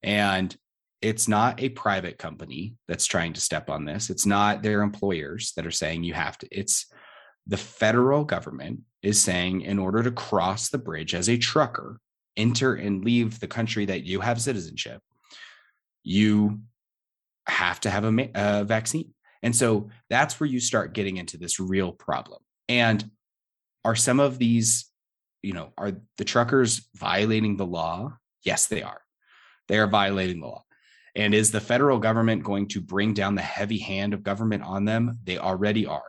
And 0.02 0.54
it's 1.00 1.28
not 1.28 1.62
a 1.62 1.68
private 1.68 2.18
company 2.18 2.74
that's 2.88 3.06
trying 3.06 3.32
to 3.34 3.40
step 3.40 3.70
on 3.70 3.84
this. 3.84 4.10
It's 4.10 4.26
not 4.26 4.62
their 4.62 4.82
employers 4.82 5.52
that 5.56 5.66
are 5.66 5.70
saying 5.70 6.04
you 6.04 6.14
have 6.14 6.38
to. 6.38 6.48
It's 6.50 6.86
the 7.46 7.56
federal 7.56 8.24
government 8.24 8.80
is 9.02 9.20
saying 9.20 9.62
in 9.62 9.78
order 9.78 10.02
to 10.02 10.10
cross 10.10 10.68
the 10.68 10.78
bridge 10.78 11.14
as 11.14 11.28
a 11.28 11.38
trucker 11.38 12.00
enter 12.36 12.74
and 12.74 13.04
leave 13.04 13.40
the 13.40 13.46
country 13.48 13.84
that 13.86 14.04
you 14.04 14.20
have 14.20 14.40
citizenship 14.40 15.02
you 16.08 16.60
have 17.46 17.80
to 17.80 17.90
have 17.90 18.04
a, 18.04 18.30
a 18.34 18.64
vaccine. 18.64 19.12
And 19.42 19.54
so 19.54 19.90
that's 20.08 20.40
where 20.40 20.48
you 20.48 20.58
start 20.58 20.94
getting 20.94 21.18
into 21.18 21.36
this 21.36 21.60
real 21.60 21.92
problem. 21.92 22.40
And 22.68 23.10
are 23.84 23.94
some 23.94 24.18
of 24.18 24.38
these 24.38 24.87
you 25.42 25.52
know 25.52 25.72
are 25.78 25.92
the 26.16 26.24
truckers 26.24 26.88
violating 26.96 27.56
the 27.56 27.66
law? 27.66 28.16
Yes 28.44 28.66
they 28.66 28.82
are. 28.82 29.00
They 29.68 29.78
are 29.78 29.86
violating 29.86 30.40
the 30.40 30.46
law. 30.46 30.64
And 31.14 31.34
is 31.34 31.50
the 31.50 31.60
federal 31.60 31.98
government 31.98 32.44
going 32.44 32.68
to 32.68 32.80
bring 32.80 33.12
down 33.12 33.34
the 33.34 33.42
heavy 33.42 33.78
hand 33.78 34.14
of 34.14 34.22
government 34.22 34.62
on 34.62 34.84
them? 34.84 35.18
They 35.24 35.38
already 35.38 35.86
are 35.86 36.02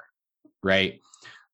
right? 0.63 0.99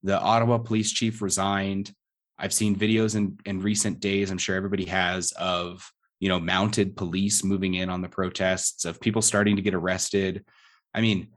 The 0.04 0.20
ottawa 0.20 0.58
police 0.58 0.92
chief 0.92 1.22
resigned. 1.22 1.92
I've 2.38 2.54
seen 2.54 2.76
videos 2.76 3.16
in 3.16 3.38
in 3.46 3.62
recent 3.62 4.02
days 4.02 4.30
i'm 4.30 4.38
sure 4.38 4.56
everybody 4.56 4.86
has 4.86 5.32
of 5.34 5.90
you 6.20 6.28
know 6.30 6.40
mounted 6.40 6.98
police 6.98 7.44
moving 7.44 7.76
in 7.76 7.90
on 7.90 8.02
the 8.02 8.10
protests 8.10 8.86
of 8.86 9.00
people 9.00 9.22
starting 9.22 9.56
to 9.56 9.62
get 9.62 9.74
arrested. 9.74 10.44
I 10.94 11.02
mean 11.02 11.30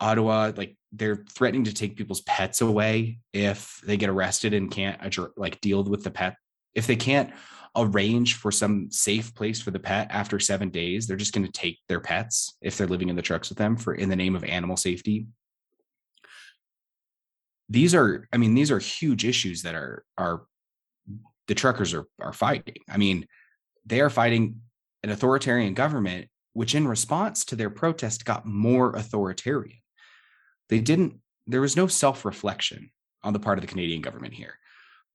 Ottawa, 0.00 0.52
like 0.56 0.76
they're 0.92 1.24
threatening 1.30 1.64
to 1.64 1.74
take 1.74 1.96
people's 1.96 2.22
pets 2.22 2.60
away 2.60 3.18
if 3.32 3.80
they 3.84 3.96
get 3.96 4.08
arrested 4.08 4.54
and 4.54 4.70
can't 4.70 5.00
like 5.36 5.60
deal 5.60 5.84
with 5.84 6.04
the 6.04 6.10
pet. 6.10 6.36
If 6.74 6.86
they 6.86 6.96
can't 6.96 7.32
arrange 7.76 8.34
for 8.34 8.50
some 8.50 8.90
safe 8.90 9.34
place 9.34 9.60
for 9.60 9.70
the 9.70 9.78
pet 9.78 10.08
after 10.10 10.40
seven 10.40 10.70
days, 10.70 11.06
they're 11.06 11.16
just 11.16 11.34
going 11.34 11.46
to 11.46 11.52
take 11.52 11.78
their 11.88 12.00
pets 12.00 12.56
if 12.62 12.76
they're 12.76 12.86
living 12.86 13.08
in 13.08 13.16
the 13.16 13.22
trucks 13.22 13.48
with 13.48 13.58
them 13.58 13.76
for 13.76 13.94
in 13.94 14.08
the 14.08 14.16
name 14.16 14.34
of 14.34 14.44
animal 14.44 14.76
safety. 14.76 15.26
These 17.68 17.94
are, 17.94 18.26
I 18.32 18.38
mean, 18.38 18.54
these 18.54 18.70
are 18.70 18.78
huge 18.78 19.26
issues 19.26 19.62
that 19.62 19.74
are 19.74 20.04
are 20.16 20.42
the 21.48 21.54
truckers 21.54 21.92
are 21.92 22.06
are 22.18 22.32
fighting. 22.32 22.76
I 22.88 22.96
mean, 22.96 23.26
they 23.84 24.00
are 24.00 24.10
fighting 24.10 24.60
an 25.02 25.10
authoritarian 25.10 25.74
government, 25.74 26.28
which 26.54 26.74
in 26.74 26.88
response 26.88 27.44
to 27.46 27.56
their 27.56 27.70
protest 27.70 28.24
got 28.24 28.46
more 28.46 28.96
authoritarian 28.96 29.78
they 30.68 30.80
didn't 30.80 31.20
there 31.46 31.60
was 31.60 31.76
no 31.76 31.86
self-reflection 31.86 32.90
on 33.22 33.32
the 33.32 33.40
part 33.40 33.58
of 33.58 33.62
the 33.62 33.68
canadian 33.68 34.02
government 34.02 34.34
here. 34.34 34.58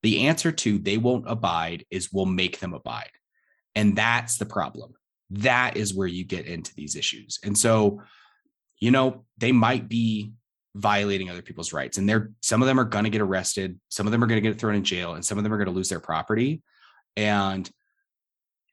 The 0.02 0.26
answer 0.26 0.52
to 0.52 0.78
they 0.78 0.98
won't 0.98 1.24
abide 1.28 1.86
is 1.90 2.12
we'll 2.12 2.26
make 2.26 2.58
them 2.58 2.74
abide. 2.74 3.10
And 3.74 3.96
that's 3.96 4.36
the 4.36 4.46
problem. 4.46 4.94
That 5.30 5.76
is 5.76 5.94
where 5.94 6.08
you 6.08 6.24
get 6.24 6.46
into 6.46 6.74
these 6.74 6.96
issues. 6.96 7.38
And 7.42 7.56
so 7.56 8.02
you 8.78 8.90
know 8.90 9.24
they 9.38 9.52
might 9.52 9.88
be 9.88 10.32
violating 10.76 11.30
other 11.30 11.42
people's 11.42 11.72
rights 11.72 11.98
and 11.98 12.08
they're 12.08 12.32
some 12.42 12.60
of 12.60 12.66
them 12.66 12.80
are 12.80 12.84
going 12.84 13.04
to 13.04 13.10
get 13.10 13.20
arrested 13.20 13.78
some 13.88 14.06
of 14.06 14.10
them 14.10 14.24
are 14.24 14.26
going 14.26 14.42
to 14.42 14.48
get 14.48 14.58
thrown 14.58 14.74
in 14.74 14.82
jail 14.82 15.14
and 15.14 15.24
some 15.24 15.38
of 15.38 15.44
them 15.44 15.52
are 15.52 15.56
going 15.56 15.68
to 15.68 15.72
lose 15.72 15.88
their 15.88 16.00
property. 16.00 16.62
And 17.16 17.70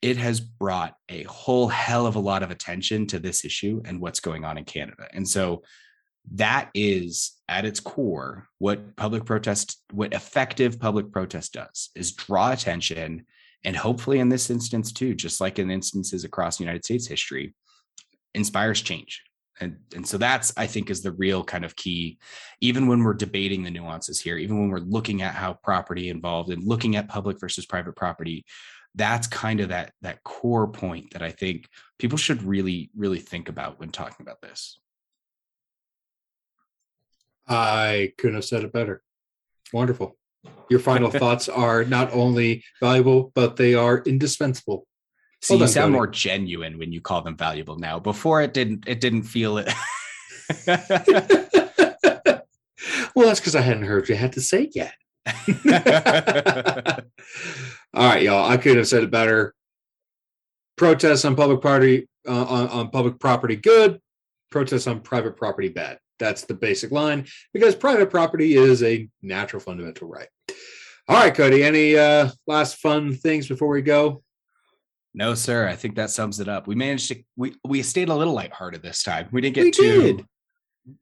it 0.02 0.18
has 0.18 0.40
brought 0.40 0.96
a 1.10 1.24
whole 1.24 1.68
hell 1.68 2.08
of 2.08 2.16
a 2.16 2.20
lot 2.20 2.42
of 2.42 2.50
attention 2.50 3.06
to 3.08 3.20
this 3.20 3.46
issue 3.46 3.84
and 3.86 4.02
what's 4.02 4.20
going 4.20 4.44
on 4.44 4.58
in 4.58 4.66
canada. 4.66 5.08
And 5.14 5.28
so 5.28 5.62
that 6.34 6.70
is 6.74 7.34
at 7.50 7.66
its 7.66 7.80
core 7.80 8.48
what 8.60 8.96
public 8.96 9.26
protest 9.26 9.82
what 9.92 10.14
effective 10.14 10.80
public 10.80 11.12
protest 11.12 11.54
does 11.54 11.90
is 11.96 12.12
draw 12.14 12.52
attention 12.52 13.26
and 13.64 13.76
hopefully 13.76 14.20
in 14.20 14.30
this 14.30 14.50
instance 14.50 14.92
too 14.92 15.16
just 15.16 15.42
like 15.42 15.58
in 15.58 15.72
instances 15.72 16.24
across 16.24 16.60
united 16.60 16.86
states 16.86 17.08
history 17.08 17.54
inspires 18.34 18.82
change. 18.82 19.24
And 19.60 19.78
and 19.96 20.08
so 20.08 20.18
that's 20.18 20.54
i 20.58 20.66
think 20.66 20.90
is 20.90 21.02
the 21.02 21.12
real 21.12 21.44
kind 21.44 21.66
of 21.66 21.76
key. 21.76 22.18
Even 22.62 22.88
when 22.88 23.04
we're 23.04 23.14
debating 23.14 23.64
the 23.64 23.72
nuances 23.72 24.20
here 24.20 24.38
even 24.38 24.60
when 24.60 24.70
we're 24.70 24.80
looking 24.80 25.22
at 25.22 25.36
how 25.36 25.54
property 25.54 26.10
involved 26.10 26.50
and 26.50 26.64
looking 26.64 26.96
at 26.96 27.08
public 27.08 27.40
versus 27.40 27.66
private 27.66 27.96
property 27.96 28.46
that's 28.96 29.28
kind 29.28 29.62
of 29.62 29.70
that 29.70 29.94
that 30.02 30.22
core 30.24 30.68
point 30.68 31.12
that 31.14 31.22
i 31.22 31.32
think 31.32 31.66
people 31.98 32.18
should 32.18 32.44
really 32.44 32.90
really 32.96 33.20
think 33.20 33.48
about 33.48 33.80
when 33.80 33.90
talking 33.90 34.26
about 34.26 34.42
this 34.42 34.80
I 37.48 38.14
couldn't 38.18 38.36
have 38.36 38.46
said 38.46 38.64
it 38.64 38.72
better. 38.74 39.02
Wonderful. 39.74 40.18
Your 40.70 40.80
final 40.80 41.10
thoughts 41.22 41.50
are 41.50 41.84
not 41.84 42.14
only 42.14 42.64
valuable, 42.80 43.32
but 43.36 43.56
they 43.56 43.74
are 43.76 44.00
indispensable. 44.06 44.86
See, 45.42 45.54
Well 45.54 45.60
you 45.60 45.66
done, 45.66 45.74
sound 45.74 45.86
Cody. 45.86 45.94
more 45.94 46.08
genuine 46.08 46.78
when 46.78 46.92
you 46.92 47.02
call 47.02 47.22
them 47.24 47.36
valuable 47.36 47.78
now. 47.78 48.00
Before 48.00 48.42
it 48.42 48.54
didn't 48.54 48.88
it 48.88 49.02
didn't 49.02 49.24
feel 49.24 49.58
it. 49.58 49.68
well, 53.16 53.28
that's 53.28 53.40
because 53.40 53.56
I 53.56 53.62
hadn't 53.62 53.84
heard 53.84 54.02
what 54.04 54.10
you 54.10 54.16
had 54.16 54.34
to 54.34 54.42
say 54.42 54.70
yet. 54.74 54.94
All 57.94 58.08
right, 58.08 58.22
y'all. 58.24 58.50
I 58.50 58.58
couldn't 58.58 58.80
have 58.80 58.88
said 58.88 59.04
it 59.04 59.12
better. 59.12 59.54
Protests 60.78 61.26
on 61.26 61.36
public 61.36 61.62
property 61.62 62.08
uh, 62.28 62.44
on, 62.44 62.68
on 62.70 62.90
public 62.90 63.20
property 63.20 63.56
good. 63.56 64.00
Protests 64.52 64.88
on 64.88 65.02
private 65.02 65.38
property 65.38 65.70
bad. 65.70 65.98
That's 66.22 66.44
the 66.44 66.54
basic 66.54 66.92
line 66.92 67.26
because 67.52 67.76
private 67.76 68.10
property 68.12 68.56
is 68.56 68.84
a 68.84 69.10
natural 69.24 69.60
fundamental 69.60 70.08
right. 70.08 70.28
All 71.08 71.18
right, 71.18 71.34
Cody. 71.34 71.64
Any 71.64 71.98
uh, 71.98 72.30
last 72.46 72.78
fun 72.78 73.14
things 73.16 73.48
before 73.48 73.70
we 73.70 73.82
go? 73.82 74.24
no, 75.14 75.34
sir. 75.34 75.68
I 75.68 75.76
think 75.76 75.96
that 75.96 76.10
sums 76.10 76.40
it 76.40 76.48
up. 76.48 76.68
We 76.68 76.76
managed 76.76 77.10
to 77.10 77.22
we 77.36 77.56
we 77.66 77.82
stayed 77.82 78.08
a 78.10 78.16
little 78.16 78.34
lighthearted 78.34 78.82
this 78.82 79.04
time. 79.04 79.28
We 79.32 79.42
didn't 79.42 79.56
get 79.56 79.64
We 79.66 79.72
too 79.72 80.02
did. 80.02 80.26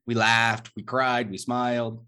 we 0.06 0.14
laughed, 0.14 0.72
we 0.74 0.82
cried, 0.82 1.30
we 1.30 1.36
smiled. 1.38 2.04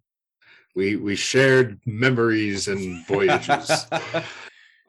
We 0.75 0.97
we 0.97 1.15
shared 1.15 1.79
memories 1.87 2.67
and 2.67 3.07
voyages. 3.13 3.87
All 3.93 4.01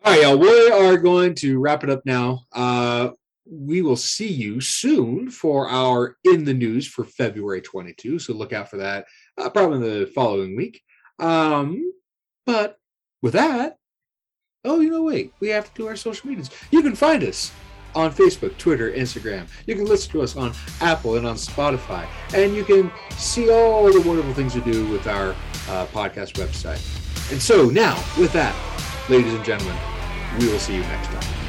right, 0.06 0.22
y'all. 0.22 0.38
We 0.38 0.72
are 0.72 0.98
going 0.98 1.36
to 1.36 1.60
wrap 1.60 1.84
it 1.84 1.90
up 1.90 2.02
now. 2.06 2.45
Uh, 2.52 3.10
we 3.45 3.82
will 3.82 3.98
see 3.98 4.32
you 4.32 4.61
soon 4.61 5.30
for 5.30 5.70
our 5.70 6.18
in 6.24 6.45
the 6.45 6.53
news 6.53 6.88
for 6.88 7.03
February 7.03 7.61
22. 7.61 8.20
So 8.20 8.34
look 8.34 8.53
out 8.53 8.70
for 8.70 8.78
that 8.78 9.06
uh, 9.38 9.49
probably 9.49 9.90
the 9.90 10.07
following 10.07 10.56
week. 10.56 10.82
Um, 11.20 11.94
but 12.45 12.78
with 13.22 13.34
that, 13.34 13.78
oh, 14.65 14.80
you 14.80 14.90
know, 14.90 15.03
wait, 15.03 15.34
we 15.40 15.49
have 15.49 15.65
to 15.65 15.82
do 15.82 15.88
our 15.88 15.95
social 15.95 16.30
medias. 16.30 16.49
You 16.72 16.82
can 16.82 16.95
find 16.95 17.24
us 17.24 17.52
on 17.95 18.11
Facebook, 18.11 18.57
Twitter, 18.57 18.91
Instagram. 18.91 19.48
You 19.68 19.76
can 19.76 19.86
listen 19.86 20.11
to 20.14 20.22
us 20.22 20.36
on 20.36 20.53
Apple 20.82 21.18
and 21.18 21.28
on 21.28 21.36
Spotify. 21.36 22.07
And 22.34 22.56
you 22.56 22.64
can 22.64 22.91
see 23.18 23.52
all 23.52 23.91
the 23.91 24.02
wonderful 24.02 24.34
things 24.34 24.56
we 24.56 24.61
do 24.61 24.88
with 24.88 25.07
our 25.07 25.32
uh, 25.70 25.86
podcast 25.88 26.34
website. 26.34 26.82
And 27.32 27.41
so 27.41 27.70
now, 27.70 27.95
with 28.18 28.34
that, 28.34 28.56
ladies 29.10 29.34
and 29.34 29.45
gentlemen, 29.45 29.78
we 30.40 30.48
will 30.48 30.60
see 30.60 30.76
you 30.76 30.82
next 30.82 31.07
time. 31.07 31.43